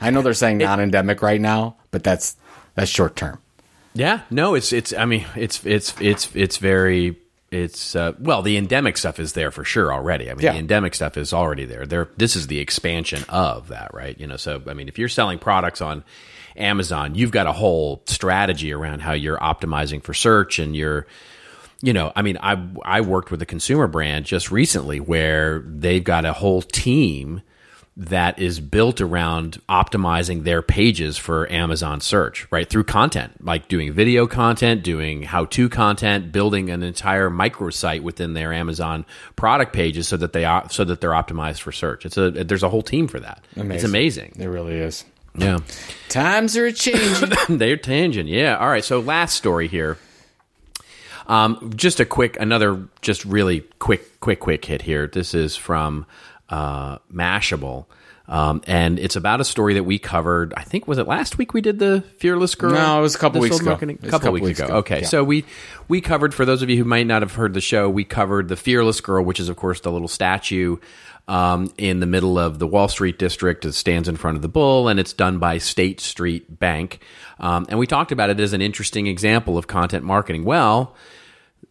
I 0.00 0.10
know 0.10 0.22
they're 0.22 0.34
saying 0.34 0.58
non-endemic 0.58 1.22
right 1.22 1.40
now, 1.40 1.76
but 1.90 2.02
that's 2.02 2.36
that's 2.74 2.90
short 2.90 3.16
term. 3.16 3.40
Yeah, 3.94 4.22
no, 4.30 4.54
it's 4.54 4.72
it's. 4.72 4.92
I 4.92 5.04
mean, 5.04 5.24
it's 5.36 5.64
it's 5.64 5.94
it's 6.00 6.34
it's 6.34 6.56
very. 6.56 7.16
It's 7.50 7.94
uh, 7.94 8.12
well, 8.18 8.42
the 8.42 8.56
endemic 8.56 8.96
stuff 8.96 9.20
is 9.20 9.34
there 9.34 9.50
for 9.52 9.64
sure 9.64 9.92
already. 9.92 10.28
I 10.30 10.34
mean, 10.34 10.44
Yeah. 10.44 10.52
the 10.52 10.58
endemic 10.58 10.94
stuff 10.94 11.16
is 11.16 11.32
already 11.32 11.64
there. 11.64 11.86
There, 11.86 12.08
this 12.16 12.34
is 12.34 12.48
the 12.48 12.58
expansion 12.58 13.24
of 13.28 13.68
that, 13.68 13.94
right? 13.94 14.18
You 14.18 14.26
know, 14.26 14.36
so 14.36 14.60
I 14.66 14.74
mean, 14.74 14.88
if 14.88 14.98
you're 14.98 15.08
selling 15.08 15.38
products 15.38 15.80
on 15.80 16.02
Amazon, 16.56 17.14
you've 17.14 17.30
got 17.30 17.46
a 17.46 17.52
whole 17.52 18.02
strategy 18.06 18.72
around 18.72 19.00
how 19.00 19.12
you're 19.12 19.38
optimizing 19.38 20.02
for 20.02 20.12
search, 20.12 20.58
and 20.58 20.74
you're, 20.74 21.06
you 21.82 21.92
know, 21.92 22.12
I 22.16 22.22
mean, 22.22 22.36
I 22.42 22.60
I 22.82 23.00
worked 23.02 23.30
with 23.30 23.40
a 23.42 23.46
consumer 23.46 23.86
brand 23.86 24.24
just 24.26 24.50
recently 24.50 24.98
where 24.98 25.60
they've 25.60 26.02
got 26.02 26.24
a 26.24 26.32
whole 26.32 26.62
team 26.62 27.42
that 27.98 28.38
is 28.38 28.60
built 28.60 29.00
around 29.00 29.60
optimizing 29.68 30.44
their 30.44 30.60
pages 30.60 31.16
for 31.16 31.50
Amazon 31.50 32.00
search, 32.00 32.46
right? 32.50 32.68
Through 32.68 32.84
content, 32.84 33.42
like 33.42 33.68
doing 33.68 33.92
video 33.92 34.26
content, 34.26 34.82
doing 34.82 35.22
how 35.22 35.46
to 35.46 35.68
content, 35.70 36.30
building 36.30 36.68
an 36.68 36.82
entire 36.82 37.30
microsite 37.30 38.02
within 38.02 38.34
their 38.34 38.52
Amazon 38.52 39.06
product 39.34 39.72
pages 39.72 40.06
so 40.08 40.18
that 40.18 40.34
they 40.34 40.44
are, 40.44 40.68
so 40.68 40.84
that 40.84 41.00
they're 41.00 41.10
optimized 41.10 41.60
for 41.60 41.72
search. 41.72 42.04
It's 42.04 42.18
a, 42.18 42.30
there's 42.30 42.62
a 42.62 42.68
whole 42.68 42.82
team 42.82 43.08
for 43.08 43.18
that. 43.20 43.42
It's 43.56 43.84
amazing. 43.84 44.36
It 44.38 44.46
really 44.46 44.74
is. 44.74 45.04
Yeah. 45.38 45.58
Times 46.08 46.56
are 46.56 46.72
changing. 46.72 47.30
They're 47.58 47.76
tangent. 47.76 48.28
Yeah. 48.28 48.56
All 48.56 48.68
right. 48.68 48.84
So 48.84 49.00
last 49.00 49.36
story 49.36 49.68
here. 49.68 49.98
Um, 51.26 51.72
just 51.76 52.00
a 52.00 52.06
quick, 52.06 52.38
another, 52.40 52.88
just 53.02 53.24
really 53.24 53.62
quick, 53.78 54.20
quick, 54.20 54.40
quick 54.40 54.64
hit 54.64 54.82
here. 54.82 55.06
This 55.06 55.34
is 55.34 55.56
from 55.56 56.06
uh, 56.48 56.98
Mashable. 57.12 57.86
Um, 58.28 58.60
and 58.66 58.98
it's 58.98 59.14
about 59.14 59.40
a 59.40 59.44
story 59.44 59.74
that 59.74 59.84
we 59.84 60.00
covered. 60.00 60.52
I 60.56 60.64
think 60.64 60.88
was 60.88 60.98
it 60.98 61.06
last 61.06 61.38
week 61.38 61.54
we 61.54 61.60
did 61.60 61.78
the 61.78 62.02
Fearless 62.18 62.56
Girl. 62.56 62.72
No, 62.72 62.98
it 62.98 63.02
was 63.02 63.14
a 63.14 63.18
couple 63.18 63.40
weeks 63.40 63.60
ago. 63.60 63.70
marketing- 63.70 64.00
A 64.02 64.08
couple, 64.08 64.32
weeks, 64.32 64.58
ago. 64.58 64.78
Okay, 64.78 65.02
Yeah. 65.02 65.06
so 65.06 65.22
we 65.22 65.44
we 65.86 66.00
covered 66.00 66.34
for 66.34 66.44
those 66.44 66.60
of 66.60 66.68
you 66.68 66.76
who 66.76 66.82
might 66.84 67.06
not 67.06 67.22
have 67.22 67.34
heard 67.34 67.54
the 67.54 67.60
show. 67.60 67.88
We 67.88 68.02
covered 68.02 68.48
the 68.48 68.56
Fearless 68.56 69.00
Girl, 69.00 69.24
which 69.24 69.38
is 69.38 69.48
of 69.48 69.54
course 69.56 69.78
the 69.80 69.92
little 69.92 70.08
statue 70.08 70.78
um, 71.28 71.72
in 71.78 72.00
the 72.00 72.06
middle 72.06 72.36
of 72.36 72.58
the 72.58 72.66
Wall 72.66 72.88
Street 72.88 73.16
district. 73.16 73.64
It 73.64 73.74
stands 73.74 74.08
in 74.08 74.16
front 74.16 74.34
of 74.36 74.42
the 74.42 74.48
bull, 74.48 74.88
and 74.88 74.98
it's 74.98 75.12
done 75.12 75.38
by 75.38 75.58
State 75.58 76.00
Street 76.00 76.58
Bank. 76.58 76.98
Um, 77.38 77.66
and 77.68 77.78
we 77.78 77.86
talked 77.86 78.10
about 78.10 78.30
it 78.30 78.40
as 78.40 78.52
an 78.52 78.60
interesting 78.62 79.06
example 79.06 79.56
of 79.56 79.68
content 79.68 80.02
marketing. 80.04 80.42
Well 80.44 80.96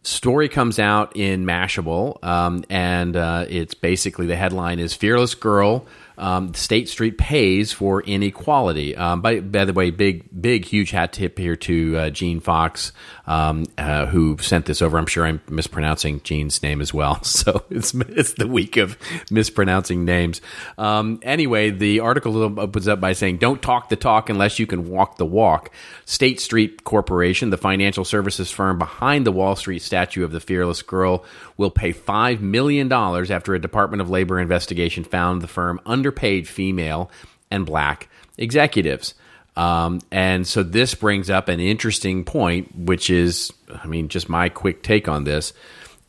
story 0.06 0.48
comes 0.48 0.80
out 0.80 1.16
in 1.16 1.46
Mashable, 1.46 2.24
um, 2.24 2.64
and 2.70 3.16
uh, 3.16 3.46
it's 3.50 3.74
basically 3.74 4.28
the 4.28 4.36
headline 4.36 4.80
is 4.80 4.94
"Fearless 4.94 5.36
Girl." 5.36 5.86
Um, 6.18 6.54
State 6.54 6.90
Street 6.90 7.18
pays 7.18 7.72
for 7.72 8.02
inequality. 8.02 8.96
Um, 8.96 9.22
by, 9.22 9.40
by 9.40 9.66
the 9.66 9.74
way, 9.74 9.92
big, 9.92 10.26
big, 10.40 10.66
huge 10.66 10.92
hat 10.92 11.14
tip 11.14 11.38
here 11.38 11.56
to 11.56 11.98
uh, 11.98 12.10
Gene 12.10 12.40
Fox, 12.40 12.92
um, 13.28 13.66
uh, 13.78 14.06
who 14.06 14.38
sent 14.40 14.66
this 14.66 14.82
over. 14.82 14.98
I'm 14.98 15.06
sure 15.06 15.26
I'm 15.26 15.42
mispronouncing 15.50 16.22
Gene's 16.24 16.62
name 16.64 16.82
as 16.82 16.94
well. 16.94 17.20
So 17.36 17.64
it's 17.70 17.94
it's 17.94 18.34
the 18.34 18.48
week 18.48 18.78
of 18.78 18.98
mispronouncing 19.30 20.06
names. 20.06 20.42
Um, 20.78 21.20
anyway, 21.22 21.70
the 21.70 22.00
article 22.00 22.60
opens 22.60 22.88
up 22.88 23.02
by 23.02 23.14
saying, 23.14 23.38
"Don't 23.38 23.62
talk 23.62 23.90
the 23.90 23.96
talk 23.98 24.30
unless 24.30 24.58
you 24.58 24.66
can 24.66 24.90
walk 24.90 25.18
the 25.18 25.26
walk." 25.26 25.70
State 26.06 26.40
Street 26.40 26.86
Corporation, 26.86 27.50
the 27.50 27.58
financial 27.58 28.06
services 28.06 28.52
firm 28.52 28.80
behind 28.80 29.26
the 29.26 29.32
Wall 29.32 29.56
Street 29.56 29.82
statue 29.82 30.24
of 30.24 30.32
the 30.32 30.40
fearless 30.40 30.82
girl, 30.82 31.26
will 31.58 31.72
pay 31.72 31.94
$5 31.94 32.42
million 32.42 32.92
after 32.92 33.54
a 33.54 33.62
Department 33.62 34.02
of 34.02 34.10
Labor 34.10 34.40
investigation 34.40 35.04
found 35.04 35.42
the 35.42 35.48
firm 35.48 35.80
underpaid 35.86 36.48
female 36.48 37.10
and 37.50 37.66
black 37.66 38.10
executives. 38.38 39.14
Um, 39.56 40.02
and 40.12 40.46
so 40.46 40.64
this 40.64 40.96
brings 40.96 41.30
up 41.30 41.48
an 41.48 41.60
interesting 41.60 42.26
point, 42.26 42.76
which 42.76 43.10
is, 43.10 43.54
I 43.74 43.88
mean, 43.88 44.10
just 44.10 44.28
my 44.28 44.50
quick 44.50 44.84
take 44.84 45.08
on 45.08 45.24
this 45.24 45.54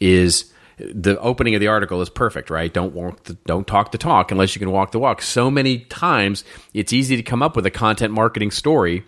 is 0.00 0.52
the 0.78 1.18
opening 1.20 1.54
of 1.54 1.60
the 1.60 1.68
article 1.68 2.02
is 2.02 2.10
perfect, 2.10 2.50
right? 2.50 2.72
Don't 2.72 2.92
walk 2.92 3.22
the, 3.24 3.34
don't 3.46 3.66
talk 3.66 3.92
the 3.92 3.98
talk 3.98 4.32
unless 4.32 4.54
you 4.54 4.58
can 4.58 4.70
walk 4.70 4.90
the 4.90 4.98
walk. 4.98 5.22
So 5.22 5.50
many 5.50 5.78
times 5.78 6.44
it's 6.74 6.92
easy 6.92 7.16
to 7.16 7.22
come 7.22 7.42
up 7.42 7.54
with 7.54 7.66
a 7.66 7.70
content 7.70 8.12
marketing 8.12 8.50
story 8.50 9.04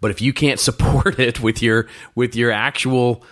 but 0.00 0.10
if 0.10 0.20
you 0.20 0.32
can't 0.32 0.60
support 0.68 1.18
it 1.18 1.40
with 1.40 1.62
your 1.62 1.86
with 2.14 2.36
your 2.36 2.52
actual 2.52 3.24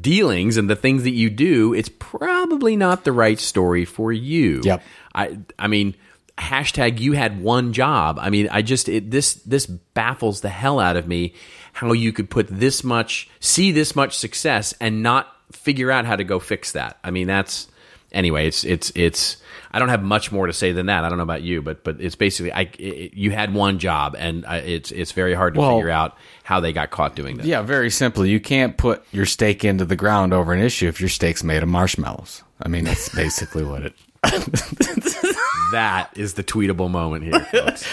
dealings 0.00 0.56
and 0.56 0.68
the 0.68 0.76
things 0.76 1.02
that 1.04 1.12
you 1.12 1.30
do, 1.30 1.74
it's 1.74 1.90
probably 1.98 2.76
not 2.76 3.04
the 3.04 3.12
right 3.12 3.38
story 3.38 3.84
for 3.84 4.12
you. 4.12 4.60
Yep. 4.64 4.82
I 5.14 5.38
I 5.58 5.66
mean, 5.66 5.94
hashtag 6.38 7.00
you 7.00 7.12
had 7.12 7.42
one 7.42 7.72
job. 7.72 8.18
I 8.20 8.30
mean, 8.30 8.48
I 8.50 8.62
just 8.62 8.88
it, 8.88 9.10
this 9.10 9.34
this 9.34 9.66
baffles 9.66 10.40
the 10.40 10.48
hell 10.48 10.80
out 10.80 10.96
of 10.96 11.06
me 11.06 11.34
how 11.72 11.92
you 11.92 12.12
could 12.12 12.30
put 12.30 12.48
this 12.48 12.82
much 12.82 13.28
see 13.40 13.72
this 13.72 13.94
much 13.96 14.16
success 14.16 14.74
and 14.80 15.02
not 15.02 15.34
figure 15.52 15.90
out 15.90 16.04
how 16.04 16.16
to 16.16 16.24
go 16.24 16.38
fix 16.38 16.72
that. 16.72 16.98
I 17.02 17.10
mean, 17.10 17.26
that's 17.26 17.68
anyway. 18.12 18.46
It's 18.46 18.64
it's 18.64 18.92
it's. 18.94 19.36
I 19.72 19.78
don't 19.78 19.88
have 19.88 20.02
much 20.02 20.32
more 20.32 20.46
to 20.46 20.52
say 20.52 20.72
than 20.72 20.86
that. 20.86 21.04
I 21.04 21.08
don't 21.08 21.18
know 21.18 21.22
about 21.24 21.42
you, 21.42 21.62
but 21.62 21.84
but 21.84 22.00
it's 22.00 22.16
basically 22.16 22.52
I 22.52 22.62
it, 22.78 23.14
you 23.14 23.30
had 23.30 23.54
one 23.54 23.78
job, 23.78 24.16
and 24.18 24.44
I, 24.46 24.58
it's 24.58 24.90
it's 24.92 25.12
very 25.12 25.34
hard 25.34 25.54
to 25.54 25.60
Well- 25.60 25.76
figure 25.76 25.90
out 25.90 26.16
how 26.42 26.58
they 26.60 26.72
got 26.72 26.90
caught 26.90 27.14
doing 27.14 27.36
that. 27.36 27.46
yeah, 27.46 27.62
very 27.62 27.90
simply. 27.90 28.30
You 28.30 28.40
can't 28.40 28.76
put 28.76 29.04
your 29.12 29.26
stake 29.26 29.64
into 29.64 29.84
the 29.84 29.94
ground 29.96 30.32
over 30.32 30.52
an 30.52 30.60
issue 30.60 30.88
if 30.88 31.00
your 31.00 31.08
stake's 31.08 31.44
made 31.44 31.62
of 31.62 31.68
marshmallows. 31.68 32.42
I 32.62 32.68
mean, 32.68 32.84
that's 32.84 33.08
basically 33.14 33.64
what 33.64 33.82
it. 33.82 33.94
That 35.72 36.10
is 36.16 36.34
the 36.34 36.42
tweetable 36.42 36.90
moment 36.90 37.22
here, 37.22 37.38
folks. 37.44 37.84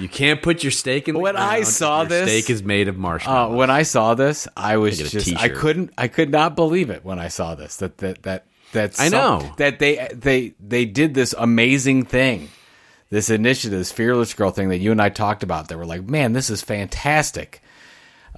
you 0.00 0.08
can't 0.08 0.42
put 0.42 0.64
your 0.64 0.72
stake 0.72 1.06
in. 1.06 1.14
The 1.14 1.20
When 1.20 1.36
I 1.36 1.62
saw 1.62 2.00
Your 2.00 2.08
this- 2.08 2.28
steak 2.28 2.50
is 2.50 2.64
made 2.64 2.88
of 2.88 2.96
Uh, 2.96 2.98
marshmallows. 2.98 3.56
when 3.56 3.70
I 3.70 3.82
saw 3.84 4.14
this, 4.14 4.48
I 4.56 4.76
was 4.78 4.98
just 4.98 5.36
I 5.36 5.48
couldn't 5.48 5.92
I 5.96 6.08
could 6.08 6.30
not 6.32 6.56
believe 6.56 6.90
it 6.90 7.04
when 7.04 7.20
I 7.20 7.28
saw 7.28 7.54
this 7.54 7.76
that 7.76 7.98
that 7.98 8.24
that 8.24 8.46
that 8.72 8.98
I 9.00 9.08
some- 9.08 9.12
know. 9.40 9.54
that 9.56 9.78
they 9.78 10.08
they 10.12 10.54
they 10.60 10.84
did 10.84 11.14
this 11.14 11.34
amazing 11.36 12.04
thing, 12.04 12.48
this 13.10 13.30
initiative, 13.30 13.78
this 13.78 13.92
fearless 13.92 14.34
girl 14.34 14.50
thing 14.50 14.68
that 14.70 14.78
you 14.78 14.90
and 14.92 15.00
I 15.00 15.08
talked 15.08 15.42
about. 15.42 15.68
They 15.68 15.76
were 15.76 15.86
like, 15.86 16.02
man, 16.08 16.32
this 16.32 16.50
is 16.50 16.62
fantastic, 16.62 17.62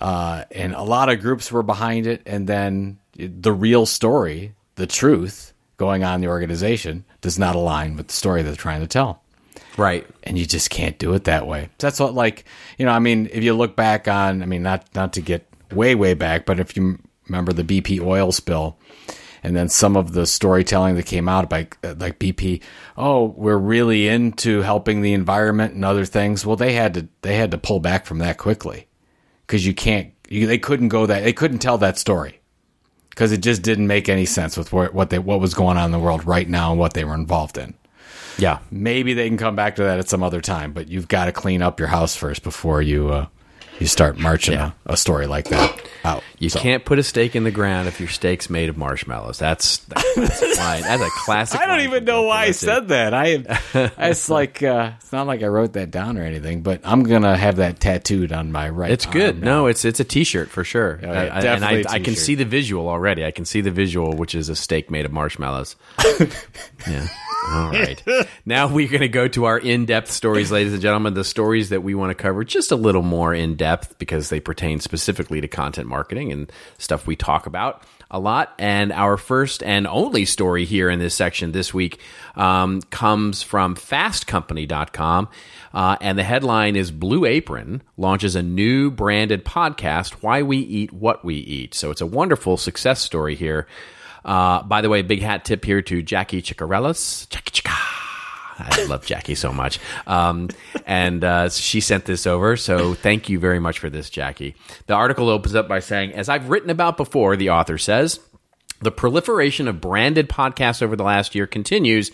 uh, 0.01 0.45
and 0.51 0.75
a 0.75 0.83
lot 0.83 1.09
of 1.09 1.21
groups 1.21 1.51
were 1.51 1.63
behind 1.63 2.07
it. 2.07 2.23
And 2.27 2.47
then 2.47 2.99
the 3.17 3.53
real 3.53 3.87
story, 3.87 4.55
the 4.77 4.87
truth 4.87 5.53
going 5.77 6.05
on 6.05 6.17
in 6.17 6.21
the 6.21 6.29
organization, 6.29 7.05
does 7.21 7.39
not 7.39 7.57
align 7.57 7.97
with 7.97 8.09
the 8.09 8.15
story 8.15 8.43
they're 8.43 8.55
trying 8.55 8.81
to 8.81 8.87
tell 8.87 9.23
right. 9.77 10.07
and 10.23 10.39
you 10.39 10.47
just 10.47 10.71
can't 10.71 10.99
do 10.99 11.15
it 11.15 11.25
that 11.25 11.47
way. 11.47 11.69
That's 11.79 11.99
what, 11.99 12.15
like, 12.15 12.45
you 12.79 12.87
know, 12.87 12.93
I 12.93 12.99
mean, 12.99 13.29
if 13.33 13.43
you 13.43 13.55
look 13.55 13.77
back 13.77 14.09
on, 14.09 14.43
I 14.43 14.47
mean, 14.47 14.63
not 14.63 14.87
not 14.95 15.13
to 15.15 15.21
get 15.21 15.47
way 15.73 15.95
way 15.95 16.15
back, 16.15 16.47
but 16.47 16.61
if 16.61 16.77
you 16.77 16.99
remember 17.29 17.53
the 17.53 17.65
BP 17.65 18.01
oil 18.01 18.33
spill, 18.33 18.77
and 19.45 19.55
then 19.55 19.69
some 19.69 19.95
of 19.95 20.15
the 20.15 20.27
storytelling 20.27 20.97
that 20.97 21.05
came 21.05 21.29
out 21.29 21.45
about 21.45 21.77
uh, 21.85 21.95
like 21.99 22.19
BP, 22.19 22.63
oh, 22.97 23.27
we're 23.37 23.59
really 23.59 24.09
into 24.09 24.63
helping 24.63 25.03
the 25.03 25.13
environment 25.13 25.75
and 25.75 25.85
other 25.85 26.07
things. 26.07 26.47
Well, 26.47 26.57
they 26.57 26.73
had 26.73 26.95
to 26.95 27.09
they 27.21 27.37
had 27.37 27.51
to 27.51 27.59
pull 27.59 27.79
back 27.79 28.07
from 28.07 28.19
that 28.19 28.39
quickly 28.39 28.89
because 29.47 29.67
you 29.67 29.75
can't, 29.75 30.13
you, 30.31 30.47
they 30.47 30.59
couldn't 30.59 30.89
go 30.89 31.05
that 31.05 31.23
they 31.23 31.35
couldn't 31.35 31.59
tell 31.59 31.77
that 31.79 31.99
story 31.99 32.41
because 33.11 33.33
it 33.33 33.43
just 33.43 33.61
didn't 33.61 33.87
make 33.87 34.09
any 34.09 34.25
sense 34.25 34.57
with 34.57 34.73
what, 34.73 34.95
what 34.95 35.11
they 35.11 35.19
what 35.19 35.41
was 35.41 35.53
going 35.53 35.77
on 35.77 35.85
in 35.85 35.93
the 35.93 35.99
world 35.99 36.27
right 36.27 36.49
now 36.49 36.71
and 36.71 36.81
what 36.81 36.95
they 36.95 37.05
were 37.05 37.15
involved 37.15 37.59
in. 37.59 37.75
Yeah. 38.39 38.61
Maybe 38.71 39.13
they 39.13 39.29
can 39.29 39.37
come 39.37 39.55
back 39.55 39.77
to 39.77 39.85
that 39.85 39.99
at 39.99 40.09
some 40.09 40.23
other 40.23 40.41
time, 40.41 40.73
but 40.73 40.89
you've 40.89 41.07
got 41.07 41.27
to 41.27 41.33
clean 41.33 41.63
up 41.63 41.79
your 41.79 41.89
house 41.89 42.17
first 42.17 42.43
before 42.43 42.83
you 42.83 43.11
uh, 43.11 43.27
you 43.81 43.87
start 43.87 44.19
marching 44.19 44.55
Yeah. 44.55 44.73
a, 44.87 44.93
a 44.93 44.97
story 44.97 45.27
like 45.27 45.49
that 45.49 45.81
out. 46.05 46.23
You 46.39 46.49
So- 46.49 46.61
can't 46.61 46.85
put 46.85 46.99
a 46.99 47.03
stake 47.03 47.35
in 47.35 47.45
the 47.45 47.51
ground 47.51 47.89
if 47.89 47.99
your 48.01 48.09
stake's 48.09 48.49
made 48.51 48.69
of 48.69 48.77
marshmallows. 48.77 49.39
That's 49.39 49.79
that's, 49.79 50.15
that's 50.17 50.43
line. 50.59 50.83
That's 50.83 51.03
a 51.03 51.11
classic. 51.25 51.61
I 51.61 51.67
don't 51.67 51.77
line 51.79 51.87
even 51.87 52.05
know 52.05 52.23
why 52.25 52.45
I 52.45 52.51
said 52.53 52.89
that. 52.89 53.15
I 53.15 53.45
it's 53.99 54.29
like 54.29 54.63
uh, 54.63 54.93
it's 55.01 55.13
not 55.13 55.27
like 55.27 55.43
I 55.43 55.47
wrote 55.47 55.73
that 55.75 55.91
down 55.91 56.19
or 56.19 56.23
anything, 56.23 56.63
but 56.63 56.81
I'm 56.85 57.03
gonna 57.05 57.37
have 57.37 57.57
that 57.57 57.81
tattooed 57.81 58.33
on 58.33 58.53
my 58.53 58.69
right. 58.69 58.91
It's 58.91 59.07
good. 59.07 59.37
arm 59.37 59.45
No, 59.45 59.67
it's 59.67 59.85
it's 59.85 60.01
a 60.01 60.05
T-shirt 60.05 60.51
for 60.51 60.65
sure. 60.65 61.01
yeah, 61.03 61.11
I- 61.11 61.15
I- 61.15 61.25
and 61.27 61.43
definitely 61.43 61.87
I, 61.87 61.93
a 61.93 61.95
I 61.95 61.99
can 62.01 62.15
see 62.17 62.35
the 62.35 62.45
visual 62.45 62.89
already. 62.89 63.25
I 63.25 63.31
can 63.31 63.45
see 63.45 63.61
the 63.61 63.71
visual, 63.71 64.15
which 64.17 64.35
is 64.35 64.49
a 64.49 64.57
steak 64.57 64.91
made 64.91 65.05
of 65.07 65.13
marshmallows. 65.13 65.77
yeah. 66.89 67.07
All 67.47 67.71
right. 67.71 68.03
now 68.47 68.69
we're 68.73 68.89
going 68.89 69.03
to 69.03 69.09
go 69.09 69.29
to 69.29 69.45
our 69.45 69.59
in-depth 69.59 70.11
stories, 70.11 70.51
ladies 70.51 70.73
and 70.73 70.81
gentlemen. 70.81 71.13
The 71.13 71.25
stories 71.25 71.69
that 71.69 71.83
we 71.83 71.95
want 71.95 72.09
to 72.11 72.15
cover 72.15 72.43
just 72.43 72.73
a 72.73 72.77
little 72.77 73.03
more 73.03 73.35
in 73.35 73.57
depth 73.57 73.64
because 73.99 74.29
they 74.29 74.41
pertain 74.41 74.81
specifically 74.81 75.41
to 75.41 75.49
content 75.49 75.89
marketing 75.89 76.33
and 76.33 76.51
stuff 76.79 77.07
we 77.07 77.17
talk 77.17 77.47
about 77.47 77.83
a 78.11 78.19
lot. 78.19 78.55
And 78.59 78.93
our 78.93 79.17
first 79.17 79.63
and 79.63 79.87
only 79.87 80.25
story 80.25 80.65
here 80.65 80.91
in 80.91 80.99
this 80.99 81.15
section 81.15 81.53
this 81.53 81.75
week 81.75 82.01
um, 82.37 82.81
comes 82.83 83.43
from 83.43 83.75
FastCompany.com. 83.75 85.29
Uh, 85.73 85.97
and 86.01 86.17
the 86.17 86.23
headline 86.23 86.77
is 86.77 86.91
Blue 86.91 87.25
Apron 87.25 87.83
launches 87.97 88.37
a 88.37 88.43
new 88.43 88.91
branded 88.91 89.45
podcast, 89.45 90.13
Why 90.23 90.43
We 90.43 90.59
Eat 90.59 90.93
What 90.93 91.25
We 91.25 91.35
Eat. 91.35 91.75
So 91.75 91.91
it's 91.91 92.01
a 92.01 92.07
wonderful 92.07 92.57
success 92.57 93.01
story 93.01 93.35
here. 93.35 93.67
Uh, 94.25 94.63
by 94.63 94.81
the 94.81 94.89
way, 94.89 95.03
big 95.03 95.21
hat 95.21 95.45
tip 95.45 95.65
here 95.65 95.83
to 95.83 96.03
Jackie 96.03 96.41
Chicarellas. 96.41 97.29
Jackie. 97.29 97.63
I 98.59 98.85
love 98.85 99.05
Jackie 99.07 99.35
so 99.35 99.53
much. 99.53 99.79
Um, 100.07 100.49
and 100.87 101.25
uh, 101.25 101.49
she 101.49 101.81
sent 101.81 102.05
this 102.05 102.27
over. 102.27 102.57
So 102.57 102.95
thank 102.95 103.29
you 103.29 103.39
very 103.39 103.59
much 103.59 103.79
for 103.79 103.91
this, 103.91 104.11
Jackie. 104.11 104.55
The 104.87 104.95
article 104.95 105.29
opens 105.29 105.55
up 105.55 105.69
by 105.69 105.81
saying, 105.81 106.13
as 106.13 106.29
I've 106.29 106.49
written 106.49 106.71
about 106.71 106.97
before, 106.97 107.37
the 107.37 107.51
author 107.51 107.79
says, 107.79 108.21
the 108.81 108.93
proliferation 108.93 109.67
of 109.67 109.81
branded 109.81 110.29
podcasts 110.29 110.83
over 110.83 110.95
the 110.95 111.05
last 111.05 111.35
year 111.35 111.47
continues 111.47 112.11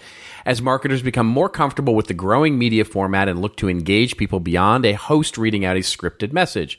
as 0.47 0.62
marketers 0.62 1.03
become 1.03 1.26
more 1.26 1.49
comfortable 1.49 1.95
with 1.95 2.07
the 2.07 2.14
growing 2.14 2.59
media 2.59 2.84
format 2.84 3.28
and 3.28 3.41
look 3.41 3.57
to 3.57 3.68
engage 3.68 4.16
people 4.16 4.41
beyond 4.41 4.86
a 4.86 4.93
host 4.93 5.36
reading 5.36 5.64
out 5.64 5.76
a 5.76 5.80
scripted 5.80 6.32
message. 6.32 6.78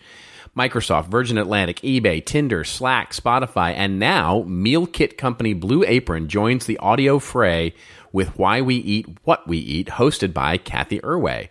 Microsoft, 0.55 1.07
Virgin 1.07 1.37
Atlantic, 1.37 1.79
eBay, 1.81 2.25
Tinder, 2.25 2.63
Slack, 2.63 3.13
Spotify, 3.13 3.73
and 3.73 3.99
now 3.99 4.43
meal 4.43 4.85
kit 4.85 5.17
company 5.17 5.53
Blue 5.53 5.83
Apron 5.85 6.27
joins 6.27 6.65
the 6.65 6.77
audio 6.79 7.19
fray 7.19 7.73
with 8.11 8.37
Why 8.37 8.61
We 8.61 8.75
Eat 8.75 9.07
What 9.23 9.47
We 9.47 9.57
Eat, 9.57 9.87
hosted 9.87 10.33
by 10.33 10.57
Cathy 10.57 10.99
Erway 10.99 11.49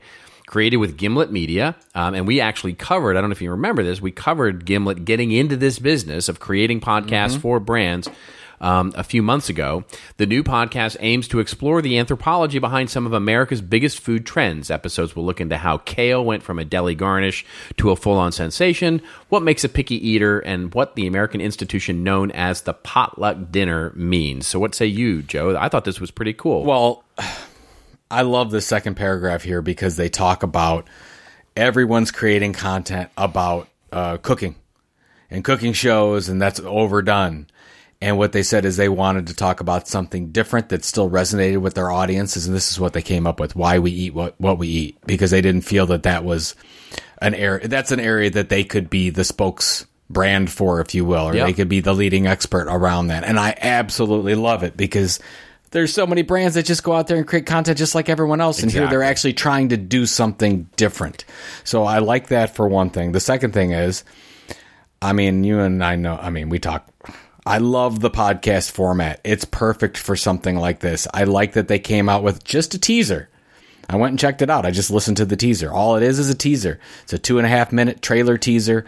created 0.50 0.78
with 0.78 0.96
Gimlet 0.96 1.30
Media. 1.30 1.76
Um, 1.94 2.12
and 2.14 2.26
we 2.26 2.40
actually 2.40 2.74
covered, 2.74 3.16
I 3.16 3.20
don't 3.20 3.30
know 3.30 3.34
if 3.34 3.40
you 3.40 3.52
remember 3.52 3.84
this, 3.84 4.00
we 4.00 4.10
covered 4.10 4.66
Gimlet 4.66 5.04
getting 5.04 5.30
into 5.30 5.56
this 5.56 5.78
business 5.78 6.28
of 6.28 6.40
creating 6.40 6.80
podcasts 6.80 7.38
for 7.38 7.60
brands. 7.60 8.08
Um, 8.62 8.92
a 8.94 9.02
few 9.02 9.22
months 9.22 9.48
ago, 9.48 9.84
the 10.18 10.26
new 10.26 10.42
podcast 10.42 10.96
aims 11.00 11.26
to 11.28 11.40
explore 11.40 11.80
the 11.80 11.98
anthropology 11.98 12.58
behind 12.58 12.90
some 12.90 13.06
of 13.06 13.14
America's 13.14 13.62
biggest 13.62 14.00
food 14.00 14.26
trends. 14.26 14.70
Episodes 14.70 15.16
will 15.16 15.24
look 15.24 15.40
into 15.40 15.56
how 15.56 15.78
kale 15.78 16.22
went 16.22 16.42
from 16.42 16.58
a 16.58 16.64
deli 16.64 16.94
garnish 16.94 17.46
to 17.78 17.90
a 17.90 17.96
full 17.96 18.18
on 18.18 18.32
sensation, 18.32 19.00
what 19.30 19.42
makes 19.42 19.64
a 19.64 19.68
picky 19.68 19.96
eater, 20.06 20.40
and 20.40 20.74
what 20.74 20.94
the 20.94 21.06
American 21.06 21.40
institution 21.40 22.04
known 22.04 22.30
as 22.32 22.62
the 22.62 22.74
potluck 22.74 23.50
dinner 23.50 23.92
means. 23.94 24.46
So, 24.46 24.58
what 24.58 24.74
say 24.74 24.86
you, 24.86 25.22
Joe? 25.22 25.56
I 25.56 25.70
thought 25.70 25.84
this 25.86 26.00
was 26.00 26.10
pretty 26.10 26.34
cool. 26.34 26.64
Well, 26.64 27.04
I 28.10 28.22
love 28.22 28.50
the 28.50 28.60
second 28.60 28.96
paragraph 28.96 29.42
here 29.42 29.62
because 29.62 29.96
they 29.96 30.08
talk 30.08 30.42
about 30.42 30.88
everyone's 31.56 32.10
creating 32.10 32.52
content 32.52 33.08
about 33.16 33.68
uh, 33.92 34.18
cooking 34.18 34.56
and 35.30 35.44
cooking 35.44 35.72
shows, 35.72 36.28
and 36.28 36.42
that's 36.42 36.60
overdone. 36.60 37.46
And 38.02 38.16
what 38.16 38.32
they 38.32 38.42
said 38.42 38.64
is 38.64 38.76
they 38.76 38.88
wanted 38.88 39.26
to 39.26 39.34
talk 39.34 39.60
about 39.60 39.86
something 39.86 40.30
different 40.32 40.70
that 40.70 40.84
still 40.84 41.10
resonated 41.10 41.58
with 41.58 41.74
their 41.74 41.90
audiences, 41.90 42.46
and 42.46 42.56
this 42.56 42.70
is 42.70 42.80
what 42.80 42.94
they 42.94 43.02
came 43.02 43.26
up 43.26 43.38
with: 43.38 43.54
why 43.54 43.78
we 43.78 43.90
eat 43.90 44.14
what 44.14 44.40
what 44.40 44.56
we 44.58 44.68
eat, 44.68 44.98
because 45.06 45.30
they 45.30 45.42
didn't 45.42 45.62
feel 45.62 45.86
that 45.86 46.04
that 46.04 46.24
was 46.24 46.54
an 47.20 47.34
area. 47.34 47.68
That's 47.68 47.92
an 47.92 48.00
area 48.00 48.30
that 48.30 48.48
they 48.48 48.64
could 48.64 48.88
be 48.88 49.10
the 49.10 49.24
spokes 49.24 49.86
brand 50.08 50.50
for, 50.50 50.80
if 50.80 50.94
you 50.94 51.04
will, 51.04 51.28
or 51.28 51.34
Yep. 51.34 51.46
they 51.46 51.52
could 51.52 51.68
be 51.68 51.80
the 51.80 51.92
leading 51.92 52.26
expert 52.26 52.66
around 52.68 53.08
that. 53.08 53.22
And 53.22 53.38
I 53.38 53.54
absolutely 53.60 54.34
love 54.34 54.62
it 54.62 54.76
because 54.76 55.20
there's 55.70 55.92
so 55.92 56.06
many 56.06 56.22
brands 56.22 56.56
that 56.56 56.64
just 56.64 56.82
go 56.82 56.94
out 56.94 57.06
there 57.06 57.16
and 57.18 57.26
create 57.26 57.46
content 57.46 57.78
just 57.78 57.94
like 57.94 58.08
everyone 58.08 58.40
else. 58.40 58.62
And 58.62 58.72
here 58.72 58.88
they're 58.88 59.04
actually 59.04 59.34
trying 59.34 59.68
to 59.68 59.76
do 59.76 60.06
something 60.06 60.68
different. 60.76 61.24
So 61.62 61.84
I 61.84 61.98
like 61.98 62.28
that 62.28 62.56
for 62.56 62.66
one 62.66 62.90
thing. 62.90 63.12
The 63.12 63.20
second 63.20 63.52
thing 63.52 63.70
is, 63.70 64.02
I 65.00 65.12
mean, 65.12 65.44
you 65.44 65.60
and 65.60 65.84
I 65.84 65.94
know, 65.96 66.18
I 66.20 66.30
mean, 66.30 66.48
we 66.48 66.58
talk. 66.58 66.88
I 67.46 67.58
love 67.58 68.00
the 68.00 68.10
podcast 68.10 68.70
format. 68.70 69.20
It's 69.24 69.44
perfect 69.44 69.96
for 69.96 70.14
something 70.14 70.56
like 70.56 70.80
this. 70.80 71.06
I 71.12 71.24
like 71.24 71.54
that 71.54 71.68
they 71.68 71.78
came 71.78 72.08
out 72.08 72.22
with 72.22 72.44
just 72.44 72.74
a 72.74 72.78
teaser. 72.78 73.28
I 73.88 73.96
went 73.96 74.12
and 74.12 74.18
checked 74.20 74.40
it 74.40 74.50
out. 74.50 74.66
I 74.66 74.70
just 74.70 74.90
listened 74.90 75.16
to 75.16 75.24
the 75.24 75.36
teaser. 75.36 75.72
All 75.72 75.96
it 75.96 76.04
is 76.04 76.20
is 76.20 76.30
a 76.30 76.34
teaser. 76.34 76.78
It's 77.02 77.12
a 77.12 77.18
two 77.18 77.38
and 77.38 77.46
a 77.46 77.50
half 77.50 77.72
minute 77.72 78.02
trailer 78.02 78.38
teaser 78.38 78.84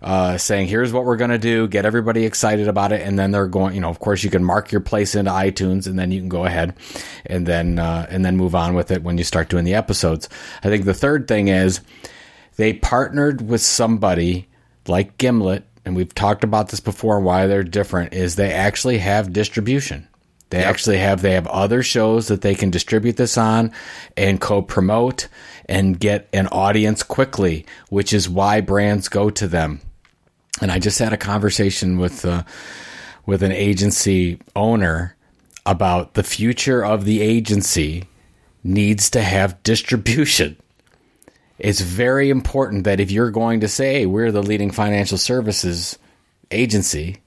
uh, 0.00 0.38
saying, 0.38 0.68
here's 0.68 0.92
what 0.92 1.04
we're 1.04 1.16
going 1.16 1.30
to 1.30 1.38
do, 1.38 1.66
get 1.66 1.84
everybody 1.84 2.24
excited 2.24 2.68
about 2.68 2.92
it. 2.92 3.02
And 3.02 3.18
then 3.18 3.32
they're 3.32 3.48
going, 3.48 3.74
you 3.74 3.80
know, 3.80 3.88
of 3.88 3.98
course, 3.98 4.22
you 4.22 4.30
can 4.30 4.44
mark 4.44 4.70
your 4.70 4.80
place 4.80 5.16
into 5.16 5.32
iTunes 5.32 5.88
and 5.88 5.98
then 5.98 6.12
you 6.12 6.20
can 6.20 6.28
go 6.28 6.44
ahead 6.44 6.76
and 7.24 7.44
then, 7.44 7.80
uh, 7.80 8.06
and 8.08 8.24
then 8.24 8.36
move 8.36 8.54
on 8.54 8.74
with 8.74 8.92
it 8.92 9.02
when 9.02 9.18
you 9.18 9.24
start 9.24 9.48
doing 9.48 9.64
the 9.64 9.74
episodes. 9.74 10.28
I 10.62 10.68
think 10.68 10.84
the 10.84 10.94
third 10.94 11.26
thing 11.26 11.48
is 11.48 11.80
they 12.54 12.72
partnered 12.72 13.48
with 13.48 13.62
somebody 13.62 14.46
like 14.86 15.18
Gimlet, 15.18 15.64
and 15.86 15.94
we've 15.94 16.12
talked 16.12 16.42
about 16.42 16.68
this 16.68 16.80
before 16.80 17.20
why 17.20 17.46
they're 17.46 17.62
different, 17.62 18.12
is 18.12 18.34
they 18.34 18.52
actually 18.52 18.98
have 18.98 19.32
distribution. 19.32 20.08
They 20.50 20.62
actually 20.62 20.98
have 20.98 21.22
they 21.22 21.32
have 21.32 21.46
other 21.46 21.82
shows 21.82 22.28
that 22.28 22.42
they 22.42 22.54
can 22.54 22.70
distribute 22.70 23.16
this 23.16 23.38
on 23.38 23.72
and 24.16 24.40
co-promote 24.40 25.28
and 25.68 25.98
get 25.98 26.28
an 26.32 26.48
audience 26.48 27.02
quickly, 27.02 27.66
which 27.88 28.12
is 28.12 28.28
why 28.28 28.60
brands 28.60 29.08
go 29.08 29.30
to 29.30 29.48
them. 29.48 29.80
And 30.60 30.70
I 30.70 30.78
just 30.78 30.98
had 30.98 31.12
a 31.12 31.16
conversation 31.16 31.98
with 31.98 32.24
uh, 32.24 32.42
with 33.24 33.42
an 33.42 33.52
agency 33.52 34.40
owner 34.54 35.16
about 35.64 36.14
the 36.14 36.22
future 36.22 36.84
of 36.84 37.04
the 37.04 37.22
agency 37.22 38.04
needs 38.62 39.08
to 39.10 39.22
have 39.22 39.62
distribution. 39.62 40.56
It's 41.58 41.80
very 41.80 42.30
important 42.30 42.84
that 42.84 43.00
if 43.00 43.10
you're 43.10 43.30
going 43.30 43.60
to 43.60 43.68
say 43.68 43.94
hey, 44.00 44.06
we're 44.06 44.32
the 44.32 44.42
leading 44.42 44.70
financial 44.70 45.18
services 45.18 45.98
agency, 46.50 47.18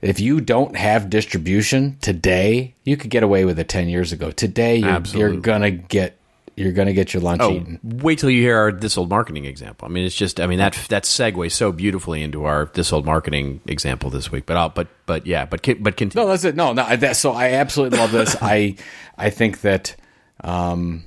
if 0.00 0.20
you 0.20 0.40
don't 0.40 0.76
have 0.76 1.10
distribution 1.10 1.96
today, 2.00 2.74
you 2.84 2.96
could 2.96 3.10
get 3.10 3.22
away 3.22 3.44
with 3.44 3.58
it 3.58 3.68
10 3.68 3.88
years 3.88 4.12
ago. 4.12 4.30
Today 4.30 4.76
you're, 4.76 5.02
you're 5.32 5.40
going 5.40 5.62
to 5.62 5.70
get 5.70 6.18
you're 6.56 6.72
going 6.72 6.86
to 6.86 6.92
get 6.94 7.12
your 7.12 7.20
lunch 7.20 7.40
Oh, 7.42 7.50
eaten. 7.50 7.80
wait 7.82 8.20
till 8.20 8.30
you 8.30 8.40
hear 8.40 8.56
our 8.56 8.70
this 8.70 8.96
old 8.96 9.08
marketing 9.10 9.44
example. 9.44 9.88
I 9.88 9.90
mean, 9.90 10.04
it's 10.04 10.14
just, 10.14 10.38
I 10.38 10.46
mean, 10.46 10.58
that 10.60 10.74
that 10.88 11.02
segues 11.02 11.50
so 11.50 11.72
beautifully 11.72 12.22
into 12.22 12.44
our 12.44 12.70
this 12.74 12.92
old 12.92 13.04
marketing 13.04 13.60
example 13.66 14.08
this 14.08 14.30
week. 14.30 14.46
But 14.46 14.56
I'll, 14.56 14.68
but 14.68 14.86
but 15.04 15.26
yeah, 15.26 15.46
but 15.46 15.66
but 15.80 15.96
continue. 15.96 16.24
No, 16.24 16.30
that's 16.30 16.44
it. 16.44 16.54
No, 16.54 16.72
no. 16.72 16.94
That, 16.94 17.16
so 17.16 17.32
I 17.32 17.54
absolutely 17.54 17.98
love 17.98 18.12
this. 18.12 18.36
I 18.40 18.76
I 19.18 19.30
think 19.30 19.62
that 19.62 19.96
um, 20.44 21.02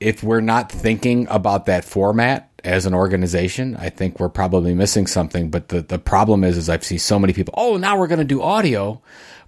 if 0.00 0.22
we're 0.22 0.40
not 0.40 0.72
thinking 0.72 1.26
about 1.30 1.66
that 1.66 1.84
format 1.84 2.50
as 2.64 2.86
an 2.86 2.94
organization, 2.94 3.76
I 3.76 3.90
think 3.90 4.18
we're 4.18 4.28
probably 4.28 4.74
missing 4.74 5.06
something. 5.06 5.50
But 5.50 5.68
the 5.68 5.82
the 5.82 5.98
problem 5.98 6.42
is, 6.44 6.56
is 6.56 6.68
I've 6.68 6.84
seen 6.84 6.98
so 6.98 7.18
many 7.18 7.32
people. 7.32 7.54
Oh, 7.56 7.76
now 7.76 7.98
we're 7.98 8.06
going 8.08 8.18
to 8.18 8.24
do 8.24 8.42
audio. 8.42 9.02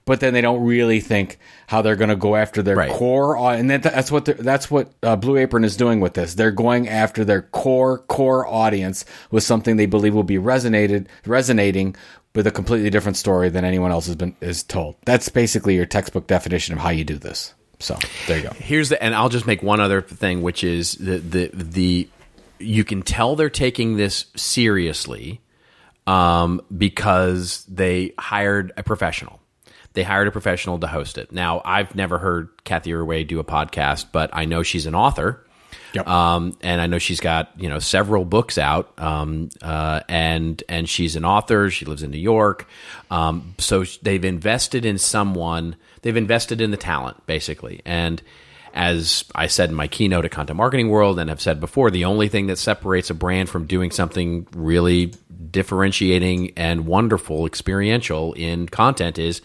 But 0.05 0.19
then 0.19 0.35
they 0.35 0.41
don't 0.41 0.65
really 0.65 0.99
think 0.99 1.39
how 1.69 1.81
they're 1.81 1.95
going 1.95 2.09
to 2.11 2.17
go 2.17 2.35
after 2.35 2.61
their 2.61 2.75
Right. 2.75 2.91
core, 2.91 3.37
and 3.37 3.71
that, 3.71 3.85
that's 3.85 4.11
what 4.11 4.25
that's 4.25 4.69
what 4.69 4.93
uh, 5.05 5.15
Blue 5.15 5.37
Apron 5.37 5.63
is 5.63 5.77
doing 5.77 6.01
with 6.01 6.15
this. 6.15 6.35
They're 6.35 6.51
going 6.51 6.89
after 6.89 7.25
their 7.25 7.43
core 7.43 7.99
core 7.99 8.45
audience 8.45 9.05
with 9.31 9.45
something 9.45 9.77
they 9.77 9.87
believe 9.87 10.13
will 10.13 10.25
be 10.25 10.39
resonated 10.39 11.07
resonating 11.25 11.95
with 12.35 12.49
a 12.49 12.51
completely 12.51 12.91
different 12.91 13.17
story 13.17 13.49
than 13.49 13.65
anyone 13.65 13.93
else 13.93 14.07
has 14.07 14.17
been 14.17 14.35
is 14.41 14.65
told. 14.65 14.97
That's 15.05 15.29
basically 15.29 15.77
your 15.77 15.87
textbook 15.87 16.27
definition 16.27 16.75
of 16.75 16.81
how 16.81 16.91
you 16.91 17.05
do 17.05 17.17
this. 17.17 17.55
So 17.83 17.99
there 18.27 18.39
you 18.39 18.45
go. 18.45 18.51
Here's 18.51 18.91
the, 18.91 19.03
and 19.03 19.15
I'll 19.15 19.29
just 19.29 19.47
make 19.47 19.63
one 19.63 19.81
other 19.81 20.03
thing, 20.03 20.43
which 20.43 20.63
is 20.65 20.95
the 20.95 21.19
the 21.19 21.51
the 21.53 22.09
you 22.59 22.85
can 22.85 23.03
tell 23.03 23.35
they're 23.37 23.51
taking 23.51 23.97
this 23.97 24.27
seriously 24.37 25.41
um, 26.07 26.61
because 26.77 27.65
they 27.65 28.15
hired 28.19 28.73
a 28.77 28.83
professional. 28.83 29.41
They 29.95 30.03
hired 30.03 30.29
a 30.29 30.31
professional 30.31 30.79
to 30.79 30.87
host 30.87 31.19
it. 31.19 31.33
Now, 31.33 31.61
I've 31.65 31.95
never 31.95 32.19
heard 32.19 32.49
Cathy 32.65 32.93
Erway 32.93 33.27
do 33.27 33.41
a 33.41 33.45
podcast, 33.45 34.07
but 34.11 34.31
I 34.33 34.47
know 34.47 34.63
she's 34.63 34.87
an 34.87 34.95
author. 34.95 35.45
Yep. 35.93 36.09
Um, 36.09 36.57
and 36.63 36.81
I 36.81 36.87
know 36.87 36.99
she's 36.99 37.21
got 37.21 37.51
you 37.59 37.69
know 37.69 37.79
several 37.79 38.25
books 38.25 38.59
out. 38.59 38.99
Um, 38.99 39.51
uh, 39.61 40.01
and 40.09 40.63
and 40.69 40.89
she's 40.89 41.17
an 41.17 41.25
author. 41.25 41.69
She 41.71 41.85
lives 41.85 42.03
in 42.03 42.11
New 42.11 42.19
York. 42.19 42.67
Um, 43.11 43.55
so 43.59 43.85
they've 44.03 44.25
invested 44.25 44.85
in 44.85 44.99
someone. 44.99 45.77
They've 46.03 46.17
invested 46.17 46.61
in 46.61 46.71
the 46.71 46.77
talent 46.77 47.27
basically. 47.27 47.81
And 47.85 48.23
as 48.75 49.25
I 49.35 49.47
said 49.49 49.71
in 49.71 49.75
my 49.75 49.87
keynote 49.87 50.25
at 50.25 50.31
Content 50.31 50.57
Marketing 50.57 50.89
World, 50.89 51.19
and 51.19 51.29
have 51.29 51.41
said 51.41 51.61
before, 51.61 51.91
the 51.91 52.05
only 52.05 52.29
thing 52.29 52.47
that 52.47 52.59
separates 52.59 53.11
a 53.11 53.15
brand 53.15 53.49
from 53.49 53.67
doing 53.67 53.91
something 53.91 54.47
really 54.55 55.13
differentiating 55.51 56.53
and 56.57 56.87
wonderful, 56.87 57.47
experiential 57.47 58.33
in 58.33 58.69
content 58.69 59.19
is 59.19 59.43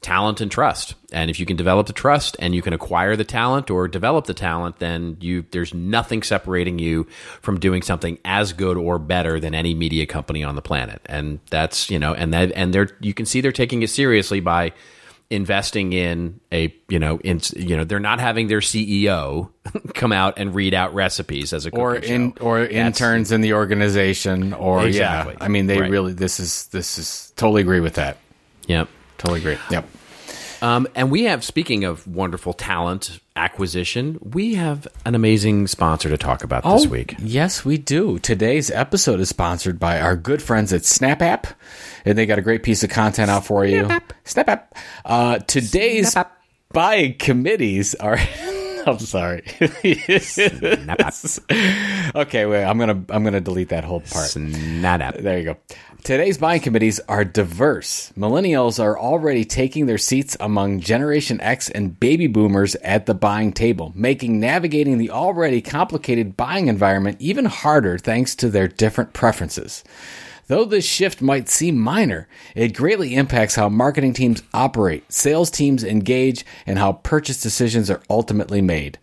talent 0.00 0.40
and 0.40 0.50
trust. 0.50 0.94
And 1.12 1.30
if 1.30 1.38
you 1.38 1.44
can 1.44 1.56
develop 1.56 1.86
the 1.86 1.92
trust 1.92 2.36
and 2.38 2.54
you 2.54 2.62
can 2.62 2.72
acquire 2.72 3.16
the 3.16 3.24
talent 3.24 3.70
or 3.70 3.86
develop 3.86 4.26
the 4.26 4.34
talent, 4.34 4.78
then 4.78 5.18
you 5.20 5.44
there's 5.50 5.74
nothing 5.74 6.22
separating 6.22 6.78
you 6.78 7.04
from 7.42 7.60
doing 7.60 7.82
something 7.82 8.18
as 8.24 8.54
good 8.54 8.78
or 8.78 8.98
better 8.98 9.38
than 9.38 9.54
any 9.54 9.74
media 9.74 10.06
company 10.06 10.42
on 10.42 10.56
the 10.56 10.62
planet. 10.62 11.02
And 11.04 11.40
that's, 11.50 11.90
you 11.90 11.98
know, 11.98 12.14
and 12.14 12.32
that 12.32 12.52
and 12.52 12.72
they're 12.72 12.88
you 13.00 13.12
can 13.12 13.26
see 13.26 13.42
they're 13.42 13.52
taking 13.52 13.82
it 13.82 13.90
seriously 13.90 14.40
by 14.40 14.72
investing 15.30 15.92
in 15.92 16.40
a 16.52 16.74
you 16.88 16.98
know 16.98 17.18
in 17.22 17.40
you 17.54 17.76
know 17.76 17.84
they're 17.84 18.00
not 18.00 18.18
having 18.18 18.48
their 18.48 18.58
CEO 18.58 19.48
come 19.94 20.12
out 20.12 20.34
and 20.38 20.54
read 20.54 20.74
out 20.74 20.92
recipes 20.92 21.52
as 21.52 21.66
a 21.66 21.70
or 21.70 21.94
in 21.94 22.32
show. 22.34 22.42
or 22.44 22.60
That's- 22.62 22.76
interns 22.86 23.30
in 23.30 23.40
the 23.40 23.52
organization 23.54 24.52
or 24.52 24.84
Exactly. 24.86 25.34
yeah. 25.38 25.44
I 25.44 25.48
mean 25.48 25.66
they 25.66 25.80
Right. 25.80 25.90
really 25.90 26.12
this 26.12 26.40
is 26.40 26.66
this 26.68 26.98
is 26.98 27.32
totally 27.36 27.62
agree 27.62 27.80
with 27.80 27.94
that. 27.94 28.16
Yep. 28.66 28.88
Totally 29.18 29.40
agree. 29.40 29.58
Yep. 29.70 29.86
Um, 30.62 30.86
and 30.94 31.10
we 31.10 31.22
have, 31.24 31.42
speaking 31.42 31.84
of 31.84 32.06
wonderful 32.06 32.52
talent 32.52 33.18
acquisition, 33.34 34.18
we 34.20 34.56
have 34.56 34.86
an 35.06 35.14
amazing 35.14 35.66
sponsor 35.68 36.10
to 36.10 36.18
talk 36.18 36.44
about 36.44 36.64
this 36.64 36.86
week. 36.86 37.14
Oh, 37.18 37.22
Yes, 37.24 37.64
we 37.64 37.78
do. 37.78 38.18
Today's 38.18 38.70
episode 38.70 39.20
is 39.20 39.30
sponsored 39.30 39.78
by 39.78 39.98
our 40.02 40.16
good 40.16 40.42
friends 40.42 40.74
at 40.74 40.82
SnapApp, 40.82 41.54
and 42.04 42.16
they 42.16 42.26
got 42.26 42.38
a 42.38 42.42
great 42.42 42.62
piece 42.62 42.82
of 42.82 42.90
content 42.90 43.30
out 43.30 43.46
for 43.46 43.64
you. 43.64 43.84
SnapApp. 44.24 44.64
Uh, 45.04 45.38
today's 45.38 46.14
buying 46.72 47.14
committees 47.14 47.94
are. 47.96 48.18
I'm 48.86 48.98
sorry. 48.98 49.42
okay, 52.14 52.46
wait. 52.46 52.64
I'm 52.64 52.78
gonna 52.78 53.04
I'm 53.10 53.24
gonna 53.24 53.40
delete 53.40 53.68
that 53.68 53.84
whole 53.84 54.00
part. 54.00 54.34
Not 54.36 55.02
app. 55.02 55.18
There 55.18 55.38
you 55.38 55.44
go. 55.44 55.56
Today's 56.02 56.38
buying 56.38 56.62
committees 56.62 56.98
are 57.08 57.24
diverse. 57.26 58.10
Millennials 58.16 58.82
are 58.82 58.98
already 58.98 59.44
taking 59.44 59.84
their 59.84 59.98
seats 59.98 60.34
among 60.40 60.80
Generation 60.80 61.40
X 61.42 61.68
and 61.68 62.00
baby 62.00 62.26
boomers 62.26 62.74
at 62.76 63.04
the 63.04 63.12
buying 63.12 63.52
table, 63.52 63.92
making 63.94 64.40
navigating 64.40 64.96
the 64.96 65.10
already 65.10 65.60
complicated 65.60 66.38
buying 66.38 66.68
environment 66.68 67.18
even 67.20 67.44
harder 67.44 67.98
thanks 67.98 68.34
to 68.36 68.48
their 68.48 68.66
different 68.66 69.12
preferences. 69.12 69.84
Though 70.50 70.64
this 70.64 70.84
shift 70.84 71.22
might 71.22 71.48
seem 71.48 71.78
minor, 71.78 72.26
it 72.56 72.74
greatly 72.74 73.14
impacts 73.14 73.54
how 73.54 73.68
marketing 73.68 74.14
teams 74.14 74.42
operate, 74.52 75.04
sales 75.12 75.48
teams 75.48 75.84
engage, 75.84 76.44
and 76.66 76.76
how 76.76 76.94
purchase 76.94 77.40
decisions 77.40 77.88
are 77.88 78.02
ultimately 78.10 78.60
made. 78.60 78.98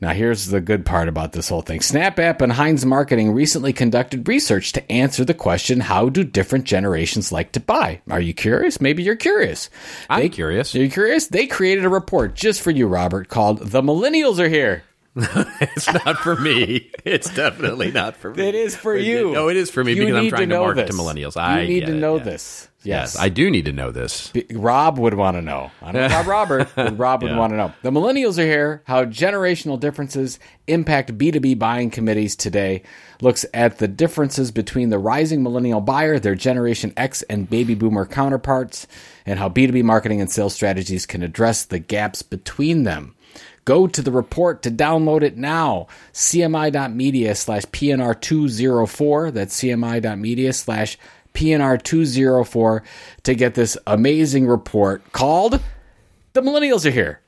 Now, 0.00 0.14
here's 0.14 0.46
the 0.46 0.62
good 0.62 0.86
part 0.86 1.06
about 1.08 1.32
this 1.32 1.50
whole 1.50 1.60
thing. 1.60 1.80
SnapApp 1.80 2.40
and 2.40 2.52
Heinz 2.52 2.86
Marketing 2.86 3.32
recently 3.32 3.74
conducted 3.74 4.26
research 4.26 4.72
to 4.72 4.90
answer 4.90 5.26
the 5.26 5.34
question 5.34 5.80
how 5.80 6.08
do 6.08 6.24
different 6.24 6.64
generations 6.64 7.30
like 7.32 7.52
to 7.52 7.60
buy? 7.60 8.00
Are 8.08 8.18
you 8.20 8.32
curious? 8.32 8.80
Maybe 8.80 9.02
you're 9.02 9.14
curious. 9.14 9.68
I'm 10.08 10.22
They- 10.22 10.28
curious. 10.30 10.74
Are 10.74 10.78
you 10.78 10.88
curious? 10.88 11.26
They 11.26 11.46
created 11.46 11.84
a 11.84 11.90
report 11.90 12.34
just 12.34 12.62
for 12.62 12.70
you, 12.70 12.86
Robert, 12.86 13.28
called 13.28 13.58
The 13.72 13.82
Millennials 13.82 14.38
Are 14.38 14.48
Here. 14.48 14.84
It's 15.60 15.92
not 15.92 16.18
for 16.18 16.36
me. 16.36 16.90
It's 17.04 17.32
definitely 17.34 17.90
not 17.90 18.16
for 18.16 18.32
me. 18.32 18.48
It 18.48 18.54
is 18.54 18.76
for 18.76 18.96
you. 18.96 19.32
No, 19.32 19.48
it 19.48 19.56
is 19.56 19.70
for 19.70 19.82
me 19.82 19.92
You 19.94 20.06
because 20.06 20.16
I'm 20.24 20.28
trying 20.28 20.48
to, 20.48 20.54
know 20.54 20.62
market 20.64 20.86
this. 20.86 20.96
to 20.96 21.02
millennials. 21.02 21.34
You 21.36 21.42
I 21.42 21.66
need 21.66 21.80
get 21.80 21.86
to 21.86 21.92
it, 21.92 21.96
know 21.96 22.16
yeah. 22.18 22.22
this. 22.24 22.68
Yes, 22.84 23.14
Yes. 23.14 23.18
I 23.18 23.28
do 23.28 23.50
need 23.50 23.64
to 23.64 23.72
know 23.72 23.90
this. 23.90 24.28
B- 24.30 24.46
Rob 24.52 24.98
would 24.98 25.14
want 25.14 25.36
to 25.36 25.42
know. 25.42 25.72
I 25.82 25.90
don't 25.90 26.00
know 26.02 26.06
about 26.06 26.26
Robert, 26.38 26.68
but 26.76 26.96
Rob 26.96 27.22
would 27.22 27.32
Yeah. 27.32 27.38
want 27.38 27.52
to 27.52 27.56
know. 27.56 27.72
The 27.82 27.90
millennials 27.90 28.38
are 28.38 28.46
here. 28.46 28.82
How 28.86 29.04
generational 29.04 29.78
differences 29.80 30.38
impact 30.68 31.18
B2B 31.18 31.58
buying 31.58 31.90
committees 31.90 32.36
today 32.36 32.82
looks 33.20 33.44
at 33.52 33.78
the 33.78 33.88
differences 33.88 34.52
between 34.52 34.90
the 34.90 34.98
rising 34.98 35.42
millennial 35.42 35.80
buyer, 35.80 36.20
their 36.20 36.36
Generation 36.36 36.92
X 36.96 37.22
and 37.22 37.50
baby 37.50 37.74
boomer 37.74 38.06
counterparts, 38.06 38.86
and 39.26 39.40
how 39.40 39.48
B2B 39.48 39.82
marketing 39.82 40.20
and 40.20 40.30
sales 40.30 40.54
strategies 40.54 41.04
can 41.04 41.24
address 41.24 41.64
the 41.64 41.80
gaps 41.80 42.22
between 42.22 42.84
them. 42.84 43.16
Go 43.68 43.86
to 43.86 44.00
the 44.00 44.10
report 44.10 44.62
to 44.62 44.70
download 44.70 45.20
it 45.20 45.36
now. 45.36 45.88
CMI.media 46.14 47.34
slash 47.34 47.64
PNR204. 47.66 49.30
That's 49.30 49.60
CMI.media 49.60 50.54
slash 50.54 50.96
PNR204 51.34 52.82
to 53.24 53.34
get 53.34 53.56
this 53.56 53.76
amazing 53.86 54.46
report 54.46 55.12
called 55.12 55.60
The 56.32 56.40
Millennials 56.40 56.86
Are 56.86 56.90
Here. 56.90 57.20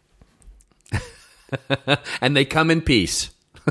And 2.22 2.34
they 2.34 2.47
come 2.47 2.70
in 2.70 2.80
peace. 2.80 3.32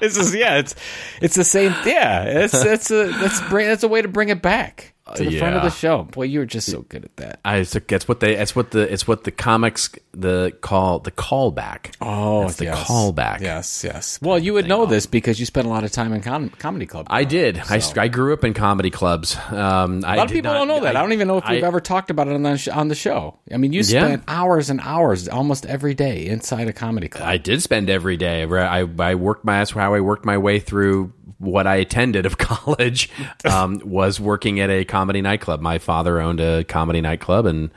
This 0.00 0.16
is 0.16 0.34
yeah, 0.34 0.58
it's 0.58 0.74
it's 1.22 1.34
the 1.34 1.44
same 1.44 1.72
yeah, 1.86 2.24
it's 2.24 2.52
that's 2.52 2.90
a 2.90 3.06
that's 3.12 3.40
bring 3.48 3.66
that's 3.68 3.84
a 3.84 3.88
way 3.88 4.02
to 4.02 4.08
bring 4.08 4.28
it 4.28 4.42
back 4.42 4.93
to 5.16 5.24
the 5.24 5.38
front 5.38 5.54
of 5.56 5.62
yeah. 5.62 5.68
the 5.68 5.74
show. 5.74 6.02
Boy, 6.04 6.22
you 6.22 6.38
were 6.38 6.46
just 6.46 6.70
so 6.70 6.82
good 6.82 7.04
at 7.04 7.16
that. 7.16 7.40
I, 7.44 7.58
it's, 7.58 7.74
it's 7.76 8.08
what 8.08 8.20
they. 8.20 8.36
It's 8.36 8.56
what 8.56 8.70
the. 8.70 8.90
It's 8.92 9.06
what 9.06 9.24
the 9.24 9.30
comics. 9.30 9.90
The 10.12 10.56
call. 10.60 11.00
The 11.00 11.10
callback. 11.10 11.94
Oh, 12.00 12.42
That's 12.42 12.56
the 12.56 12.64
yes. 12.66 12.86
callback. 12.88 13.40
Yes, 13.40 13.84
yes. 13.84 14.18
Well, 14.22 14.38
you 14.38 14.54
would 14.54 14.66
know 14.68 14.86
this 14.86 15.06
because 15.06 15.38
you 15.40 15.46
spent 15.46 15.66
a 15.66 15.70
lot 15.70 15.84
of 15.84 15.92
time 15.92 16.12
in 16.12 16.22
com- 16.22 16.48
comedy 16.50 16.86
club. 16.86 17.06
I 17.10 17.24
did. 17.24 17.58
I, 17.58 17.82
I 17.96 18.08
grew 18.08 18.32
up 18.32 18.44
in 18.44 18.54
comedy 18.54 18.90
clubs. 18.90 19.36
Um, 19.50 19.98
A 20.04 20.16
lot 20.16 20.26
of 20.26 20.30
people 20.30 20.52
don't 20.52 20.68
know 20.68 20.80
that. 20.80 20.96
I, 20.96 21.02
don't 21.02 21.12
even 21.12 21.28
know 21.28 21.38
if 21.38 21.48
we've 21.48 21.62
I- 21.62 21.66
ever 21.66 21.80
talked 21.80 22.10
about 22.10 22.28
it 22.28 22.34
on 22.34 22.42
the, 22.42 22.56
sh- 22.56 22.68
on 22.68 22.88
the 22.88 22.94
show. 22.94 23.38
I 23.52 23.56
mean, 23.56 23.72
you 23.72 23.80
Yeah. 23.80 24.06
spent 24.06 24.24
hours 24.28 24.70
and 24.70 24.80
hours 24.80 25.28
almost 25.28 25.66
every 25.66 25.94
day 25.94 26.26
inside 26.26 26.68
a 26.68 26.72
comedy 26.72 27.08
club. 27.08 27.28
I 27.28 27.36
did 27.38 27.60
spend 27.62 27.90
every 27.90 28.16
day. 28.16 28.44
I, 28.44 28.88
I 28.98 29.14
worked 29.16 29.44
my. 29.44 29.58
That's 29.58 29.72
how 29.72 29.94
I 29.94 30.00
worked 30.00 30.24
my 30.24 30.38
way 30.38 30.60
through 30.60 31.12
what 31.38 31.66
I 31.66 31.76
attended 31.76 32.26
of 32.26 32.38
college. 32.38 33.10
Um, 33.44 33.80
was 33.84 34.20
working 34.20 34.60
at 34.60 34.70
a 34.70 34.84
comedy 34.84 35.20
nightclub. 35.20 35.60
My 35.60 35.78
father 35.78 36.20
owned 36.20 36.40
a 36.40 36.64
comedy 36.64 37.00
nightclub, 37.00 37.46
and 37.46 37.70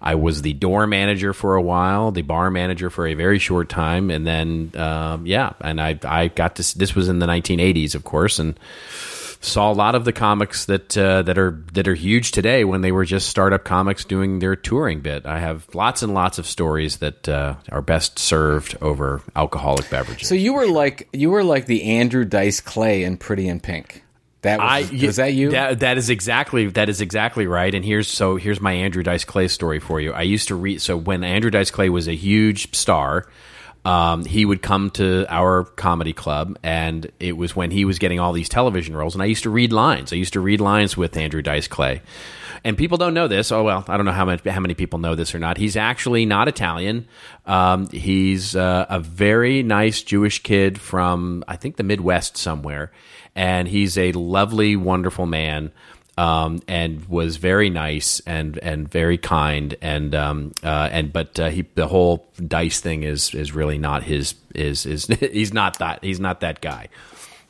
I 0.00 0.14
was 0.14 0.42
the 0.42 0.54
door 0.54 0.86
manager 0.86 1.32
for 1.32 1.56
a 1.56 1.62
while, 1.62 2.10
the 2.10 2.22
bar 2.22 2.50
manager 2.50 2.88
for 2.88 3.06
a 3.06 3.14
very 3.14 3.38
short 3.38 3.68
time, 3.68 4.10
and 4.10 4.26
then 4.26 4.72
um, 4.74 5.26
yeah, 5.26 5.52
and 5.60 5.80
I 5.80 5.98
I 6.04 6.28
got 6.28 6.56
to. 6.56 6.78
This 6.78 6.94
was 6.94 7.08
in 7.08 7.18
the 7.18 7.26
1980s, 7.26 7.94
of 7.94 8.04
course, 8.04 8.38
and 8.38 8.58
saw 9.40 9.72
a 9.72 9.74
lot 9.74 9.94
of 9.94 10.04
the 10.04 10.12
comics 10.12 10.66
that 10.66 10.96
uh, 10.96 11.22
that 11.22 11.38
are 11.38 11.62
that 11.72 11.88
are 11.88 11.94
huge 11.94 12.30
today 12.32 12.64
when 12.64 12.82
they 12.82 12.92
were 12.92 13.04
just 13.04 13.28
startup 13.28 13.64
comics 13.64 14.04
doing 14.04 14.38
their 14.38 14.54
touring 14.54 15.00
bit. 15.00 15.26
I 15.26 15.38
have 15.38 15.66
lots 15.74 16.02
and 16.02 16.14
lots 16.14 16.38
of 16.38 16.46
stories 16.46 16.98
that 16.98 17.28
uh, 17.28 17.54
are 17.70 17.82
best 17.82 18.18
served 18.18 18.76
over 18.80 19.22
alcoholic 19.34 19.88
beverages. 19.90 20.28
so 20.28 20.34
you 20.34 20.52
were 20.52 20.66
like 20.66 21.08
you 21.12 21.30
were 21.30 21.42
like 21.42 21.66
the 21.66 21.82
Andrew 21.84 22.24
Dice 22.24 22.60
Clay 22.60 23.02
in 23.04 23.16
Pretty 23.16 23.48
in 23.48 23.60
Pink. 23.60 24.04
That 24.42 24.58
was, 24.58 24.90
I 24.90 25.06
was 25.06 25.16
that 25.16 25.34
you? 25.34 25.50
That, 25.50 25.80
that 25.80 25.98
is 25.98 26.08
exactly 26.08 26.66
that 26.68 26.88
is 26.88 27.00
exactly 27.00 27.46
right. 27.46 27.74
And 27.74 27.84
here's 27.84 28.08
so 28.08 28.36
here's 28.36 28.60
my 28.60 28.72
Andrew 28.72 29.02
Dice 29.02 29.24
Clay 29.24 29.48
story 29.48 29.80
for 29.80 30.00
you. 30.00 30.12
I 30.12 30.22
used 30.22 30.48
to 30.48 30.54
read 30.54 30.80
so 30.80 30.96
when 30.96 31.24
Andrew 31.24 31.50
Dice 31.50 31.70
Clay 31.70 31.90
was 31.90 32.08
a 32.08 32.14
huge 32.14 32.74
star. 32.74 33.26
Um, 33.84 34.24
he 34.26 34.44
would 34.44 34.60
come 34.60 34.90
to 34.90 35.26
our 35.30 35.64
comedy 35.64 36.12
club, 36.12 36.58
and 36.62 37.10
it 37.18 37.36
was 37.36 37.56
when 37.56 37.70
he 37.70 37.84
was 37.84 37.98
getting 37.98 38.20
all 38.20 38.32
these 38.32 38.48
television 38.48 38.94
roles. 38.94 39.14
And 39.14 39.22
I 39.22 39.26
used 39.26 39.44
to 39.44 39.50
read 39.50 39.72
lines. 39.72 40.12
I 40.12 40.16
used 40.16 40.34
to 40.34 40.40
read 40.40 40.60
lines 40.60 40.96
with 40.96 41.16
Andrew 41.16 41.40
Dice 41.40 41.66
Clay. 41.66 42.02
And 42.62 42.76
people 42.76 42.98
don't 42.98 43.14
know 43.14 43.26
this. 43.26 43.50
Oh 43.50 43.62
well, 43.62 43.84
I 43.88 43.96
don't 43.96 44.04
know 44.04 44.12
how 44.12 44.26
many 44.26 44.50
how 44.50 44.60
many 44.60 44.74
people 44.74 44.98
know 44.98 45.14
this 45.14 45.34
or 45.34 45.38
not. 45.38 45.56
He's 45.56 45.76
actually 45.76 46.26
not 46.26 46.46
Italian. 46.46 47.08
Um, 47.46 47.88
he's 47.88 48.54
uh, 48.54 48.84
a 48.90 49.00
very 49.00 49.62
nice 49.62 50.02
Jewish 50.02 50.42
kid 50.42 50.78
from 50.78 51.42
I 51.48 51.56
think 51.56 51.76
the 51.76 51.82
Midwest 51.82 52.36
somewhere, 52.36 52.92
and 53.34 53.66
he's 53.66 53.96
a 53.96 54.12
lovely, 54.12 54.76
wonderful 54.76 55.24
man. 55.24 55.72
Um, 56.20 56.60
and 56.68 57.08
was 57.08 57.36
very 57.36 57.70
nice 57.70 58.20
and 58.26 58.58
and 58.62 58.90
very 58.90 59.16
kind 59.16 59.74
and 59.80 60.14
um, 60.14 60.52
uh, 60.62 60.88
and 60.92 61.12
but 61.12 61.38
uh, 61.40 61.48
he 61.50 61.62
the 61.76 61.86
whole 61.86 62.26
dice 62.46 62.80
thing 62.80 63.04
is 63.04 63.34
is 63.34 63.54
really 63.54 63.78
not 63.78 64.02
his 64.02 64.34
is 64.54 64.84
is 64.84 65.06
he's 65.20 65.52
not 65.54 65.78
that 65.78 66.04
he's 66.04 66.20
not 66.20 66.40
that 66.40 66.60
guy 66.60 66.88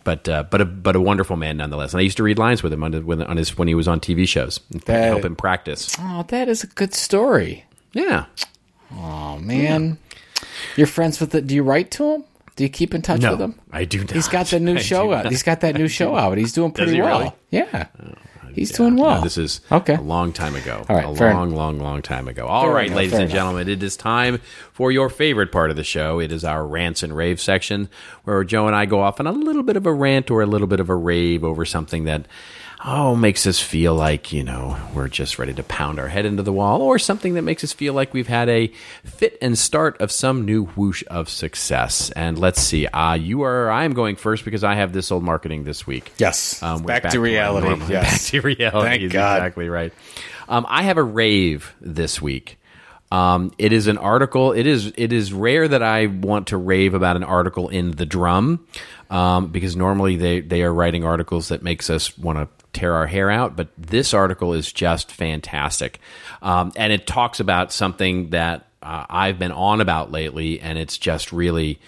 but 0.05 0.29
uh, 0.29 0.45
but 0.45 0.61
a 0.61 0.65
but 0.65 0.95
a 0.95 1.01
wonderful 1.01 1.37
man 1.37 1.57
nonetheless. 1.57 1.93
And 1.93 2.01
I 2.01 2.03
used 2.03 2.17
to 2.19 2.23
read 2.23 2.39
lines 2.39 2.63
with 2.63 2.73
him 2.73 2.83
on, 2.85 2.95
on 3.23 3.37
his 3.37 3.59
when 3.59 3.67
he 3.69 3.75
was 3.75 3.89
on 3.89 3.99
TV 4.01 4.27
shows 4.29 4.61
and 4.73 4.81
That- 4.83 5.05
help 5.07 5.25
him 5.25 5.37
practice. 5.37 5.97
oh, 5.99 6.25
that 6.29 6.49
is 6.49 6.63
a 6.65 6.67
good 6.69 6.95
story. 6.95 7.65
Yeah, 7.93 8.27
Oh 8.97 9.39
man, 9.39 9.99
you're 10.77 10.87
friends 10.87 11.19
with 11.21 11.31
the. 11.31 11.41
Do 11.41 11.55
you 11.55 11.63
write 11.63 11.91
to 11.93 12.05
him? 12.15 12.25
Do 12.57 12.65
you 12.65 12.71
keep 12.71 12.95
in 12.95 13.03
touch 13.03 13.21
no, 13.23 13.33
with 13.33 13.41
him? 13.41 13.61
I 13.73 13.85
do. 13.85 13.99
Not. 13.99 14.11
He's 14.13 14.29
got 14.29 14.47
the 14.47 14.61
new 14.61 14.77
I 14.77 14.81
show 14.81 15.13
out. 15.13 15.25
not. 15.25 15.33
He's 15.33 15.43
got 15.43 15.61
that 15.61 15.75
new 15.77 15.89
show 15.99 16.15
out. 16.17 16.39
He's 16.39 16.53
doing 16.53 16.73
pretty 16.73 17.01
well. 17.01 17.19
really? 17.19 17.33
Yeah. 17.51 17.87
He's 18.55 18.71
Yeah. 18.71 18.77
doing 18.79 18.97
well. 18.97 19.17
No, 19.17 19.21
this 19.23 19.39
is 19.39 19.61
Okay. 19.71 19.95
a 19.95 20.01
long 20.01 20.33
time 20.33 20.55
ago. 20.55 20.85
All 20.89 20.97
right, 20.97 21.05
a 21.05 21.11
long, 21.11 21.55
long, 21.55 21.79
long 21.79 22.03
time 22.03 22.29
ago. 22.29 22.47
All 22.47 22.65
Fair 22.65 22.73
right, 22.73 22.87
enough, 22.87 22.97
ladies 22.97 23.13
and 23.15 23.23
enough. 23.23 23.33
gentlemen, 23.35 23.69
it 23.69 23.83
is 23.83 23.97
time 23.97 24.41
for 24.73 24.91
your 24.93 25.09
favorite 25.09 25.53
part 25.53 25.71
of 25.71 25.77
the 25.77 25.85
show. 25.85 26.19
It 26.21 26.33
is 26.33 26.45
our 26.45 26.67
rants 26.67 27.03
and 27.03 27.17
rave 27.17 27.41
section, 27.41 27.89
where 28.25 28.43
Joe 28.45 28.67
and 28.67 28.77
I 28.77 28.87
go 28.87 29.01
off 29.01 29.21
on 29.21 29.27
a 29.27 29.33
little 29.33 29.63
bit 29.63 29.77
of 29.77 29.87
a 29.87 29.93
rant 29.93 30.31
or 30.31 30.43
a 30.43 30.47
little 30.47 30.67
bit 30.67 30.81
of 30.81 30.89
a 30.91 30.97
rave 30.97 31.45
over 31.45 31.65
something 31.65 32.05
that 32.05 32.27
oh 32.85 33.15
makes 33.15 33.47
us 33.47 33.61
feel 33.61 33.95
like 33.95 34.33
you 34.33 34.43
know 34.43 34.77
we're 34.95 35.09
just 35.09 35.39
ready 35.39 35.53
to 35.55 35.63
pound 35.63 35.99
our 35.99 36.09
head 36.09 36.25
into 36.25 36.43
the 36.43 36.53
wall, 36.53 36.83
or 36.83 36.99
something 36.99 37.35
that 37.35 37.43
makes 37.43 37.65
us 37.65 37.73
feel 37.73 37.95
like 37.95 38.15
we've 38.15 38.29
had 38.29 38.49
a 38.49 38.69
fit 39.05 39.39
and 39.43 39.59
start 39.59 40.01
of 40.01 40.11
some 40.11 40.45
new 40.45 40.65
whoosh 40.65 41.03
of 41.09 41.29
success. 41.29 42.11
And 42.11 42.39
let's 42.39 42.61
see, 42.61 42.87
uh, 42.87 43.15
you 43.15 43.43
are. 43.43 43.71
I'm 43.71 43.93
going 43.93 44.17
first 44.17 44.45
because 44.45 44.65
I 44.65 44.75
have 44.75 44.93
this 44.93 45.11
old 45.11 45.23
marketing 45.23 45.65
this 45.65 45.87
week. 45.87 46.13
Yes. 46.19 46.63
Um, 46.63 46.83
we're 46.83 47.01
back, 47.01 47.11
to 47.11 47.21
reality. 47.21 47.69
Yes. 47.91 48.11
Back 48.11 48.31
to 48.31 48.41
reality. 48.41 48.89
Thank 48.89 49.03
is 49.03 49.13
God. 49.13 49.39
Exactly 49.39 49.69
right. 49.69 49.93
Um, 50.49 50.67
I 50.69 50.83
have 50.83 50.97
a 50.97 51.03
rave 51.03 51.75
this 51.81 52.21
week. 52.21 52.59
Um, 53.13 53.53
it 53.59 53.73
is 53.73 53.89
an 53.89 53.99
article. 53.99 54.53
It 54.53 54.67
is 54.67 54.93
it 54.97 55.13
is 55.13 55.33
rare 55.33 55.67
that 55.67 55.83
I 55.83 56.07
want 56.07 56.49
to 56.49 56.57
rave 56.57 56.95
about 56.95 57.17
an 57.17 57.25
article 57.25 57.69
in 57.69 57.91
the 57.91 58.07
Drum, 58.07 58.65
um, 59.11 59.49
because 59.49 59.75
normally 59.75 60.17
they 60.17 60.41
they 60.41 60.63
are 60.63 60.73
writing 60.73 61.05
articles 61.05 61.49
that 61.49 61.63
makes 61.63 61.91
us 61.91 62.17
want 62.17 62.39
to 62.39 62.60
tear 62.73 62.95
our 62.95 63.07
hair 63.07 63.31
out. 63.31 63.57
But 63.57 63.69
this 63.77 64.15
article 64.15 64.53
is 64.53 64.73
just 64.73 65.11
fantastic, 65.11 66.01
um, 66.43 66.73
and 66.77 66.93
it 66.93 67.07
talks 67.07 67.41
about 67.41 67.73
something 67.73 68.31
that 68.31 68.67
uh, 68.83 69.07
I've 69.09 69.39
been 69.39 69.53
on 69.53 69.81
about 69.81 70.11
lately, 70.11 70.61
and 70.61 70.79
it's 70.79 70.99
just 70.99 71.33
really. 71.33 71.81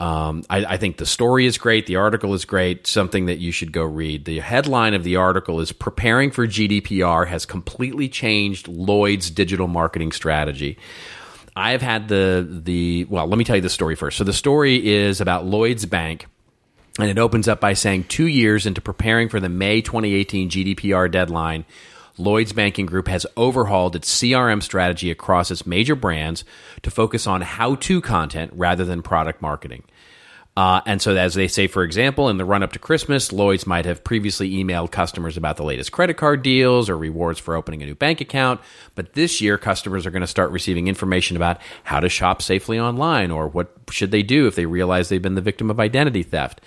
Um, 0.00 0.44
I, 0.48 0.64
I 0.64 0.76
think 0.76 0.98
the 0.98 1.06
story 1.06 1.44
is 1.44 1.58
great. 1.58 1.86
The 1.86 1.96
article 1.96 2.32
is 2.32 2.44
great. 2.44 2.86
Something 2.86 3.26
that 3.26 3.38
you 3.38 3.50
should 3.50 3.72
go 3.72 3.82
read. 3.82 4.26
The 4.26 4.38
headline 4.38 4.94
of 4.94 5.02
the 5.02 5.16
article 5.16 5.58
is 5.58 5.72
Preparing 5.72 6.30
for 6.30 6.46
GDPR 6.46 7.26
has 7.26 7.44
completely 7.44 8.08
changed 8.08 8.68
Lloyd's 8.68 9.28
digital 9.28 9.66
marketing 9.66 10.12
strategy. 10.12 10.78
I've 11.56 11.82
had 11.82 12.06
the, 12.06 12.46
the, 12.48 13.06
well, 13.06 13.26
let 13.26 13.36
me 13.36 13.44
tell 13.44 13.56
you 13.56 13.62
the 13.62 13.68
story 13.68 13.96
first. 13.96 14.16
So 14.16 14.22
the 14.22 14.32
story 14.32 14.86
is 14.86 15.20
about 15.20 15.44
Lloyd's 15.44 15.84
Bank. 15.84 16.26
And 16.98 17.08
it 17.08 17.18
opens 17.18 17.46
up 17.46 17.60
by 17.60 17.74
saying 17.74 18.04
two 18.04 18.26
years 18.26 18.66
into 18.66 18.80
preparing 18.80 19.28
for 19.28 19.38
the 19.38 19.48
May 19.48 19.80
2018 19.80 20.50
GDPR 20.50 21.10
deadline, 21.10 21.64
Lloyd's 22.18 22.52
Banking 22.52 22.86
Group 22.86 23.06
has 23.06 23.24
overhauled 23.36 23.94
its 23.94 24.12
CRM 24.12 24.60
strategy 24.62 25.12
across 25.12 25.52
its 25.52 25.64
major 25.64 25.94
brands 25.94 26.44
to 26.82 26.90
focus 26.90 27.28
on 27.28 27.40
how 27.40 27.76
to 27.76 28.00
content 28.00 28.52
rather 28.54 28.84
than 28.84 29.02
product 29.02 29.40
marketing. 29.40 29.84
Uh, 30.56 30.80
and 30.86 31.00
so, 31.00 31.14
as 31.14 31.34
they 31.34 31.46
say, 31.46 31.68
for 31.68 31.84
example, 31.84 32.28
in 32.28 32.36
the 32.36 32.44
run 32.44 32.64
up 32.64 32.72
to 32.72 32.80
Christmas, 32.80 33.32
Lloyd's 33.32 33.64
might 33.64 33.84
have 33.84 34.02
previously 34.02 34.50
emailed 34.54 34.90
customers 34.90 35.36
about 35.36 35.56
the 35.56 35.62
latest 35.62 35.92
credit 35.92 36.16
card 36.16 36.42
deals 36.42 36.90
or 36.90 36.98
rewards 36.98 37.38
for 37.38 37.54
opening 37.54 37.80
a 37.80 37.86
new 37.86 37.94
bank 37.94 38.20
account. 38.20 38.60
But 38.96 39.12
this 39.12 39.40
year, 39.40 39.56
customers 39.56 40.04
are 40.04 40.10
going 40.10 40.22
to 40.22 40.26
start 40.26 40.50
receiving 40.50 40.88
information 40.88 41.36
about 41.36 41.60
how 41.84 42.00
to 42.00 42.08
shop 42.08 42.42
safely 42.42 42.80
online 42.80 43.30
or 43.30 43.46
what 43.46 43.72
should 43.88 44.10
they 44.10 44.24
do 44.24 44.48
if 44.48 44.56
they 44.56 44.66
realize 44.66 45.08
they've 45.08 45.22
been 45.22 45.36
the 45.36 45.40
victim 45.40 45.70
of 45.70 45.78
identity 45.78 46.24
theft. 46.24 46.60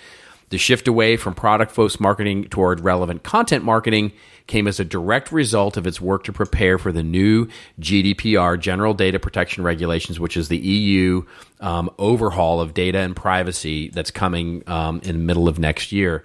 The 0.52 0.58
shift 0.58 0.86
away 0.86 1.16
from 1.16 1.32
product 1.34 1.72
focused 1.72 1.98
marketing 1.98 2.44
toward 2.44 2.80
relevant 2.80 3.22
content 3.22 3.64
marketing 3.64 4.12
came 4.46 4.68
as 4.68 4.78
a 4.78 4.84
direct 4.84 5.32
result 5.32 5.78
of 5.78 5.86
its 5.86 5.98
work 5.98 6.24
to 6.24 6.32
prepare 6.34 6.76
for 6.76 6.92
the 6.92 7.02
new 7.02 7.48
GDPR, 7.80 8.60
General 8.60 8.92
Data 8.92 9.18
Protection 9.18 9.64
Regulations, 9.64 10.20
which 10.20 10.36
is 10.36 10.48
the 10.48 10.58
EU 10.58 11.24
um, 11.60 11.88
overhaul 11.98 12.60
of 12.60 12.74
data 12.74 12.98
and 12.98 13.16
privacy 13.16 13.88
that's 13.88 14.10
coming 14.10 14.62
um, 14.66 15.00
in 15.04 15.12
the 15.16 15.24
middle 15.24 15.48
of 15.48 15.58
next 15.58 15.90
year. 15.90 16.22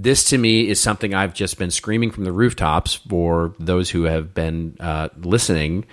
This 0.00 0.30
to 0.30 0.38
me 0.38 0.68
is 0.68 0.80
something 0.80 1.14
I've 1.14 1.32
just 1.32 1.56
been 1.56 1.70
screaming 1.70 2.10
from 2.10 2.24
the 2.24 2.32
rooftops 2.32 2.96
for 2.96 3.54
those 3.60 3.88
who 3.88 4.02
have 4.02 4.34
been 4.34 4.78
uh, 4.80 5.10
listening, 5.16 5.84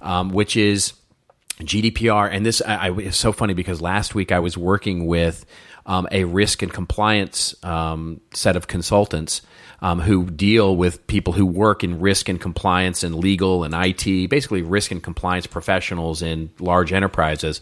um, 0.00 0.30
which 0.30 0.56
is 0.56 0.94
GDPR, 1.60 2.30
and 2.32 2.46
this 2.46 2.62
I, 2.62 2.88
I, 2.88 2.98
it's 3.00 3.18
so 3.18 3.32
funny 3.32 3.52
because 3.52 3.82
last 3.82 4.14
week 4.14 4.32
I 4.32 4.38
was 4.38 4.56
working 4.56 5.06
with 5.06 5.44
um, 5.88 6.06
a 6.12 6.24
risk 6.24 6.62
and 6.62 6.72
compliance 6.72 7.56
um, 7.64 8.20
set 8.34 8.54
of 8.54 8.68
consultants 8.68 9.40
um, 9.80 10.00
who 10.00 10.26
deal 10.26 10.76
with 10.76 11.06
people 11.06 11.32
who 11.32 11.46
work 11.46 11.82
in 11.82 12.00
risk 12.00 12.28
and 12.28 12.40
compliance 12.40 13.02
and 13.02 13.14
legal 13.14 13.64
and 13.64 13.74
IT, 13.74 14.28
basically 14.28 14.62
risk 14.62 14.90
and 14.90 15.02
compliance 15.02 15.46
professionals 15.46 16.20
in 16.20 16.50
large 16.60 16.92
enterprises, 16.92 17.60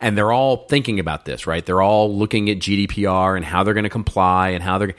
and 0.00 0.16
they're 0.16 0.32
all 0.32 0.66
thinking 0.68 0.98
about 0.98 1.26
this, 1.26 1.46
right? 1.46 1.64
They're 1.66 1.82
all 1.82 2.12
looking 2.16 2.48
at 2.48 2.58
GDPR 2.58 3.36
and 3.36 3.44
how 3.44 3.62
they're 3.62 3.74
going 3.74 3.84
to 3.84 3.90
comply 3.90 4.50
and 4.50 4.62
how 4.62 4.78
they're, 4.78 4.94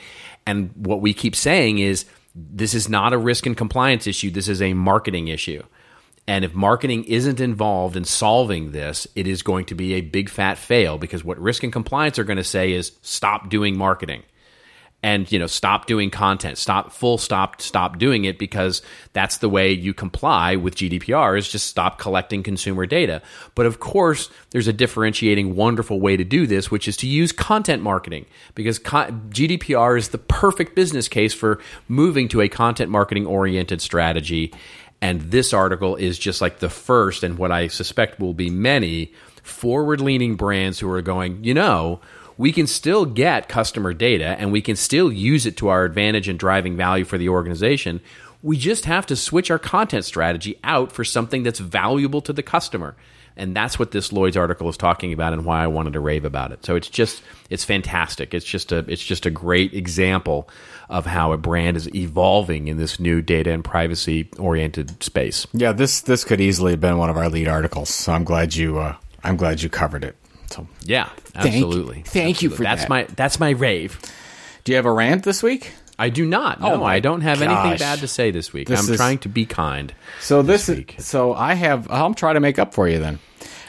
and 0.46 0.72
what 0.76 1.02
we 1.02 1.14
keep 1.14 1.36
saying 1.36 1.80
is 1.80 2.06
this 2.36 2.76
is 2.76 2.88
not 2.88 3.14
a 3.14 3.18
risk 3.18 3.48
and 3.48 3.58
compliance 3.58 4.06
issue. 4.06 4.30
This 4.30 4.48
is 4.48 4.62
a 4.62 4.74
marketing 4.74 5.30
issue. 5.30 5.64
And 6.28 6.44
if 6.44 6.54
marketing 6.54 7.06
isn't 7.06 7.40
involved 7.40 7.96
in 7.96 8.04
solving 8.04 8.72
this, 8.72 9.08
it 9.16 9.28
is 9.28 9.42
going 9.42 9.66
to 9.66 9.76
be 9.76 9.94
a 9.94 10.02
big 10.02 10.30
fat 10.30 10.58
fail 10.58 10.98
because 10.98 11.24
what 11.24 11.40
risk 11.40 11.64
and 11.64 11.72
compliance 11.72 12.20
are 12.20 12.26
going 12.26 12.38
to 12.38 12.44
say 12.44 12.74
is 12.74 12.92
stop 13.02 13.50
doing 13.50 13.78
marketing. 13.78 14.24
And 15.04 15.32
you 15.32 15.38
know 15.38 15.46
stop 15.46 15.86
doing 15.86 16.10
content 16.10 16.58
stop 16.58 16.92
full 16.92 17.20
stop 17.20 17.62
stop 17.62 18.00
doing 18.00 18.26
it 18.26 18.40
because 18.40 18.82
that's 19.14 19.38
the 19.38 19.48
way 19.48 19.72
you 19.72 19.94
comply 19.94 20.56
with 20.56 20.76
GDPR 20.76 21.38
is 21.38 21.48
just 21.48 21.68
stop 21.68 22.00
collecting 22.00 22.42
consumer 22.42 22.88
data. 22.88 23.22
But 23.54 23.68
of 23.68 23.80
course 23.80 24.32
there's 24.50 24.68
a 24.68 24.74
differentiating 24.74 25.56
wonderful 25.56 26.02
way 26.02 26.18
to 26.18 26.24
do 26.24 26.48
this 26.48 26.72
which 26.72 26.88
is 26.88 26.98
to 26.98 27.08
use 27.08 27.32
content 27.32 27.84
marketing 27.84 28.26
because 28.56 28.80
co- 28.80 29.12
GDPR 29.30 30.00
is 30.00 30.10
the 30.10 30.18
perfect 30.18 30.76
business 30.76 31.08
case 31.08 31.34
for 31.34 31.60
moving 31.88 32.28
to 32.30 32.42
a 32.42 32.50
content 32.50 32.90
marketing 32.90 33.28
oriented 33.28 33.84
strategy 33.84 34.52
and 35.02 35.22
this 35.22 35.54
article 35.54 35.96
is 35.96 36.18
just 36.18 36.42
like 36.42 36.60
the 36.60 36.70
first 36.70 37.24
and 37.24 37.38
what 37.38 37.52
I 37.52 37.68
suspect 37.68 38.20
will 38.20 38.34
be 38.34 38.50
many 38.50 39.14
forward 39.44 40.02
leaning 40.02 40.36
brands 40.36 40.80
who 40.80 40.92
are 40.92 41.02
going 41.02 41.44
you 41.44 41.54
know 41.54 42.02
we 42.38 42.52
can 42.52 42.68
still 42.68 43.06
get 43.06 43.50
customer 43.50 43.94
data 43.94 44.36
and 44.40 44.52
we 44.52 44.62
can 44.62 44.76
still 44.76 45.12
use 45.12 45.46
it 45.46 45.58
to 45.58 45.70
our 45.70 45.84
advantage 45.84 46.30
in 46.30 46.38
driving 46.38 46.78
value 46.78 47.04
for 47.04 47.18
the 47.18 47.30
organization. 47.30 48.00
We 48.44 48.58
just 48.58 48.86
have 48.86 49.08
to 49.08 49.16
switch 49.16 49.50
our 49.50 49.58
content 49.58 50.06
strategy 50.06 50.60
out 50.64 50.92
for 50.92 51.04
something 51.04 51.44
that's 51.44 51.60
valuable 51.60 52.22
to 52.22 52.34
the 52.34 52.44
customer. 52.44 52.96
And 53.38 53.56
that's 53.56 53.78
what 53.78 53.92
this 53.92 54.12
Lloyd's 54.12 54.36
article 54.36 54.68
is 54.70 54.78
talking 54.78 55.14
about 55.14 55.32
and 55.34 55.46
why 55.46 55.64
I 55.64 55.68
wanted 55.68 55.94
to 55.94 56.00
rave 56.00 56.26
about 56.26 56.52
it. 56.52 56.66
So 56.66 56.76
it's 56.76 56.90
just 56.90 57.22
it's 57.50 57.64
fantastic. 57.64 58.34
It's 58.34 58.46
just 58.46 58.72
a 58.72 58.80
it's 58.88 59.04
just 59.04 59.26
a 59.26 59.30
great 59.30 59.74
example 59.74 60.50
of 60.90 61.06
how 61.06 61.32
a 61.34 61.38
brand 61.38 61.78
is 61.78 61.94
evolving 61.96 62.68
in 62.68 62.78
this 62.78 63.00
new 63.00 63.22
data 63.22 63.52
and 63.52 63.64
privacy 63.64 64.30
oriented 64.40 65.04
space. 65.04 65.46
Yeah, 65.54 65.72
this 65.72 66.02
this 66.02 66.24
could 66.24 66.42
easily 66.42 66.72
have 66.72 66.82
been 66.82 66.98
one 66.98 67.10
of 67.10 67.18
our 67.18 67.30
lead 67.30 67.48
articles. 67.48 67.90
So 67.90 68.12
I'm 68.14 68.24
glad 68.24 68.56
you 68.56 68.80
uh, 68.80 68.96
I'm 69.24 69.38
glad 69.38 69.62
you 69.62 69.70
covered 69.70 70.04
it. 70.04 70.16
So, 70.50 70.66
Yeah, 70.84 71.10
Thank- 71.34 71.56
absolutely. 71.56 72.04
thank 72.04 72.42
you 72.42 72.50
for 72.50 72.64
that's 72.64 72.84
that. 72.84 72.90
my 72.90 73.04
that's 73.16 73.40
my 73.40 73.50
rave. 73.52 74.00
do 74.64 74.72
you 74.72 74.78
have 74.78 74.86
a 74.86 74.92
rant 74.92 75.24
this 75.24 75.44
week? 75.44 75.74
I 76.00 76.10
do 76.10 76.26
not. 76.26 76.62
No, 76.62 76.76
Oh 76.76 76.84
I 76.84 77.00
don't 77.00 77.22
have 77.22 77.42
anything 77.42 77.78
bad 77.78 78.00
to 78.00 78.08
say 78.08 78.32
this 78.32 78.54
week. 78.54 78.68
This 78.68 78.80
I'm 78.86 78.92
is- 78.94 78.98
trying 78.98 79.18
to 79.20 79.30
be 79.30 79.46
kind. 79.46 79.94
So 80.22 80.42
this, 80.42 80.68
week. 80.68 81.00
is 81.00 81.06
so 81.06 81.34
I 81.34 81.54
have. 81.56 81.90
I'll 81.90 82.14
try 82.14 82.34
to 82.34 82.40
make 82.40 82.60
up 82.60 82.74
for 82.74 82.88
you 82.88 83.00
then. 83.00 83.20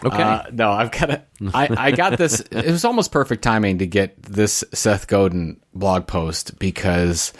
Okay. 0.04 0.22
Uh, 0.22 0.42
no, 0.52 0.70
I've 0.70 0.92
got 0.92 1.10
it. 1.10 1.24
I 1.52 1.90
got 1.90 2.18
this. 2.18 2.40
It 2.52 2.66
was 2.66 2.84
almost 2.84 3.10
perfect 3.10 3.42
timing 3.42 3.78
to 3.78 3.86
get 3.86 4.22
this 4.22 4.62
Seth 4.72 5.06
Godin 5.08 5.58
blog 5.74 6.06
post 6.06 6.58
because 6.60 7.32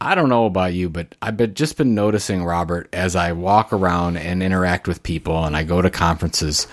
I 0.00 0.14
don't 0.16 0.28
know 0.28 0.46
about 0.46 0.72
you, 0.74 0.88
but 0.90 1.14
I've 1.22 1.36
been 1.36 1.54
just 1.54 1.76
been 1.76 1.94
noticing 1.94 2.42
Robert 2.44 2.88
as 2.92 3.14
I 3.14 3.32
walk 3.32 3.72
around 3.72 4.16
and 4.16 4.42
interact 4.42 4.88
with 4.88 5.02
people 5.04 5.44
and 5.44 5.56
I 5.56 5.62
go 5.62 5.80
to 5.82 5.88
conferences, 5.90 6.66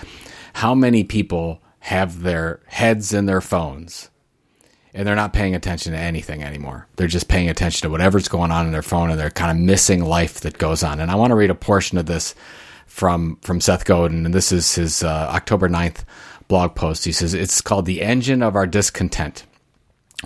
how 0.54 0.74
many 0.74 1.04
people 1.04 1.62
have 1.80 2.22
their 2.22 2.60
heads 2.66 3.12
in 3.12 3.26
their 3.26 3.40
phones 3.40 4.08
and 4.94 5.06
they're 5.06 5.16
not 5.16 5.32
paying 5.32 5.54
attention 5.54 5.92
to 5.92 5.98
anything 5.98 6.42
anymore. 6.42 6.86
They're 6.96 7.06
just 7.06 7.28
paying 7.28 7.48
attention 7.48 7.86
to 7.86 7.90
whatever's 7.90 8.28
going 8.28 8.50
on 8.50 8.66
in 8.66 8.72
their 8.72 8.82
phone 8.82 9.10
and 9.10 9.18
they're 9.18 9.30
kind 9.30 9.50
of 9.50 9.56
missing 9.64 10.04
life 10.04 10.40
that 10.40 10.58
goes 10.58 10.82
on. 10.82 11.00
And 11.00 11.10
I 11.10 11.14
want 11.14 11.30
to 11.30 11.36
read 11.36 11.50
a 11.50 11.54
portion 11.54 11.98
of 11.98 12.06
this 12.06 12.34
from 12.86 13.36
from 13.40 13.60
Seth 13.60 13.86
Godin, 13.86 14.26
and 14.26 14.34
this 14.34 14.52
is 14.52 14.74
his 14.74 15.02
uh, 15.02 15.28
October 15.30 15.68
9th 15.68 16.04
blog 16.48 16.74
post. 16.74 17.06
He 17.06 17.12
says 17.12 17.32
it's 17.32 17.62
called 17.62 17.86
"The 17.86 18.02
Engine 18.02 18.42
of 18.42 18.54
Our 18.54 18.66
Discontent." 18.66 19.44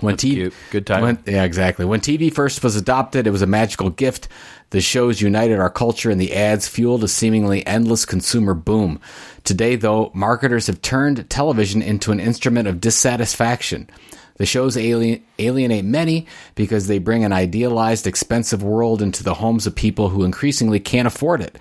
When 0.00 0.16
TV, 0.16 0.34
cute. 0.34 0.54
Good 0.70 0.86
time. 0.86 1.02
when- 1.02 1.18
yeah, 1.26 1.44
exactly. 1.44 1.84
When 1.86 2.00
TV 2.00 2.30
first 2.30 2.62
was 2.62 2.76
adopted, 2.76 3.26
it 3.26 3.30
was 3.30 3.40
a 3.40 3.46
magical 3.46 3.88
gift. 3.88 4.28
The 4.70 4.80
shows 4.80 5.22
united 5.22 5.58
our 5.60 5.70
culture, 5.70 6.10
and 6.10 6.20
the 6.20 6.34
ads 6.34 6.66
fueled 6.68 7.04
a 7.04 7.08
seemingly 7.08 7.64
endless 7.66 8.04
consumer 8.04 8.52
boom. 8.52 9.00
Today, 9.44 9.76
though, 9.76 10.10
marketers 10.12 10.66
have 10.66 10.82
turned 10.82 11.30
television 11.30 11.80
into 11.80 12.10
an 12.12 12.18
instrument 12.20 12.66
of 12.68 12.80
dissatisfaction. 12.80 13.88
The 14.36 14.46
shows 14.46 14.76
alien, 14.76 15.24
alienate 15.38 15.84
many 15.84 16.26
because 16.54 16.86
they 16.86 16.98
bring 16.98 17.24
an 17.24 17.32
idealized, 17.32 18.06
expensive 18.06 18.62
world 18.62 19.02
into 19.02 19.24
the 19.24 19.34
homes 19.34 19.66
of 19.66 19.74
people 19.74 20.10
who 20.10 20.24
increasingly 20.24 20.80
can't 20.80 21.06
afford 21.06 21.40
it. 21.40 21.58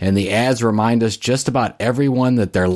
And 0.00 0.16
the 0.16 0.30
ads 0.32 0.62
remind 0.62 1.02
us 1.02 1.16
just 1.16 1.48
about 1.48 1.76
everyone 1.80 2.34
that 2.36 2.52
their 2.52 2.68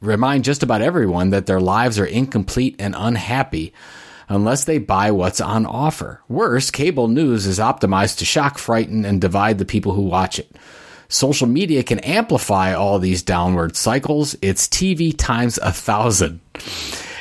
remind 0.00 0.44
just 0.44 0.62
about 0.62 0.82
everyone 0.82 1.30
that 1.30 1.46
their 1.46 1.60
lives 1.60 1.98
are 1.98 2.04
incomplete 2.04 2.76
and 2.78 2.94
unhappy 2.96 3.72
unless 4.28 4.64
they 4.64 4.78
buy 4.78 5.10
what's 5.10 5.40
on 5.40 5.66
offer. 5.66 6.20
Worse, 6.28 6.70
cable 6.70 7.08
news 7.08 7.46
is 7.46 7.58
optimized 7.58 8.18
to 8.18 8.24
shock, 8.24 8.58
frighten, 8.58 9.04
and 9.04 9.20
divide 9.20 9.58
the 9.58 9.64
people 9.64 9.92
who 9.92 10.02
watch 10.02 10.38
it. 10.38 10.50
Social 11.08 11.46
media 11.46 11.82
can 11.82 11.98
amplify 12.00 12.74
all 12.74 12.98
these 12.98 13.22
downward 13.22 13.76
cycles. 13.76 14.34
It's 14.42 14.66
TV 14.66 15.14
times 15.16 15.58
a 15.58 15.72
thousand. 15.72 16.40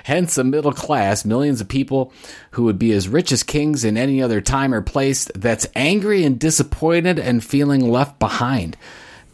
Hence, 0.04 0.38
a 0.38 0.44
middle 0.44 0.74
class, 0.74 1.26
millions 1.26 1.62
of 1.62 1.68
people 1.68 2.12
who 2.52 2.64
would 2.64 2.78
be 2.78 2.92
as 2.92 3.08
rich 3.08 3.32
as 3.32 3.42
kings 3.44 3.84
in 3.84 3.98
any 3.98 4.22
other 4.22 4.42
time 4.42 4.74
or 4.74 4.82
place 4.82 5.30
that's 5.36 5.68
angry 5.76 6.24
and 6.24 6.40
disappointed 6.40 7.18
and 7.18 7.44
feeling 7.44 7.90
left 7.90 8.20
behind. 8.20 8.78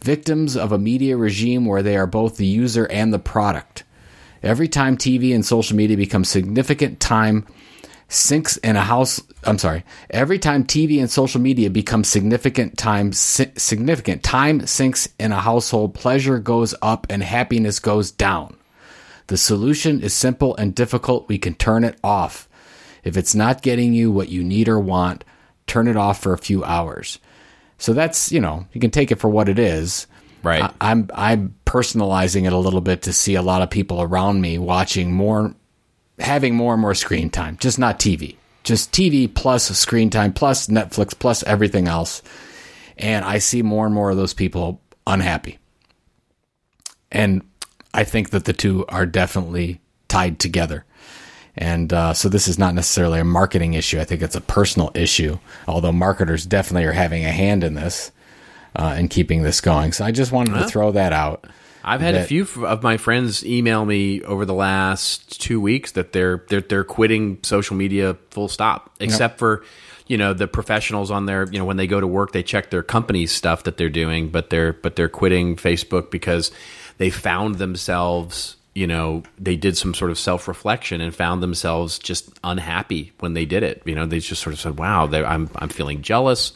Victims 0.02 0.56
of 0.56 0.72
a 0.72 0.78
media 0.78 1.16
regime 1.16 1.66
where 1.66 1.82
they 1.82 1.96
are 1.96 2.06
both 2.06 2.36
the 2.36 2.46
user 2.46 2.86
and 2.86 3.12
the 3.12 3.18
product. 3.18 3.84
Every 4.42 4.68
time 4.68 4.96
TV 4.96 5.34
and 5.34 5.44
social 5.44 5.76
media 5.76 5.96
become 5.96 6.24
significant 6.24 7.00
time 7.00 7.46
sinks 8.08 8.56
in 8.58 8.76
a 8.76 8.82
house 8.82 9.20
I'm 9.44 9.58
sorry. 9.58 9.84
Every 10.10 10.38
time 10.38 10.64
TV 10.64 11.00
and 11.00 11.10
social 11.10 11.40
media 11.40 11.70
become 11.70 12.04
significant 12.04 12.76
time 12.76 13.12
si- 13.12 13.52
significant 13.56 14.22
time 14.22 14.66
sinks 14.66 15.08
in 15.18 15.32
a 15.32 15.40
household 15.40 15.94
pleasure 15.94 16.38
goes 16.38 16.74
up 16.82 17.06
and 17.08 17.22
happiness 17.22 17.78
goes 17.78 18.10
down. 18.10 18.56
The 19.30 19.36
solution 19.36 20.00
is 20.00 20.12
simple 20.12 20.56
and 20.56 20.74
difficult. 20.74 21.28
We 21.28 21.38
can 21.38 21.54
turn 21.54 21.84
it 21.84 21.96
off. 22.02 22.48
If 23.04 23.16
it's 23.16 23.32
not 23.32 23.62
getting 23.62 23.94
you 23.94 24.10
what 24.10 24.28
you 24.28 24.42
need 24.42 24.68
or 24.68 24.80
want, 24.80 25.24
turn 25.68 25.86
it 25.86 25.96
off 25.96 26.20
for 26.20 26.32
a 26.32 26.38
few 26.38 26.64
hours. 26.64 27.20
So 27.78 27.92
that's, 27.92 28.32
you 28.32 28.40
know, 28.40 28.66
you 28.72 28.80
can 28.80 28.90
take 28.90 29.12
it 29.12 29.20
for 29.20 29.30
what 29.30 29.48
it 29.48 29.56
is. 29.56 30.08
Right. 30.42 30.64
I, 30.64 30.72
I'm 30.80 31.08
I'm 31.14 31.54
personalizing 31.64 32.44
it 32.44 32.52
a 32.52 32.58
little 32.58 32.80
bit 32.80 33.02
to 33.02 33.12
see 33.12 33.36
a 33.36 33.42
lot 33.42 33.62
of 33.62 33.70
people 33.70 34.02
around 34.02 34.40
me 34.40 34.58
watching 34.58 35.12
more 35.12 35.54
having 36.18 36.56
more 36.56 36.72
and 36.72 36.82
more 36.82 36.96
screen 36.96 37.30
time, 37.30 37.56
just 37.60 37.78
not 37.78 38.00
TV. 38.00 38.34
Just 38.64 38.90
TV 38.90 39.32
plus 39.32 39.68
screen 39.78 40.10
time 40.10 40.32
plus 40.32 40.66
Netflix 40.66 41.16
plus 41.16 41.44
everything 41.44 41.86
else. 41.86 42.20
And 42.98 43.24
I 43.24 43.38
see 43.38 43.62
more 43.62 43.86
and 43.86 43.94
more 43.94 44.10
of 44.10 44.16
those 44.16 44.34
people 44.34 44.80
unhappy. 45.06 45.60
And 47.12 47.42
I 47.92 48.04
think 48.04 48.30
that 48.30 48.44
the 48.44 48.52
two 48.52 48.84
are 48.88 49.06
definitely 49.06 49.80
tied 50.08 50.38
together. 50.38 50.84
And 51.56 51.92
uh, 51.92 52.14
so 52.14 52.28
this 52.28 52.48
is 52.48 52.58
not 52.58 52.74
necessarily 52.74 53.20
a 53.20 53.24
marketing 53.24 53.74
issue. 53.74 54.00
I 54.00 54.04
think 54.04 54.22
it's 54.22 54.36
a 54.36 54.40
personal 54.40 54.92
issue, 54.94 55.38
although 55.66 55.92
marketers 55.92 56.46
definitely 56.46 56.86
are 56.86 56.92
having 56.92 57.24
a 57.24 57.32
hand 57.32 57.64
in 57.64 57.74
this 57.74 58.12
uh, 58.76 58.94
and 58.96 59.10
keeping 59.10 59.42
this 59.42 59.60
going. 59.60 59.92
So 59.92 60.04
I 60.04 60.12
just 60.12 60.32
wanted 60.32 60.54
to 60.54 60.68
throw 60.68 60.92
that 60.92 61.12
out. 61.12 61.46
I've 61.82 62.00
had 62.00 62.14
a 62.14 62.24
few 62.24 62.46
of 62.64 62.82
my 62.82 62.98
friends 62.98 63.44
email 63.44 63.84
me 63.84 64.22
over 64.22 64.44
the 64.44 64.54
last 64.54 65.40
two 65.40 65.60
weeks 65.60 65.92
that 65.92 66.12
they're 66.12 66.44
they're 66.48 66.60
they're 66.60 66.84
quitting 66.84 67.38
social 67.42 67.74
media 67.74 68.16
full 68.30 68.48
stop, 68.48 68.94
except 69.00 69.38
for 69.38 69.64
you 70.06 70.18
know 70.18 70.34
the 70.34 70.46
professionals 70.46 71.10
on 71.10 71.24
their 71.26 71.48
you 71.50 71.58
know 71.58 71.64
when 71.64 71.78
they 71.78 71.86
go 71.86 71.98
to 71.98 72.06
work 72.06 72.32
they 72.32 72.42
check 72.42 72.70
their 72.70 72.82
company's 72.82 73.32
stuff 73.32 73.64
that 73.64 73.78
they're 73.78 73.88
doing, 73.88 74.28
but 74.28 74.50
they're 74.50 74.74
but 74.74 74.96
they're 74.96 75.08
quitting 75.08 75.56
Facebook 75.56 76.10
because 76.10 76.50
they 77.00 77.08
found 77.08 77.54
themselves 77.54 78.56
you 78.74 78.86
know 78.86 79.22
they 79.38 79.56
did 79.56 79.76
some 79.76 79.94
sort 79.94 80.10
of 80.10 80.18
self 80.18 80.46
reflection 80.46 81.00
and 81.00 81.14
found 81.14 81.42
themselves 81.42 81.98
just 81.98 82.28
unhappy 82.44 83.12
when 83.20 83.32
they 83.32 83.46
did 83.46 83.62
it. 83.62 83.82
You 83.86 83.94
know 83.94 84.06
they 84.06 84.20
just 84.20 84.42
sort 84.42 84.52
of 84.52 84.60
said, 84.60 84.78
"Wow, 84.78 85.08
I'm 85.10 85.50
I'm 85.56 85.70
feeling 85.70 86.02
jealous." 86.02 86.52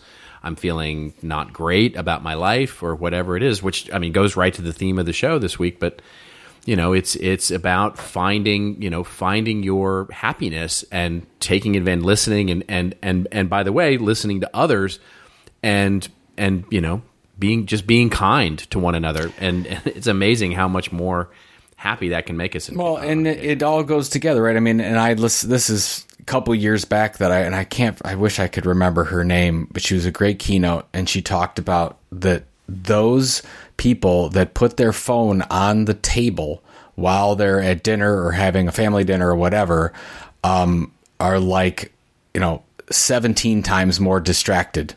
I'm 0.47 0.57
feeling 0.57 1.15
not 1.23 1.55
great 1.55 1.97
about 1.97 2.23
my 2.23 2.35
life 2.35 2.83
or 2.83 2.95
whatever 2.95 3.35
it 3.35 3.43
is, 3.43 3.63
which 3.63 3.91
I 3.91 3.99
mean 3.99 4.13
goes 4.13 4.37
right 4.37 4.53
to 4.53 4.61
the 4.61 4.75
theme 4.75 4.99
of 4.99 5.07
the 5.07 5.15
show 5.15 5.39
this 5.39 5.59
week. 5.59 5.81
But 5.81 6.03
you 6.67 6.77
know, 6.77 6.93
it's 6.93 7.17
it's 7.17 7.51
about 7.51 7.97
finding 7.97 8.83
you 8.83 8.91
know 8.91 9.05
finding 9.05 9.63
your 9.63 10.07
happiness 10.13 10.85
and 10.93 11.27
taking 11.41 11.77
advantage, 11.77 12.05
listening, 12.05 12.51
and 12.51 12.65
and 12.69 12.95
and 13.01 13.27
and 13.33 13.49
by 13.49 13.63
the 13.63 13.73
way, 13.73 13.97
listening 13.97 14.43
to 14.43 14.51
others, 14.53 15.01
and 15.63 16.07
and 16.37 16.67
you 16.71 16.83
know 16.83 17.01
being 17.39 17.67
just 17.67 17.87
being 17.87 18.11
kind 18.11 18.59
to 18.71 18.79
one 18.79 18.95
another, 18.95 19.33
and, 19.39 19.67
and 19.67 19.83
it's 19.87 20.07
amazing 20.07 20.53
how 20.53 20.69
much 20.69 20.93
more 20.93 21.31
happy 21.77 22.11
that 22.11 22.27
can 22.27 22.37
make 22.37 22.57
us. 22.57 22.71
Well, 22.71 22.97
and 22.97 23.27
it, 23.27 23.45
it 23.45 23.63
all 23.63 23.83
goes 23.83 24.09
together, 24.09 24.43
right? 24.43 24.57
I 24.57 24.61
mean, 24.61 24.81
and 24.81 24.99
I 24.99 25.15
listen, 25.15 25.51
this 25.51 25.69
is 25.69 26.07
a 26.19 26.25
couple 26.25 26.55
years 26.55 26.85
back 26.85 27.19
that 27.19 27.31
I 27.31 27.41
and 27.41 27.55
I 27.55 27.65
can't. 27.65 28.01
I 28.05 28.15
wish 28.15 28.39
I 28.39 28.49
could 28.49 28.67
remember 28.67 29.05
her 29.05 29.25
name, 29.25 29.69
but 29.71 29.83
she 29.83 29.95
was 29.95 30.07
a 30.07 30.11
great 30.11 30.39
keynote, 30.39 30.87
and 30.93 31.09
she 31.09 31.23
talked 31.23 31.59
about 31.59 31.99
that 32.13 32.45
those 32.69 33.43
people 33.77 34.31
that 34.31 34.55
put 34.55 34.77
their 34.77 34.93
phone 34.93 35.43
on 35.43 35.85
the 35.85 35.95
table 35.95 36.63
while 36.95 37.35
they're 37.35 37.61
at 37.61 37.83
dinner 37.83 38.25
or 38.25 38.33
having 38.33 38.69
a 38.69 38.73
family 38.73 39.05
dinner 39.05 39.29
or 39.29 39.37
whatever 39.37 39.93
um, 40.43 40.93
are 41.21 41.39
like 41.39 41.93
you 42.33 42.41
know 42.41 42.63
17 42.91 43.63
times 43.63 44.01
more 44.01 44.21
distracted 44.21 44.95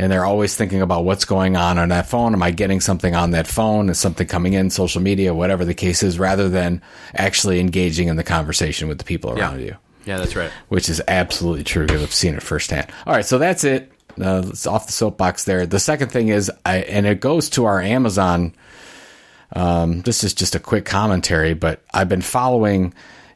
and 0.00 0.10
they're 0.10 0.24
always 0.24 0.56
thinking 0.56 0.80
about 0.80 1.04
what's 1.04 1.26
going 1.26 1.56
on 1.56 1.76
on 1.76 1.90
that 1.90 2.08
phone. 2.08 2.32
Am 2.32 2.42
I 2.42 2.52
getting 2.52 2.80
something 2.80 3.14
on 3.14 3.32
that 3.32 3.46
phone? 3.46 3.90
Is 3.90 3.98
something 3.98 4.26
coming 4.26 4.54
in, 4.54 4.70
social 4.70 5.02
media, 5.02 5.34
whatever 5.34 5.62
the 5.62 5.74
case 5.74 6.02
is, 6.02 6.18
rather 6.18 6.48
than 6.48 6.80
actually 7.14 7.60
engaging 7.60 8.08
in 8.08 8.16
the 8.16 8.24
conversation 8.24 8.88
with 8.88 8.96
the 8.96 9.04
people 9.04 9.30
around 9.30 9.60
you, 9.60 9.76
yeah, 10.06 10.16
that's 10.16 10.34
right. 10.34 10.50
which 10.68 10.88
is 10.88 11.02
absolutely 11.06 11.64
true 11.64 11.86
because 11.86 12.02
I've 12.02 12.14
seen 12.14 12.34
it 12.34 12.42
firsthand. 12.42 12.90
All 13.06 13.12
right, 13.12 13.26
so 13.26 13.36
that's 13.36 13.62
it. 13.62 13.92
Uh, 14.18 14.42
it's 14.48 14.66
off 14.66 14.86
the 14.86 14.92
soapbox 14.92 15.44
there. 15.44 15.66
The 15.66 15.78
second 15.78 16.10
thing 16.10 16.28
is, 16.28 16.50
I, 16.64 16.78
and 16.78 17.06
it 17.06 17.20
goes 17.20 17.50
to 17.50 17.66
our 17.66 17.82
Amazon. 17.82 18.54
Um, 19.52 20.00
this 20.00 20.24
is 20.24 20.32
just 20.32 20.54
a 20.54 20.60
quick 20.60 20.86
commentary, 20.86 21.52
but 21.52 21.82
I've 21.92 22.08
been 22.08 22.22
following. 22.22 22.94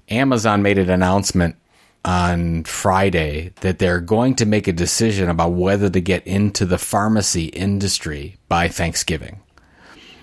Amazon 0.08 0.62
made 0.62 0.78
an 0.78 0.88
announcement 0.88 1.56
on 2.04 2.64
Friday 2.64 3.52
that 3.60 3.78
they're 3.78 4.00
going 4.00 4.34
to 4.36 4.46
make 4.46 4.68
a 4.68 4.72
decision 4.72 5.30
about 5.30 5.52
whether 5.52 5.88
to 5.88 6.00
get 6.00 6.26
into 6.26 6.66
the 6.66 6.78
pharmacy 6.78 7.46
industry 7.46 8.36
by 8.48 8.68
Thanksgiving. 8.68 9.40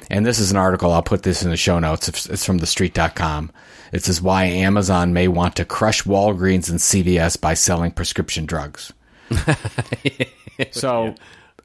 And 0.09 0.25
this 0.25 0.39
is 0.39 0.51
an 0.51 0.57
article, 0.57 0.91
I'll 0.91 1.01
put 1.01 1.23
this 1.23 1.41
in 1.41 1.49
the 1.49 1.57
show 1.57 1.79
notes. 1.79 2.09
It's 2.09 2.25
it's 2.27 2.45
from 2.45 2.59
thestreet.com. 2.59 3.51
It 3.93 4.03
says 4.03 4.21
why 4.21 4.45
Amazon 4.45 5.13
may 5.13 5.27
want 5.27 5.55
to 5.55 5.65
crush 5.65 6.03
Walgreens 6.03 6.69
and 6.69 6.79
CVS 6.79 7.39
by 7.39 7.53
selling 7.53 7.91
prescription 7.91 8.45
drugs. 8.45 8.91
so, 10.71 11.15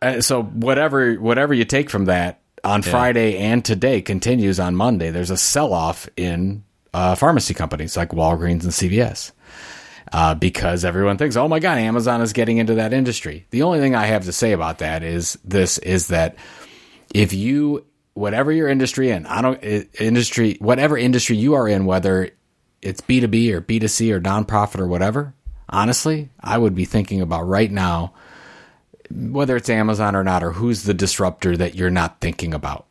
uh, 0.00 0.20
so 0.20 0.44
whatever 0.44 1.14
whatever 1.14 1.54
you 1.54 1.64
take 1.64 1.90
from 1.90 2.04
that 2.04 2.40
on 2.62 2.82
Friday 2.82 3.36
and 3.36 3.64
today 3.64 4.00
continues 4.00 4.60
on 4.60 4.76
Monday. 4.76 5.10
There's 5.10 5.30
a 5.30 5.36
sell 5.36 5.72
off 5.72 6.08
in 6.16 6.64
uh, 6.94 7.16
pharmacy 7.16 7.52
companies 7.52 7.96
like 7.96 8.10
Walgreens 8.10 8.62
and 8.62 8.72
CVS 8.72 9.32
uh, 10.12 10.34
because 10.34 10.84
everyone 10.84 11.18
thinks, 11.18 11.36
oh 11.36 11.48
my 11.48 11.58
god, 11.58 11.78
Amazon 11.78 12.20
is 12.20 12.32
getting 12.32 12.58
into 12.58 12.74
that 12.74 12.92
industry. 12.92 13.46
The 13.50 13.62
only 13.62 13.80
thing 13.80 13.94
I 13.94 14.06
have 14.06 14.24
to 14.24 14.32
say 14.32 14.52
about 14.52 14.78
that 14.78 15.02
is 15.02 15.38
this: 15.44 15.78
is 15.78 16.08
that 16.08 16.36
if 17.14 17.32
you 17.32 17.84
whatever 18.14 18.50
your 18.50 18.68
industry 18.68 19.10
in, 19.10 19.26
I 19.26 19.42
don't 19.42 19.62
industry 19.98 20.56
whatever 20.60 20.96
industry 20.96 21.36
you 21.36 21.54
are 21.54 21.68
in, 21.68 21.86
whether 21.86 22.30
it's 22.82 23.00
B 23.00 23.20
two 23.20 23.28
B 23.28 23.52
or 23.52 23.60
B 23.60 23.78
two 23.78 23.88
C 23.88 24.12
or 24.12 24.20
nonprofit 24.20 24.80
or 24.80 24.86
whatever. 24.86 25.34
Honestly, 25.68 26.30
I 26.40 26.56
would 26.58 26.74
be 26.74 26.84
thinking 26.84 27.20
about 27.20 27.42
right 27.42 27.70
now 27.70 28.14
whether 29.10 29.56
it's 29.56 29.70
Amazon 29.70 30.16
or 30.16 30.24
not, 30.24 30.42
or 30.42 30.52
who's 30.52 30.82
the 30.82 30.94
disruptor 30.94 31.56
that 31.56 31.74
you're 31.74 31.90
not 31.90 32.20
thinking 32.20 32.54
about. 32.54 32.86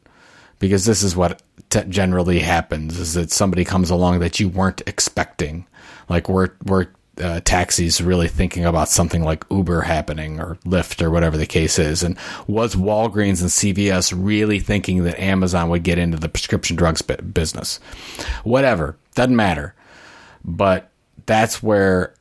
Because 0.60 0.86
this 0.86 1.04
is 1.04 1.16
what 1.16 1.42
t- 1.70 1.84
generally 1.90 2.40
happens: 2.40 3.00
is 3.00 3.14
that 3.16 3.32
somebody 3.32 3.66
comes 3.66 3.90
along 3.90 4.20
that 4.20 4.40
you 4.40 4.50
weren't 4.50 4.82
expecting. 4.88 5.66
Like 6.08 6.30
we're 6.30 6.52
we're 6.64 6.88
uh, 7.22 7.40
taxis 7.42 8.02
really 8.02 8.28
thinking 8.28 8.66
about 8.66 8.90
something 8.90 9.24
like 9.24 9.46
Uber 9.50 9.82
happening 9.82 10.40
or 10.40 10.58
Lyft 10.66 11.02
or 11.02 11.10
whatever 11.10 11.38
the 11.38 11.46
case 11.46 11.80
is, 11.80 12.04
and 12.04 12.18
was 12.48 12.76
Walgreens 12.76 13.42
and 13.42 13.50
CVS 13.50 14.14
really 14.16 14.60
thinking 14.60 15.04
that 15.04 15.20
Amazon 15.20 15.70
would 15.70 15.84
get 15.84 15.98
into 15.98 16.18
the 16.18 16.30
prescription 16.30 16.76
drugs 16.76 17.02
bu- 17.02 17.22
business? 17.22 17.80
Whatever, 18.44 18.98
doesn't 19.16 19.36
matter. 19.36 19.74
But 20.44 20.92
that's 21.26 21.64
where 21.64 22.14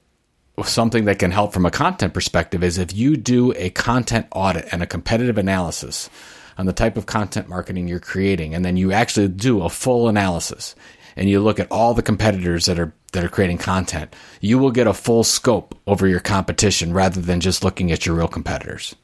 something 0.63 1.05
that 1.07 1.19
can 1.19 1.31
help 1.31 1.53
from 1.53 1.67
a 1.67 1.71
content 1.71 2.15
perspective 2.15 2.63
is 2.63 2.79
if 2.79 2.95
you 2.95 3.17
do 3.17 3.53
a 3.57 3.71
content 3.71 4.27
audit 4.33 4.69
and 4.71 4.83
a 4.83 4.87
competitive 4.87 5.37
analysis 5.37 6.09
on 6.57 6.67
the 6.67 6.73
type 6.73 6.97
of 6.97 7.07
content 7.07 7.49
marketing 7.49 7.89
you're 7.89 7.99
creating 7.99 8.55
and 8.55 8.65
then 8.65 8.77
you 8.77 8.93
actually 8.93 9.27
do 9.27 9.63
a 9.63 9.69
full 9.69 10.09
analysis 10.09 10.77
and 11.17 11.29
you 11.29 11.41
look 11.41 11.61
at 11.61 11.71
all 11.71 11.95
the 11.95 12.03
competitors 12.03 12.67
that 12.67 12.79
are 12.79 12.93
that 13.13 13.25
are 13.25 13.29
creating 13.29 13.59
content 13.59 14.15
you 14.41 14.59
will 14.59 14.71
get 14.71 14.87
a 14.87 14.95
full 14.95 15.25
scope 15.25 15.75
over 15.87 16.07
your 16.07 16.21
competition 16.21 16.93
rather 16.93 17.21
than 17.21 17.41
just 17.41 17.65
looking 17.65 17.93
at 17.93 18.07
your 18.07 18.17
real 18.17 18.29
competitors 18.29 18.95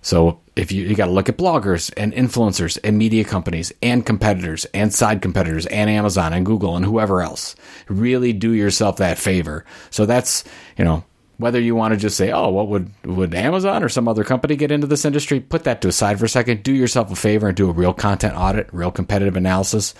so 0.00 0.40
if 0.56 0.72
you, 0.72 0.84
you 0.84 0.94
got 0.94 1.06
to 1.06 1.12
look 1.12 1.28
at 1.28 1.36
bloggers 1.36 1.92
and 1.96 2.12
influencers 2.12 2.78
and 2.82 2.98
media 2.98 3.24
companies 3.24 3.72
and 3.82 4.04
competitors 4.04 4.64
and 4.74 4.92
side 4.92 5.22
competitors 5.22 5.66
and 5.66 5.90
Amazon 5.90 6.32
and 6.32 6.46
Google 6.46 6.76
and 6.76 6.84
whoever 6.84 7.22
else, 7.22 7.56
really 7.88 8.32
do 8.32 8.52
yourself 8.52 8.96
that 8.96 9.18
favor. 9.18 9.64
So 9.90 10.06
that's, 10.06 10.44
you 10.76 10.84
know, 10.84 11.04
whether 11.36 11.60
you 11.60 11.74
want 11.74 11.94
to 11.94 12.00
just 12.00 12.16
say, 12.16 12.32
oh, 12.32 12.48
what 12.48 12.68
would, 12.68 12.90
would 13.04 13.34
Amazon 13.34 13.84
or 13.84 13.88
some 13.88 14.08
other 14.08 14.24
company 14.24 14.56
get 14.56 14.72
into 14.72 14.88
this 14.88 15.04
industry? 15.04 15.38
Put 15.38 15.64
that 15.64 15.80
to 15.82 15.88
a 15.88 15.92
side 15.92 16.18
for 16.18 16.24
a 16.24 16.28
second. 16.28 16.64
Do 16.64 16.72
yourself 16.72 17.12
a 17.12 17.16
favor 17.16 17.48
and 17.48 17.56
do 17.56 17.70
a 17.70 17.72
real 17.72 17.94
content 17.94 18.34
audit, 18.36 18.68
real 18.72 18.90
competitive 18.90 19.36
analysis 19.36 19.94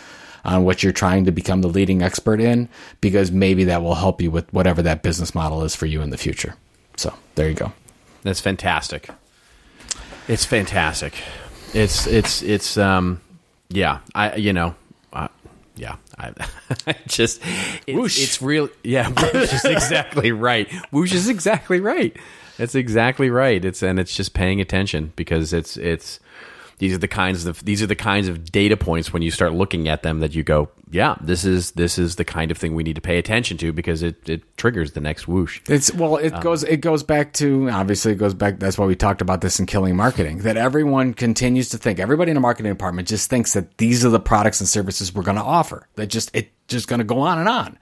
on 0.45 0.64
what 0.64 0.82
you're 0.82 0.93
trying 0.93 1.24
to 1.24 1.32
become 1.32 1.62
the 1.62 1.68
leading 1.68 2.03
expert 2.03 2.41
in 2.41 2.68
because 3.01 3.30
maybe 3.30 3.64
that 3.64 3.82
will 3.82 3.95
help 3.95 4.20
you 4.20 4.30
with 4.30 4.53
whatever 4.53 4.82
that 4.82 5.03
business 5.03 5.34
model 5.34 5.62
is 5.62 5.74
for 5.74 5.86
you 5.86 6.01
in 6.03 6.11
the 6.11 6.16
future. 6.18 6.55
So 6.97 7.12
there 7.34 7.49
you 7.49 7.55
go. 7.55 7.72
That's 8.22 8.41
fantastic. 8.41 9.09
It's 10.26 10.45
fantastic. 10.45 11.14
It's 11.74 12.07
it's 12.07 12.43
it's 12.43 12.76
um 12.76 13.20
yeah, 13.70 14.01
I 14.14 14.36
you 14.36 14.53
know, 14.53 14.74
uh, 15.12 15.28
yeah, 15.76 15.97
I, 16.18 16.32
I 16.86 16.97
just 17.07 17.41
it's, 17.86 17.97
Whoosh. 17.97 18.22
it's 18.22 18.43
real 18.43 18.68
yeah, 18.82 19.09
whoosh 19.09 19.53
is 19.53 19.64
exactly 19.64 20.32
right. 20.32 20.70
Whoosh 20.91 21.14
is 21.14 21.28
exactly 21.28 21.80
right. 21.80 22.16
That's 22.57 22.74
exactly 22.74 23.30
right. 23.30 23.64
It's 23.64 23.82
and 23.82 24.01
it's 24.01 24.14
just 24.14 24.34
paying 24.34 24.61
attention 24.61 25.12
because 25.16 25.53
it's 25.53 25.76
it's 25.76 26.18
these 26.79 26.95
are 26.95 26.99
the 26.99 27.09
kinds 27.09 27.45
of 27.45 27.64
these 27.64 27.83
are 27.83 27.87
the 27.87 27.97
kinds 27.97 28.29
of 28.29 28.51
data 28.51 28.76
points 28.76 29.12
when 29.12 29.22
you 29.22 29.31
start 29.31 29.53
looking 29.53 29.89
at 29.89 30.03
them 30.03 30.20
that 30.20 30.35
you 30.35 30.45
go, 30.45 30.70
yeah, 30.91 31.16
this 31.20 31.45
is 31.45 31.72
this 31.72 31.99
is 31.99 32.16
the 32.16 32.24
kind 32.24 32.51
of 32.51 32.59
thing 32.59 32.74
we 32.74 32.85
need 32.85 32.95
to 32.95 33.01
pay 33.01 33.18
attention 33.18 33.57
to 33.59 33.72
because 33.72 34.03
it, 34.03 34.29
it 34.29 34.57
triggers 34.57 34.93
the 34.93 35.01
next 35.01 35.26
whoosh. 35.26 35.61
It's 35.68 35.93
well, 35.93 36.16
it 36.16 36.33
um, 36.35 36.41
goes 36.41 36.62
it 36.62 36.81
goes 36.81 37.03
back 37.03 37.33
to 37.35 37.68
obviously 37.68 38.12
it 38.12 38.16
goes 38.16 38.33
back. 38.33 38.61
That's 38.61 38.79
why 38.79 38.87
we 38.87 38.95
talked 38.95 39.20
about 39.20 39.41
this 39.41 39.59
in 39.59 39.66
Killing 39.66 39.97
Marketing. 39.97 40.39
That 40.39 40.57
everyone 40.57 41.14
continues 41.14 41.70
to 41.70 41.79
think. 41.79 41.99
Everybody 41.99 42.31
in 42.31 42.37
the 42.37 42.41
marketing 42.41 42.72
department 42.72 43.09
just 43.09 43.29
thinks 43.29 43.55
that 43.55 43.79
these 43.79 44.05
are 44.05 44.11
the 44.11 44.20
products 44.20 44.61
and 44.61 44.68
services 44.68 45.12
we're 45.12 45.24
going 45.24 45.37
to 45.37 45.43
offer. 45.43 45.89
That 45.97 46.07
just 46.07 46.35
it 46.35 46.53
just 46.68 46.87
going 46.87 47.01
to 47.01 47.05
go 47.05 47.20
on 47.20 47.39
and 47.39 47.49
on. 47.49 47.79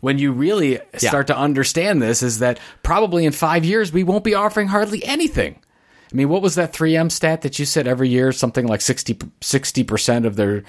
When 0.00 0.18
you 0.18 0.32
really 0.32 0.80
start 0.96 1.28
to 1.28 1.36
understand 1.38 2.02
this, 2.02 2.24
is 2.24 2.40
that 2.40 2.58
probably 2.82 3.24
in 3.24 3.30
five 3.30 3.64
years 3.64 3.92
we 3.92 4.02
won't 4.02 4.24
be 4.24 4.34
offering 4.34 4.66
hardly 4.66 5.04
anything. 5.04 5.60
I 6.12 6.14
mean, 6.16 6.28
what 6.28 6.42
was 6.42 6.56
that 6.56 6.72
3M 6.72 7.10
stat 7.10 7.42
that 7.42 7.58
you 7.58 7.64
said 7.64 7.86
every 7.86 8.08
year 8.08 8.32
something 8.32 8.66
like 8.66 8.80
60 8.82 9.84
percent 9.84 10.26
of 10.26 10.36
their 10.36 10.62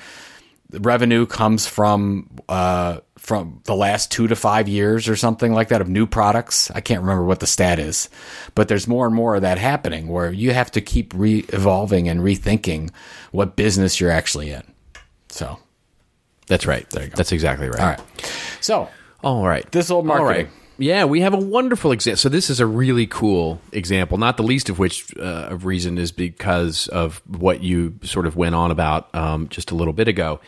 revenue 0.72 1.26
comes 1.26 1.68
from 1.68 2.30
uh, 2.50 3.00
from 3.18 3.62
the 3.66 3.76
last 3.76 4.10
two 4.12 4.28
to 4.28 4.36
five 4.36 4.68
years 4.68 5.08
or 5.08 5.16
something 5.16 5.54
like 5.54 5.68
that 5.70 5.82
of 5.82 5.90
new 5.90 6.08
products. 6.08 6.72
I 6.72 6.82
can't 6.82 7.02
remember 7.02 7.24
what 7.26 7.40
the 7.42 7.48
stat 7.48 7.78
is, 7.80 8.10
but 8.56 8.68
there's 8.70 8.88
more 8.88 9.06
and 9.06 9.14
more 9.16 9.36
of 9.36 9.42
that 9.42 9.58
happening 9.58 10.08
where 10.08 10.32
you 10.32 10.52
have 10.54 10.72
to 10.72 10.82
keep 10.82 11.14
re 11.14 11.46
evolving 11.50 12.08
and 12.10 12.22
rethinking 12.22 12.90
what 13.32 13.56
business 13.56 14.00
you're 14.00 14.12
actually 14.12 14.50
in. 14.52 14.64
So, 15.30 15.60
That's 16.48 16.66
right. 16.66 16.90
There 16.90 17.04
you 17.04 17.10
go. 17.10 17.16
That's 17.18 17.32
exactly 17.32 17.68
right. 17.70 17.80
all 17.80 17.90
right. 17.90 18.02
So, 18.62 18.90
All 19.24 19.46
right. 19.48 19.70
This 19.72 19.90
old 19.92 20.10
All 20.10 20.18
marketing. 20.18 20.46
right. 20.48 20.54
Yeah, 20.78 21.06
we 21.06 21.22
have 21.22 21.34
a 21.34 21.38
wonderful 21.38 21.92
example. 21.92 22.18
So 22.18 22.30
this 22.30 22.50
is 22.50 22.60
a 22.60 22.66
really 22.66 23.06
cool 23.06 23.62
example, 23.72 24.18
not 24.18 24.38
the 24.38 24.44
least 24.44 24.70
of 24.70 24.80
which 24.80 25.16
uh, 25.18 25.48
of 25.50 25.66
reason 25.66 25.98
is 25.98 26.12
because 26.12 26.88
of 26.88 27.22
what 27.28 27.62
you 27.62 28.00
sort 28.02 28.26
of 28.26 28.36
went 28.36 28.56
on 28.56 28.72
about 28.72 29.14
um, 29.14 29.48
just 29.50 29.72
a 29.72 29.76
little 29.76 29.94
bit 29.94 30.08
ago. 30.08 30.40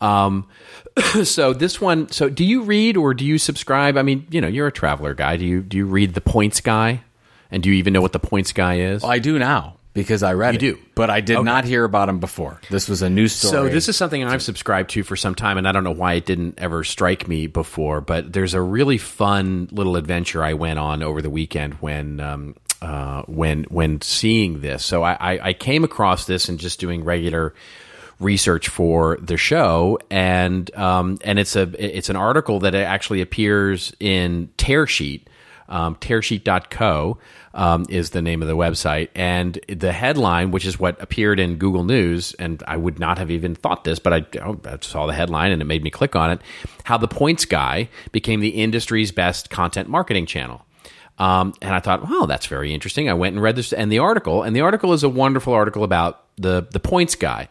Um, 0.00 0.46
so 1.24 1.52
this 1.52 1.80
one. 1.80 2.08
So 2.10 2.28
do 2.28 2.44
you 2.44 2.62
read 2.62 2.96
or 2.96 3.14
do 3.14 3.24
you 3.24 3.38
subscribe? 3.38 3.96
I 3.96 4.02
mean, 4.02 4.26
you 4.30 4.40
know, 4.40 4.48
you're 4.48 4.68
a 4.68 4.72
traveler 4.72 5.14
guy. 5.14 5.36
Do 5.36 5.44
you 5.44 5.62
do 5.62 5.76
you 5.76 5.86
read 5.86 6.14
the 6.14 6.20
Points 6.20 6.60
Guy? 6.60 7.02
And 7.50 7.62
do 7.62 7.68
you 7.68 7.74
even 7.74 7.92
know 7.92 8.00
what 8.00 8.12
the 8.12 8.18
Points 8.18 8.52
Guy 8.52 8.78
is? 8.78 9.04
I 9.04 9.18
do 9.18 9.38
now 9.38 9.76
because 9.94 10.22
I 10.22 10.32
read 10.34 10.60
You 10.62 10.70
it. 10.70 10.74
do? 10.74 10.82
But 10.94 11.10
I 11.10 11.20
did 11.20 11.36
Okay. 11.36 11.44
not 11.44 11.64
hear 11.64 11.84
about 11.84 12.08
him 12.08 12.18
before. 12.18 12.60
This 12.70 12.88
was 12.88 13.02
a 13.02 13.10
new 13.10 13.28
story. 13.28 13.50
So 13.50 13.68
this 13.68 13.88
is 13.88 13.96
something 13.96 14.24
I've 14.24 14.42
subscribed 14.42 14.90
to 14.90 15.02
for 15.02 15.16
some 15.16 15.34
time, 15.34 15.58
and 15.58 15.68
I 15.68 15.72
don't 15.72 15.84
know 15.84 15.90
why 15.90 16.14
it 16.14 16.26
didn't 16.26 16.54
ever 16.58 16.84
strike 16.84 17.28
me 17.28 17.46
before. 17.46 18.00
But 18.00 18.32
there's 18.32 18.54
a 18.54 18.60
really 18.60 18.98
fun 18.98 19.68
little 19.72 19.96
adventure 19.96 20.42
I 20.42 20.54
went 20.54 20.78
on 20.78 21.02
over 21.02 21.20
the 21.22 21.30
weekend 21.30 21.74
when 21.74 22.20
um, 22.20 22.54
uh, 22.80 23.22
when 23.22 23.64
when 23.64 24.00
seeing 24.00 24.60
this. 24.60 24.84
So 24.84 25.02
I, 25.02 25.12
I, 25.34 25.48
I 25.48 25.52
came 25.52 25.84
across 25.84 26.26
this 26.26 26.48
and 26.48 26.58
just 26.58 26.80
doing 26.80 27.04
regular 27.04 27.54
research 28.18 28.68
for 28.68 29.18
the 29.20 29.36
show, 29.36 29.98
and 30.10 30.74
um, 30.76 31.18
and 31.24 31.38
it's 31.38 31.54
a 31.56 31.62
it's 31.78 32.08
an 32.08 32.16
article 32.16 32.60
that 32.60 32.74
actually 32.74 33.20
appears 33.20 33.92
in 34.00 34.48
Tearsheet. 34.58 35.22
Um, 35.68 35.94
tearsheet.co 35.96 37.18
um, 37.54 37.86
is 37.88 38.10
the 38.10 38.22
name 38.22 38.42
of 38.42 38.48
the 38.48 38.56
website. 38.56 39.08
And 39.14 39.58
the 39.68 39.92
headline, 39.92 40.50
which 40.50 40.66
is 40.66 40.78
what 40.78 41.00
appeared 41.02 41.38
in 41.38 41.56
Google 41.56 41.84
News, 41.84 42.34
and 42.34 42.62
I 42.66 42.76
would 42.76 42.98
not 42.98 43.18
have 43.18 43.30
even 43.30 43.54
thought 43.54 43.84
this, 43.84 43.98
but 43.98 44.12
I, 44.12 44.26
oh, 44.42 44.60
I 44.64 44.78
saw 44.80 45.06
the 45.06 45.12
headline 45.12 45.52
and 45.52 45.60
it 45.60 45.66
made 45.66 45.82
me 45.82 45.90
click 45.90 46.16
on 46.16 46.30
it 46.30 46.40
how 46.84 46.98
the 46.98 47.08
Points 47.08 47.44
Guy 47.44 47.88
became 48.10 48.40
the 48.40 48.48
industry's 48.48 49.12
best 49.12 49.50
content 49.50 49.88
marketing 49.88 50.26
channel. 50.26 50.64
Um, 51.18 51.52
and 51.60 51.74
I 51.74 51.80
thought, 51.80 52.08
wow, 52.08 52.26
that's 52.26 52.46
very 52.46 52.72
interesting. 52.72 53.08
I 53.08 53.14
went 53.14 53.34
and 53.34 53.42
read 53.42 53.56
this 53.56 53.72
and 53.72 53.92
the 53.92 53.98
article, 53.98 54.42
and 54.42 54.56
the 54.56 54.62
article 54.62 54.92
is 54.92 55.04
a 55.04 55.08
wonderful 55.08 55.52
article 55.52 55.84
about 55.84 56.24
the 56.36 56.66
the 56.70 56.80
Points 56.80 57.14
Guy. 57.14 57.48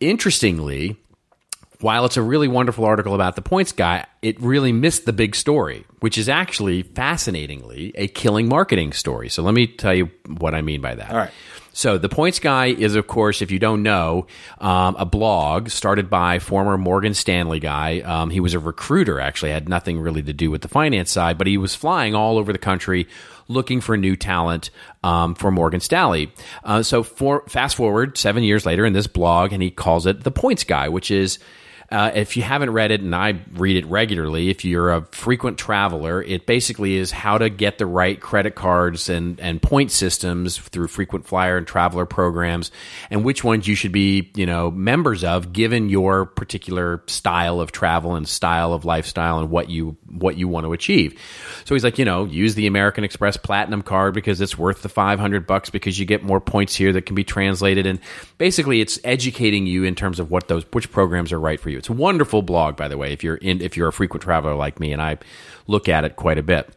Interestingly, 0.00 0.96
while 1.80 2.04
it's 2.04 2.16
a 2.16 2.22
really 2.22 2.48
wonderful 2.48 2.84
article 2.84 3.14
about 3.14 3.36
the 3.36 3.42
points 3.42 3.72
guy, 3.72 4.06
it 4.22 4.40
really 4.40 4.72
missed 4.72 5.04
the 5.04 5.12
big 5.12 5.34
story, 5.34 5.84
which 6.00 6.16
is 6.16 6.28
actually 6.28 6.82
fascinatingly 6.82 7.92
a 7.96 8.08
killing 8.08 8.48
marketing 8.48 8.92
story. 8.92 9.28
So 9.28 9.42
let 9.42 9.54
me 9.54 9.66
tell 9.66 9.94
you 9.94 10.10
what 10.26 10.54
I 10.54 10.62
mean 10.62 10.80
by 10.80 10.94
that. 10.94 11.10
All 11.10 11.16
right. 11.16 11.30
So 11.72 11.98
the 11.98 12.08
points 12.08 12.38
guy 12.38 12.68
is, 12.68 12.94
of 12.94 13.06
course, 13.06 13.42
if 13.42 13.50
you 13.50 13.58
don't 13.58 13.82
know, 13.82 14.26
um, 14.62 14.96
a 14.98 15.04
blog 15.04 15.68
started 15.68 16.08
by 16.08 16.38
former 16.38 16.78
Morgan 16.78 17.12
Stanley 17.12 17.60
guy. 17.60 18.00
Um, 18.00 18.30
he 18.30 18.40
was 18.40 18.54
a 18.54 18.58
recruiter, 18.58 19.20
actually, 19.20 19.50
had 19.50 19.68
nothing 19.68 20.00
really 20.00 20.22
to 20.22 20.32
do 20.32 20.50
with 20.50 20.62
the 20.62 20.68
finance 20.68 21.10
side, 21.10 21.36
but 21.36 21.46
he 21.46 21.58
was 21.58 21.74
flying 21.74 22.14
all 22.14 22.38
over 22.38 22.50
the 22.50 22.58
country 22.58 23.06
looking 23.48 23.82
for 23.82 23.94
new 23.94 24.16
talent 24.16 24.70
um, 25.04 25.34
for 25.34 25.50
Morgan 25.50 25.80
Stanley. 25.80 26.32
Uh, 26.64 26.82
so 26.82 27.02
for 27.02 27.44
fast 27.46 27.76
forward 27.76 28.16
seven 28.16 28.42
years 28.42 28.64
later 28.64 28.86
in 28.86 28.94
this 28.94 29.06
blog, 29.06 29.52
and 29.52 29.62
he 29.62 29.70
calls 29.70 30.06
it 30.06 30.24
the 30.24 30.30
points 30.30 30.64
guy, 30.64 30.88
which 30.88 31.10
is 31.10 31.38
uh, 31.90 32.10
if 32.14 32.36
you 32.36 32.42
haven't 32.42 32.70
read 32.70 32.90
it, 32.90 33.00
and 33.00 33.14
I 33.14 33.38
read 33.52 33.76
it 33.76 33.86
regularly, 33.86 34.50
if 34.50 34.64
you're 34.64 34.92
a 34.92 35.02
frequent 35.12 35.56
traveler, 35.56 36.22
it 36.22 36.44
basically 36.44 36.96
is 36.96 37.12
how 37.12 37.38
to 37.38 37.48
get 37.48 37.78
the 37.78 37.86
right 37.86 38.20
credit 38.20 38.56
cards 38.56 39.08
and, 39.08 39.38
and 39.40 39.62
point 39.62 39.92
systems 39.92 40.58
through 40.58 40.88
frequent 40.88 41.26
flyer 41.26 41.56
and 41.56 41.66
traveler 41.66 42.04
programs, 42.04 42.72
and 43.08 43.24
which 43.24 43.44
ones 43.44 43.68
you 43.68 43.76
should 43.76 43.92
be, 43.92 44.32
you 44.34 44.46
know, 44.46 44.70
members 44.70 45.22
of, 45.22 45.52
given 45.52 45.88
your 45.88 46.26
particular 46.26 47.02
style 47.06 47.60
of 47.60 47.70
travel 47.70 48.16
and 48.16 48.28
style 48.28 48.72
of 48.72 48.84
lifestyle 48.84 49.38
and 49.38 49.50
what 49.50 49.70
you 49.70 49.96
what 50.08 50.36
you 50.36 50.48
want 50.48 50.64
to 50.64 50.72
achieve. 50.72 51.16
So 51.64 51.74
he's 51.74 51.84
like, 51.84 51.98
you 51.98 52.04
know, 52.04 52.24
use 52.24 52.54
the 52.56 52.66
American 52.66 53.04
Express 53.04 53.36
Platinum 53.36 53.82
card 53.82 54.14
because 54.14 54.40
it's 54.40 54.58
worth 54.58 54.82
the 54.82 54.88
five 54.88 55.20
hundred 55.20 55.46
bucks 55.46 55.70
because 55.70 55.98
you 55.98 56.04
get 56.04 56.24
more 56.24 56.40
points 56.40 56.74
here 56.74 56.92
that 56.94 57.06
can 57.06 57.14
be 57.14 57.24
translated, 57.24 57.86
and 57.86 58.00
basically 58.38 58.80
it's 58.80 58.98
educating 59.04 59.66
you 59.66 59.84
in 59.84 59.94
terms 59.94 60.18
of 60.18 60.30
what 60.30 60.48
those 60.48 60.64
which 60.72 60.90
programs 60.90 61.32
are 61.32 61.38
right 61.38 61.60
for 61.60 61.70
you. 61.70 61.75
It's 61.78 61.88
a 61.88 61.92
wonderful 61.92 62.42
blog, 62.42 62.76
by 62.76 62.88
the 62.88 62.96
way, 62.96 63.12
if 63.12 63.22
you're 63.24 63.36
in 63.36 63.60
if 63.60 63.76
you're 63.76 63.88
a 63.88 63.92
frequent 63.92 64.22
traveler 64.22 64.54
like 64.54 64.80
me, 64.80 64.92
and 64.92 65.02
I 65.02 65.18
look 65.66 65.88
at 65.88 66.04
it 66.04 66.16
quite 66.16 66.38
a 66.38 66.42
bit. 66.42 66.68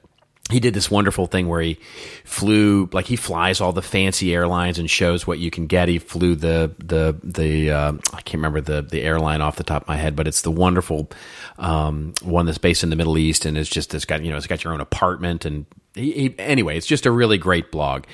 He 0.52 0.60
did 0.60 0.74
this 0.74 0.90
wonderful 0.90 1.28
thing 1.28 1.48
where 1.48 1.62
he 1.62 1.78
flew 2.26 2.90
like 2.92 3.06
he 3.06 3.16
flies 3.16 3.62
all 3.62 3.72
the 3.72 3.84
fancy 3.84 4.34
airlines 4.34 4.80
and 4.80 4.90
shows 4.90 5.28
what 5.28 5.38
you 5.38 5.52
can 5.52 5.68
get. 5.68 5.88
He 5.88 6.00
flew 6.00 6.34
the 6.34 6.74
the 6.80 7.16
the 7.24 7.72
uh, 7.72 7.94
I 8.14 8.22
can't 8.22 8.36
remember 8.36 8.60
the 8.60 8.82
the 8.82 9.04
airline 9.04 9.42
off 9.42 9.58
the 9.58 9.64
top 9.64 9.84
of 9.84 9.88
my 9.88 9.98
head, 9.98 10.16
but 10.16 10.28
it's 10.28 10.42
the 10.42 10.52
wonderful 10.52 11.12
um, 11.60 12.16
one 12.24 12.48
that's 12.48 12.58
based 12.58 12.84
in 12.84 12.90
the 12.90 12.96
Middle 12.96 13.18
East 13.20 13.46
and 13.46 13.60
it's 13.60 13.70
just 13.70 13.94
it's 13.94 14.06
got 14.06 14.24
you 14.24 14.32
know 14.32 14.38
it's 14.38 14.48
got 14.48 14.64
your 14.64 14.74
own 14.74 14.82
apartment 14.82 15.46
and 15.46 15.68
he, 15.96 16.12
he, 16.14 16.36
anyway, 16.40 16.78
it's 16.78 16.88
just 16.88 17.06
a 17.06 17.12
really 17.12 17.38
great 17.38 17.72
blog. 17.72 18.06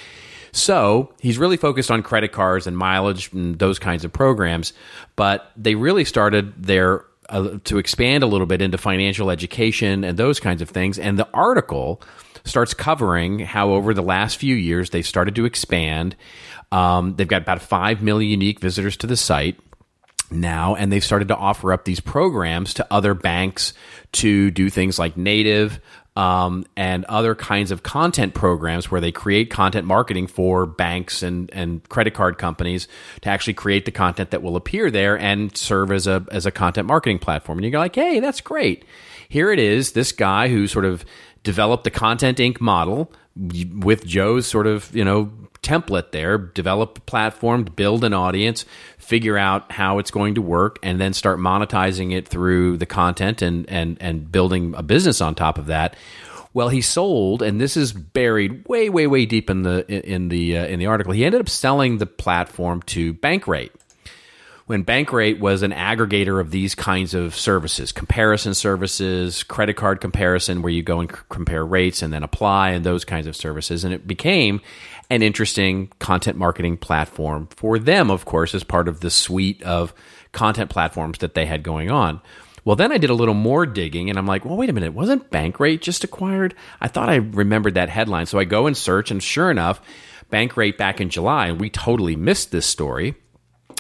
So 0.56 1.14
he's 1.20 1.38
really 1.38 1.58
focused 1.58 1.92
on 1.92 2.02
credit 2.02 2.32
cards 2.32 2.66
and 2.66 2.78
mileage 2.78 3.32
and 3.34 3.60
those 3.60 3.78
kinds 3.78 4.06
of 4.06 4.14
programs, 4.14 4.72
but 5.18 5.52
they 5.58 5.76
really 5.76 6.06
started 6.06 6.64
their 6.64 7.04
uh, 7.28 7.58
to 7.66 7.78
expand 7.78 8.24
a 8.24 8.28
little 8.28 8.48
bit 8.48 8.62
into 8.62 8.78
financial 8.78 9.30
education 9.30 10.06
and 10.06 10.18
those 10.18 10.40
kinds 10.40 10.62
of 10.62 10.70
things. 10.70 10.98
And 10.98 11.20
the 11.20 11.28
article 11.34 12.02
starts 12.46 12.74
covering 12.74 13.40
how 13.40 13.72
over 13.72 13.94
the 13.94 14.02
last 14.02 14.38
few 14.38 14.56
years 14.56 14.92
they've 14.92 15.06
started 15.06 15.36
to 15.36 15.44
expand. 15.44 16.16
Um, 16.72 17.18
they've 17.18 17.28
got 17.28 17.42
about 17.42 17.62
five 17.62 18.02
million 18.02 18.32
unique 18.32 18.62
visitors 18.62 18.96
to 18.98 19.08
the 19.08 19.18
site 19.18 19.60
now, 20.32 20.76
and 20.76 20.90
they've 20.90 21.04
started 21.04 21.28
to 21.28 21.36
offer 21.36 21.74
up 21.74 21.84
these 21.84 22.00
programs 22.00 22.76
to 22.76 22.88
other 22.90 23.14
banks 23.14 23.74
to 24.14 24.52
do 24.52 24.70
things 24.70 24.98
like 24.98 25.18
native 25.18 25.82
um, 26.16 26.66
and 26.78 27.04
other 27.06 27.36
kinds 27.36 27.72
of 27.72 27.84
content 27.84 28.34
programs 28.34 28.90
where 28.90 29.02
they 29.02 29.12
create 29.12 29.50
content 29.50 29.86
marketing 29.86 30.28
for 30.28 30.66
banks 30.66 31.22
and, 31.22 31.50
and 31.52 31.88
credit 31.90 32.14
card 32.14 32.38
companies 32.38 32.88
to 33.22 33.30
actually 33.30 33.54
create 33.54 33.86
the 33.86 33.92
content 33.92 34.32
that 34.32 34.42
will 34.42 34.56
appear 34.56 34.90
there 34.90 35.20
and 35.20 35.56
serve 35.58 35.92
as 35.92 36.08
a 36.08 36.26
as 36.32 36.46
a 36.46 36.52
content 36.52 36.88
marketing 36.88 37.20
platform. 37.20 37.58
And 37.58 37.66
you 37.66 37.72
go 37.72 37.80
like, 37.80 37.96
hey, 37.96 38.20
that's 38.20 38.42
great. 38.42 38.86
Here 39.28 39.52
it 39.52 39.60
is. 39.60 39.92
This 39.92 40.12
guy 40.12 40.48
who 40.48 40.68
sort 40.68 40.86
of 40.86 41.04
developed 41.44 41.84
the 41.84 41.92
Content 41.92 42.38
Inc. 42.38 42.62
model 42.62 43.12
with 43.36 44.06
Joe's 44.06 44.48
sort 44.48 44.68
of 44.68 44.96
you 44.96 45.04
know 45.04 45.32
template 45.66 46.12
there, 46.12 46.38
develop 46.38 47.00
a 47.00 47.02
platform, 47.02 47.64
build 47.64 48.04
an 48.04 48.14
audience, 48.14 48.66
figure 48.98 49.38
out 49.38 49.72
how 49.72 49.98
it's 49.98 50.12
going 50.12 50.36
to 50.36 50.42
work, 50.42 50.78
and 50.84 51.02
then 51.02 51.14
start 51.14 51.40
monetizing 51.40 52.14
it 52.14 52.28
through 52.28 52.78
the 52.78 52.86
content 52.86 53.42
and 53.42 53.68
and 53.70 53.98
and 54.00 54.32
building 54.32 54.76
a 54.78 54.84
business 54.84 55.22
on 55.22 55.34
top 55.34 55.58
of 55.58 55.66
that. 55.66 55.96
Well, 56.54 56.70
he 56.70 56.80
sold, 56.82 57.42
and 57.42 57.60
this 57.60 57.76
is 57.76 57.92
buried 57.92 58.66
way, 58.68 58.90
way, 58.90 59.08
way 59.08 59.26
deep 59.26 59.50
in 59.50 59.64
the 59.64 59.86
in 59.90 60.30
the 60.30 60.58
uh, 60.58 60.66
in 60.68 60.80
the 60.80 60.86
article. 60.86 61.12
He 61.12 61.26
ended 61.26 61.42
up 61.42 61.50
selling 61.50 61.98
the 61.98 62.06
platform 62.06 62.82
to 62.84 63.14
Bankrate, 63.14 63.72
when 64.66 64.84
Bankrate 64.84 65.40
was 65.40 65.62
an 65.62 65.72
aggregator 65.72 66.40
of 66.42 66.50
these 66.50 66.74
kinds 66.74 67.14
of 67.14 67.36
services, 67.36 67.92
comparison 67.92 68.56
services, 68.56 69.44
credit 69.44 69.76
card 69.76 70.02
comparison, 70.02 70.62
where 70.64 70.72
you 70.72 70.82
go 70.82 71.02
and 71.02 71.12
c- 71.12 71.18
compare 71.30 71.64
rates 71.64 72.02
and 72.02 72.12
then 72.12 72.24
apply, 72.24 72.72
and 72.72 72.84
those 72.84 73.06
kinds 73.06 73.28
of 73.28 73.36
services. 73.36 73.84
And 73.84 73.94
it 73.94 74.08
became 74.08 74.62
an 75.10 75.22
interesting 75.22 75.92
content 76.00 76.38
marketing 76.38 76.78
platform 76.78 77.48
for 77.56 77.78
them, 77.80 78.10
of 78.10 78.26
course, 78.26 78.56
as 78.56 78.64
part 78.64 78.88
of 78.88 79.02
the 79.02 79.10
suite 79.10 79.62
of 79.64 79.94
content 80.32 80.70
platforms 80.70 81.20
that 81.20 81.34
they 81.34 81.46
had 81.46 81.64
going 81.64 81.92
on. 81.92 82.22
Well, 82.66 82.76
then 82.76 82.92
I 82.92 82.98
did 82.98 83.12
a 83.12 83.16
little 83.16 83.36
more 83.36 83.68
digging 83.68 84.10
and 84.10 84.18
I'm 84.18 84.26
like, 84.26 84.44
well, 84.44 84.58
wait 84.58 84.72
a 84.72 84.74
minute, 84.74 84.94
wasn't 84.94 85.30
Bankrate 85.30 85.82
just 85.82 86.04
acquired? 86.04 86.56
I 86.82 86.88
thought 86.88 87.10
I 87.10 87.18
remembered 87.18 87.76
that 87.76 87.90
headline. 87.90 88.26
So 88.26 88.40
I 88.40 88.44
go 88.44 88.66
and 88.66 88.76
search, 88.76 89.12
and 89.12 89.22
sure 89.22 89.52
enough, 89.52 89.80
Bankrate 90.32 90.78
back 90.78 91.00
in 91.00 91.12
July, 91.12 91.48
and 91.48 91.62
we 91.62 91.70
totally 91.70 92.16
missed 92.16 92.52
this 92.52 92.66
story. 92.66 93.16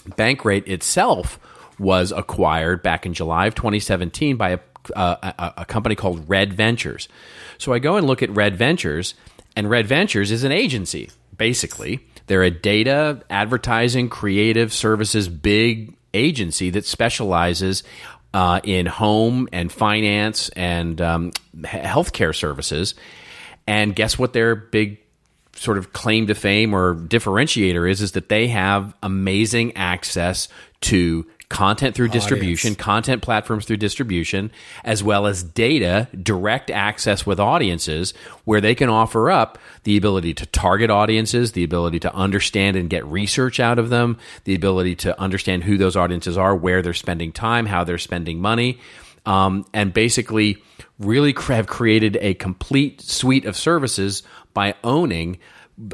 Bankrate 0.09 0.67
itself 0.67 1.39
was 1.79 2.11
acquired 2.11 2.83
back 2.83 3.07
in 3.07 3.13
July 3.15 3.47
of 3.47 3.55
2017 3.55 4.37
by 4.37 4.51
a, 4.51 4.59
uh, 4.95 5.33
a, 5.37 5.61
a 5.61 5.65
company 5.65 5.95
called 5.95 6.29
Red 6.29 6.53
Ventures. 6.53 7.09
So 7.57 7.73
I 7.73 7.79
go 7.79 7.97
and 7.97 8.05
look 8.05 8.21
at 8.21 8.29
Red 8.29 8.55
Ventures, 8.55 9.15
and 9.55 9.69
Red 9.69 9.87
Ventures 9.87 10.31
is 10.31 10.43
an 10.43 10.51
agency, 10.51 11.09
basically. 11.37 12.05
They're 12.27 12.43
a 12.43 12.51
data, 12.51 13.23
advertising, 13.29 14.09
creative 14.09 14.73
services 14.73 15.29
big 15.29 15.95
agency 16.13 16.69
that 16.71 16.85
specializes 16.85 17.83
uh, 18.33 18.59
in 18.63 18.85
home 18.85 19.47
and 19.53 19.71
finance 19.71 20.49
and 20.49 20.99
um, 21.01 21.31
healthcare 21.61 22.35
services. 22.35 22.95
And 23.67 23.95
guess 23.95 24.19
what 24.19 24.33
their 24.33 24.55
big 24.55 24.99
sort 25.55 25.77
of 25.77 25.93
claim 25.93 26.27
to 26.27 26.35
fame 26.35 26.73
or 26.73 26.95
differentiator 26.95 27.89
is 27.89 28.01
is 28.01 28.11
that 28.13 28.29
they 28.29 28.47
have 28.47 28.93
amazing 29.01 29.75
access 29.77 30.49
to 30.81 31.25
content 31.49 31.95
through 31.95 32.07
distribution, 32.09 32.69
Audience. 32.69 32.83
content 32.83 33.21
platforms 33.21 33.65
through 33.65 33.77
distribution, 33.77 34.51
as 34.83 35.03
well 35.03 35.27
as 35.27 35.43
data, 35.43 36.07
direct 36.21 36.71
access 36.71 37.25
with 37.25 37.39
audiences 37.39 38.13
where 38.45 38.61
they 38.61 38.75
can 38.75 38.89
offer 38.89 39.29
up 39.29 39.57
the 39.83 39.97
ability 39.97 40.33
to 40.33 40.45
target 40.47 40.89
audiences, 40.89 41.51
the 41.51 41.63
ability 41.63 41.99
to 41.99 42.13
understand 42.13 42.75
and 42.75 42.89
get 42.89 43.05
research 43.05 43.59
out 43.59 43.79
of 43.79 43.89
them, 43.89 44.17
the 44.45 44.55
ability 44.55 44.95
to 44.95 45.19
understand 45.19 45.63
who 45.63 45.77
those 45.77 45.95
audiences 45.95 46.37
are, 46.37 46.55
where 46.55 46.81
they're 46.81 46.93
spending 46.93 47.31
time, 47.31 47.65
how 47.65 47.83
they're 47.83 47.97
spending 47.97 48.41
money. 48.41 48.79
Um, 49.25 49.65
and 49.73 49.93
basically, 49.93 50.61
really 50.99 51.33
have 51.47 51.67
created 51.67 52.17
a 52.21 52.33
complete 52.35 53.01
suite 53.01 53.45
of 53.45 53.55
services 53.55 54.23
by 54.53 54.75
owning 54.83 55.39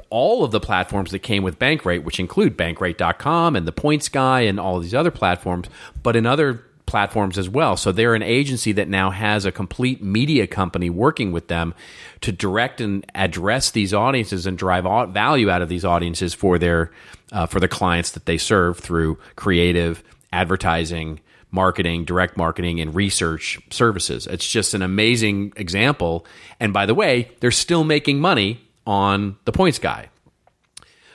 all 0.09 0.43
of 0.43 0.51
the 0.51 0.59
platforms 0.59 1.11
that 1.11 1.19
came 1.19 1.43
with 1.43 1.57
Bankrate, 1.57 2.03
which 2.03 2.19
include 2.19 2.57
Bankrate.com 2.57 3.55
and 3.55 3.67
the 3.67 3.71
Points 3.71 4.09
Guy 4.09 4.41
and 4.41 4.59
all 4.59 4.79
these 4.79 4.93
other 4.93 5.11
platforms, 5.11 5.67
but 6.03 6.15
in 6.15 6.25
other 6.25 6.63
platforms 6.85 7.37
as 7.37 7.47
well. 7.47 7.77
So 7.77 7.91
they're 7.91 8.15
an 8.15 8.21
agency 8.21 8.73
that 8.73 8.89
now 8.89 9.11
has 9.11 9.45
a 9.45 9.51
complete 9.51 10.03
media 10.03 10.45
company 10.45 10.89
working 10.89 11.31
with 11.31 11.47
them 11.47 11.73
to 12.19 12.31
direct 12.31 12.81
and 12.81 13.05
address 13.15 13.71
these 13.71 13.93
audiences 13.93 14.45
and 14.45 14.57
drive 14.57 14.83
value 15.13 15.49
out 15.49 15.61
of 15.61 15.69
these 15.69 15.85
audiences 15.85 16.33
for 16.33 16.59
their 16.59 16.91
uh, 17.31 17.45
for 17.45 17.61
the 17.61 17.69
clients 17.69 18.11
that 18.11 18.25
they 18.25 18.37
serve 18.37 18.77
through 18.77 19.17
creative 19.37 20.03
advertising 20.33 21.21
marketing, 21.49 22.05
direct 22.05 22.37
marketing, 22.37 22.79
and 22.79 22.93
research 22.95 23.59
services. 23.69 24.27
It's 24.27 24.49
just 24.49 24.73
an 24.73 24.81
amazing 24.81 25.53
example. 25.55 26.25
And 26.59 26.73
by 26.73 26.85
the 26.85 26.95
way, 26.95 27.31
they're 27.39 27.51
still 27.51 27.83
making 27.83 28.19
money 28.19 28.59
on 28.91 29.37
the 29.45 29.53
points 29.53 29.79
guy. 29.79 30.09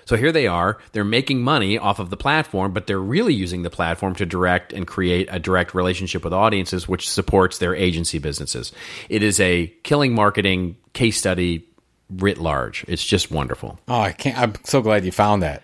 So 0.06 0.16
here 0.16 0.32
they 0.32 0.46
are, 0.46 0.78
they're 0.92 1.04
making 1.04 1.42
money 1.42 1.78
off 1.78 1.98
of 1.98 2.10
the 2.10 2.16
platform, 2.16 2.72
but 2.72 2.86
they're 2.86 2.98
really 2.98 3.34
using 3.34 3.62
the 3.62 3.70
platform 3.70 4.14
to 4.14 4.24
direct 4.24 4.72
and 4.72 4.86
create 4.86 5.28
a 5.30 5.38
direct 5.38 5.74
relationship 5.74 6.24
with 6.24 6.32
audiences, 6.32 6.88
which 6.88 7.10
supports 7.10 7.58
their 7.58 7.74
agency 7.74 8.18
businesses. 8.18 8.72
It 9.08 9.22
is 9.22 9.40
a 9.40 9.66
killing 9.82 10.14
marketing 10.14 10.76
case 10.92 11.18
study 11.18 11.68
writ 12.08 12.38
large. 12.38 12.84
It's 12.88 13.04
just 13.04 13.32
wonderful. 13.32 13.78
Oh, 13.88 14.00
I 14.00 14.12
can't. 14.12 14.38
I'm 14.38 14.54
so 14.64 14.80
glad 14.80 15.04
you 15.04 15.12
found 15.12 15.42
that 15.42 15.62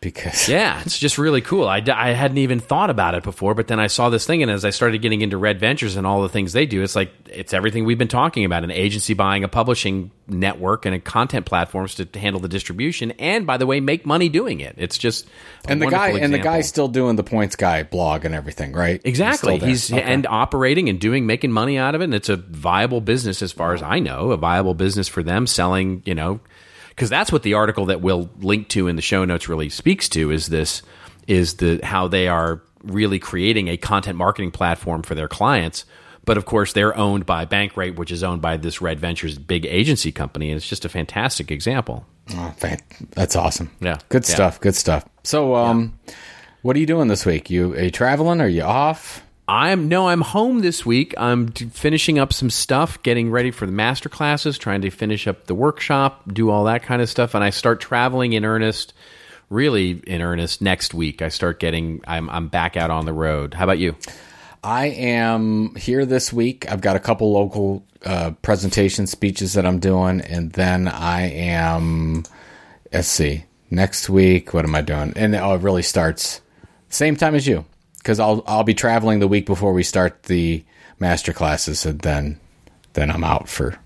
because 0.00 0.48
Yeah, 0.48 0.80
it's 0.84 0.98
just 0.98 1.18
really 1.18 1.40
cool. 1.40 1.68
I, 1.68 1.82
I 1.94 2.10
hadn't 2.12 2.38
even 2.38 2.58
thought 2.60 2.90
about 2.90 3.14
it 3.14 3.22
before, 3.22 3.54
but 3.54 3.66
then 3.68 3.78
I 3.78 3.86
saw 3.88 4.08
this 4.10 4.26
thing, 4.26 4.42
and 4.42 4.50
as 4.50 4.64
I 4.64 4.70
started 4.70 5.02
getting 5.02 5.20
into 5.20 5.36
Red 5.36 5.60
Ventures 5.60 5.96
and 5.96 6.06
all 6.06 6.22
the 6.22 6.28
things 6.28 6.52
they 6.52 6.66
do, 6.66 6.82
it's 6.82 6.96
like 6.96 7.12
it's 7.28 7.52
everything 7.52 7.84
we've 7.84 7.98
been 7.98 8.08
talking 8.08 8.44
about: 8.44 8.64
an 8.64 8.70
agency 8.70 9.14
buying 9.14 9.44
a 9.44 9.48
publishing 9.48 10.10
network 10.26 10.86
and 10.86 10.94
a 10.94 11.00
content 11.00 11.44
platforms 11.44 11.96
to 11.96 12.08
handle 12.18 12.40
the 12.40 12.48
distribution, 12.48 13.10
and 13.18 13.46
by 13.46 13.56
the 13.56 13.66
way, 13.66 13.80
make 13.80 14.06
money 14.06 14.28
doing 14.28 14.60
it. 14.60 14.74
It's 14.78 14.96
just 14.96 15.26
a 15.66 15.70
and 15.72 15.82
the 15.82 15.86
guy 15.86 15.98
wonderful 16.10 16.24
and 16.24 16.32
the 16.32 16.38
example. 16.38 16.52
guy's 16.58 16.68
still 16.68 16.88
doing 16.88 17.16
the 17.16 17.24
points 17.24 17.56
guy 17.56 17.82
blog 17.82 18.24
and 18.24 18.34
everything, 18.34 18.72
right? 18.72 19.00
Exactly. 19.04 19.58
there. 19.58 19.68
He's, 19.68 19.92
Okay. 19.92 20.02
and 20.02 20.26
operating 20.26 20.88
and 20.88 21.00
doing 21.00 21.26
making 21.26 21.52
money 21.52 21.76
out 21.78 21.94
of 21.94 22.00
it. 22.00 22.04
And 22.04 22.14
it's 22.14 22.28
a 22.28 22.36
viable 22.36 23.00
business 23.00 23.42
as 23.42 23.52
far 23.52 23.74
as 23.74 23.82
I 23.82 23.98
know, 23.98 24.30
a 24.30 24.36
viable 24.36 24.74
business 24.74 25.08
for 25.08 25.22
them 25.22 25.46
selling, 25.46 26.02
you 26.06 26.14
know, 26.14 26.40
because 27.00 27.08
that's 27.08 27.32
what 27.32 27.42
the 27.42 27.54
article 27.54 27.86
that 27.86 28.02
we'll 28.02 28.28
link 28.40 28.68
to 28.68 28.86
in 28.86 28.94
the 28.94 29.00
show 29.00 29.24
notes 29.24 29.48
really 29.48 29.70
speaks 29.70 30.06
to 30.10 30.30
is 30.30 30.48
this 30.48 30.82
is 31.26 31.54
the 31.54 31.80
how 31.82 32.08
they 32.08 32.28
are 32.28 32.60
really 32.84 33.18
creating 33.18 33.68
a 33.68 33.78
content 33.78 34.18
marketing 34.18 34.50
platform 34.50 35.02
for 35.02 35.14
their 35.14 35.26
clients. 35.26 35.86
But 36.26 36.36
of 36.36 36.44
course, 36.44 36.74
they're 36.74 36.94
owned 36.94 37.24
by 37.24 37.46
Bankrate, 37.46 37.96
which 37.96 38.12
is 38.12 38.22
owned 38.22 38.42
by 38.42 38.58
this 38.58 38.82
Red 38.82 39.00
Ventures 39.00 39.38
big 39.38 39.64
agency 39.64 40.12
company, 40.12 40.50
and 40.50 40.58
it's 40.58 40.68
just 40.68 40.84
a 40.84 40.90
fantastic 40.90 41.50
example. 41.50 42.04
Oh, 42.34 42.54
that's 43.12 43.34
awesome. 43.34 43.70
Yeah. 43.80 43.96
good 44.10 44.28
Yeah. 44.28 44.34
stuff. 44.34 44.60
Good 44.60 44.74
stuff. 44.74 45.06
So, 45.24 45.54
um, 45.54 45.98
what 46.60 46.76
are 46.76 46.80
you 46.80 46.86
doing 46.86 47.08
this 47.08 47.24
week? 47.24 47.48
You 47.48 47.72
are 47.72 47.84
you 47.84 47.90
traveling? 47.90 48.42
Are 48.42 48.46
you 48.48 48.60
off? 48.64 49.22
I'm 49.50 49.88
no, 49.88 50.06
I'm 50.06 50.20
home 50.20 50.60
this 50.60 50.86
week. 50.86 51.12
I'm 51.18 51.46
d- 51.50 51.64
finishing 51.72 52.20
up 52.20 52.32
some 52.32 52.50
stuff, 52.50 53.02
getting 53.02 53.32
ready 53.32 53.50
for 53.50 53.66
the 53.66 53.72
master 53.72 54.08
classes, 54.08 54.56
trying 54.56 54.80
to 54.82 54.90
finish 54.90 55.26
up 55.26 55.46
the 55.46 55.56
workshop, 55.56 56.22
do 56.32 56.50
all 56.50 56.62
that 56.66 56.84
kind 56.84 57.02
of 57.02 57.10
stuff, 57.10 57.34
and 57.34 57.42
I 57.42 57.50
start 57.50 57.80
traveling 57.80 58.32
in 58.32 58.44
earnest, 58.44 58.94
really 59.48 60.02
in 60.06 60.22
earnest 60.22 60.62
next 60.62 60.94
week. 60.94 61.20
I 61.20 61.30
start 61.30 61.58
getting 61.58 62.00
I'm 62.06 62.30
I'm 62.30 62.46
back 62.46 62.76
out 62.76 62.92
on 62.92 63.06
the 63.06 63.12
road. 63.12 63.54
How 63.54 63.64
about 63.64 63.80
you? 63.80 63.96
I 64.62 64.86
am 64.86 65.74
here 65.74 66.06
this 66.06 66.32
week. 66.32 66.70
I've 66.70 66.80
got 66.80 66.94
a 66.94 67.00
couple 67.00 67.32
local 67.32 67.84
uh, 68.06 68.30
presentation 68.42 69.08
speeches 69.08 69.54
that 69.54 69.66
I'm 69.66 69.80
doing, 69.80 70.20
and 70.20 70.52
then 70.52 70.86
I 70.86 71.22
am. 71.22 72.22
Let's 72.92 73.08
see. 73.08 73.46
Next 73.68 74.08
week, 74.08 74.54
what 74.54 74.64
am 74.64 74.76
I 74.76 74.82
doing? 74.82 75.12
And 75.16 75.34
oh, 75.34 75.54
it 75.54 75.62
really 75.62 75.82
starts 75.82 76.40
same 76.88 77.16
time 77.16 77.34
as 77.34 77.48
you 77.48 77.64
because 78.00 78.18
I'll 78.20 78.42
I'll 78.46 78.64
be 78.64 78.74
traveling 78.74 79.20
the 79.20 79.28
week 79.28 79.46
before 79.46 79.72
we 79.72 79.82
start 79.82 80.24
the 80.24 80.64
master 80.98 81.32
classes, 81.32 81.86
and 81.86 82.00
then 82.00 82.40
then 82.94 83.10
I'm 83.10 83.24
out 83.24 83.48
for. 83.48 83.76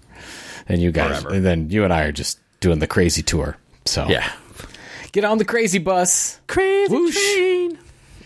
And 0.66 0.80
you 0.80 0.90
guys, 0.92 1.20
Forever. 1.20 1.34
and 1.36 1.44
then 1.44 1.68
you 1.70 1.84
and 1.84 1.92
I 1.92 2.04
are 2.04 2.12
just 2.12 2.38
doing 2.60 2.78
the 2.78 2.86
crazy 2.86 3.22
tour. 3.22 3.56
So 3.84 4.06
yeah, 4.08 4.32
get 5.12 5.24
on 5.24 5.36
the 5.38 5.44
crazy 5.44 5.78
bus. 5.78 6.40
crazy 6.46 6.92
Whoosh. 6.94 7.14
train. 7.14 7.78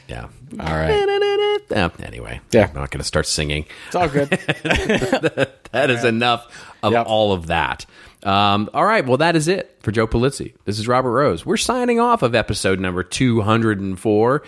Yeah. 0.08 0.28
All 0.58 0.74
right, 0.74 1.62
Uh, 1.70 1.90
anyway, 2.02 2.40
Yeah. 2.52 2.68
I'm 2.68 2.74
not 2.74 2.90
going 2.90 3.00
to 3.00 3.04
start 3.04 3.26
singing. 3.26 3.66
it's 3.88 3.94
all 3.96 4.08
good. 4.08 4.30
That 5.72 5.90
is 5.90 6.02
enough 6.04 6.46
of 6.82 6.92
Yep. 6.94 7.06
all 7.06 7.32
of 7.34 7.48
that. 7.48 7.84
Um, 8.22 8.70
all 8.72 8.86
right, 8.86 9.04
well, 9.06 9.18
that 9.18 9.36
is 9.36 9.48
it 9.48 9.76
for 9.82 9.92
Joe 9.92 10.06
Pulizzi. 10.06 10.54
This 10.64 10.78
is 10.78 10.88
Robert 10.88 11.10
Rose. 11.10 11.44
We're 11.44 11.58
signing 11.58 12.00
off 12.00 12.22
of 12.22 12.34
episode 12.34 12.80
number 12.80 13.02
204. 13.02 14.42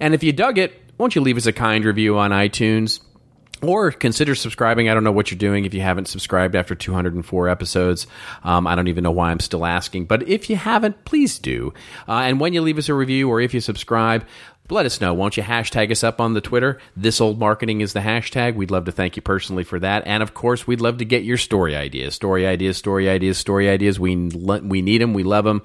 And 0.00 0.14
if 0.14 0.22
you 0.22 0.32
dug 0.32 0.58
it, 0.58 0.80
won't 0.98 1.14
you 1.14 1.20
leave 1.20 1.36
us 1.36 1.46
a 1.46 1.52
kind 1.52 1.84
review 1.84 2.18
on 2.18 2.30
iTunes? 2.30 3.00
Or 3.62 3.90
consider 3.90 4.34
subscribing. 4.34 4.88
I 4.88 4.94
don't 4.94 5.04
know 5.04 5.12
what 5.12 5.30
you're 5.30 5.38
doing 5.38 5.64
if 5.64 5.72
you 5.72 5.80
haven't 5.80 6.08
subscribed 6.08 6.54
after 6.54 6.74
204 6.74 7.48
episodes. 7.48 8.06
Um, 8.42 8.66
I 8.66 8.74
don't 8.74 8.88
even 8.88 9.04
know 9.04 9.10
why 9.10 9.30
I'm 9.30 9.40
still 9.40 9.64
asking. 9.64 10.04
But 10.04 10.28
if 10.28 10.50
you 10.50 10.56
haven't, 10.56 11.04
please 11.04 11.38
do. 11.38 11.72
Uh, 12.06 12.22
and 12.24 12.40
when 12.40 12.52
you 12.52 12.60
leave 12.60 12.78
us 12.78 12.90
a 12.90 12.94
review 12.94 13.30
or 13.30 13.40
if 13.40 13.54
you 13.54 13.60
subscribe, 13.60 14.26
let 14.70 14.86
us 14.86 15.00
know. 15.00 15.12
Won't 15.12 15.36
you 15.36 15.42
hashtag 15.42 15.90
us 15.90 16.02
up 16.02 16.20
on 16.20 16.32
the 16.32 16.40
Twitter? 16.40 16.78
This 16.96 17.20
old 17.20 17.38
marketing 17.38 17.80
is 17.80 17.92
the 17.92 18.00
hashtag. 18.00 18.54
We'd 18.54 18.70
love 18.70 18.86
to 18.86 18.92
thank 18.92 19.16
you 19.16 19.22
personally 19.22 19.64
for 19.64 19.78
that. 19.80 20.06
And 20.06 20.22
of 20.22 20.34
course, 20.34 20.66
we'd 20.66 20.80
love 20.80 20.98
to 20.98 21.04
get 21.04 21.22
your 21.22 21.36
story 21.36 21.76
ideas. 21.76 22.14
Story 22.14 22.46
ideas, 22.46 22.76
story 22.76 23.08
ideas, 23.08 23.36
story 23.38 23.68
ideas. 23.68 24.00
We, 24.00 24.16
we 24.16 24.82
need 24.82 25.02
them. 25.02 25.12
We 25.12 25.22
love 25.22 25.44
them. 25.44 25.62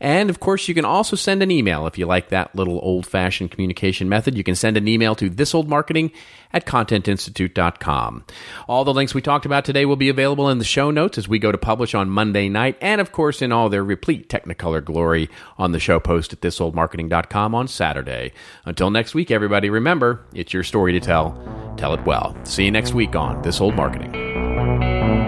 And 0.00 0.30
of 0.30 0.40
course, 0.40 0.68
you 0.68 0.74
can 0.74 0.84
also 0.84 1.16
send 1.16 1.42
an 1.42 1.50
email 1.50 1.86
if 1.86 1.98
you 1.98 2.06
like 2.06 2.28
that 2.28 2.54
little 2.54 2.78
old 2.82 3.06
fashioned 3.06 3.50
communication 3.50 4.08
method. 4.08 4.36
You 4.36 4.44
can 4.44 4.54
send 4.54 4.76
an 4.76 4.88
email 4.88 5.14
to 5.16 5.30
thisoldmarketing 5.30 6.12
at 6.52 6.66
contentinstitute.com. 6.66 8.24
All 8.68 8.84
the 8.84 8.94
links 8.94 9.14
we 9.14 9.20
talked 9.20 9.46
about 9.46 9.64
today 9.64 9.84
will 9.84 9.96
be 9.96 10.08
available 10.08 10.48
in 10.48 10.58
the 10.58 10.64
show 10.64 10.90
notes 10.90 11.18
as 11.18 11.28
we 11.28 11.38
go 11.38 11.52
to 11.52 11.58
publish 11.58 11.94
on 11.94 12.08
Monday 12.08 12.48
night, 12.48 12.76
and 12.80 13.00
of 13.00 13.12
course, 13.12 13.42
in 13.42 13.52
all 13.52 13.68
their 13.68 13.84
replete 13.84 14.28
technicolor 14.28 14.84
glory 14.84 15.28
on 15.58 15.72
the 15.72 15.80
show 15.80 16.00
post 16.00 16.32
at 16.32 16.40
thisoldmarketing.com 16.40 17.54
on 17.54 17.68
Saturday. 17.68 18.32
Until 18.64 18.90
next 18.90 19.14
week, 19.14 19.30
everybody, 19.30 19.68
remember 19.68 20.24
it's 20.32 20.52
your 20.52 20.64
story 20.64 20.92
to 20.92 21.00
tell. 21.00 21.74
Tell 21.76 21.94
it 21.94 22.04
well. 22.04 22.36
See 22.44 22.64
you 22.64 22.70
next 22.70 22.94
week 22.94 23.14
on 23.14 23.42
This 23.42 23.60
Old 23.60 23.76
Marketing. 23.76 25.27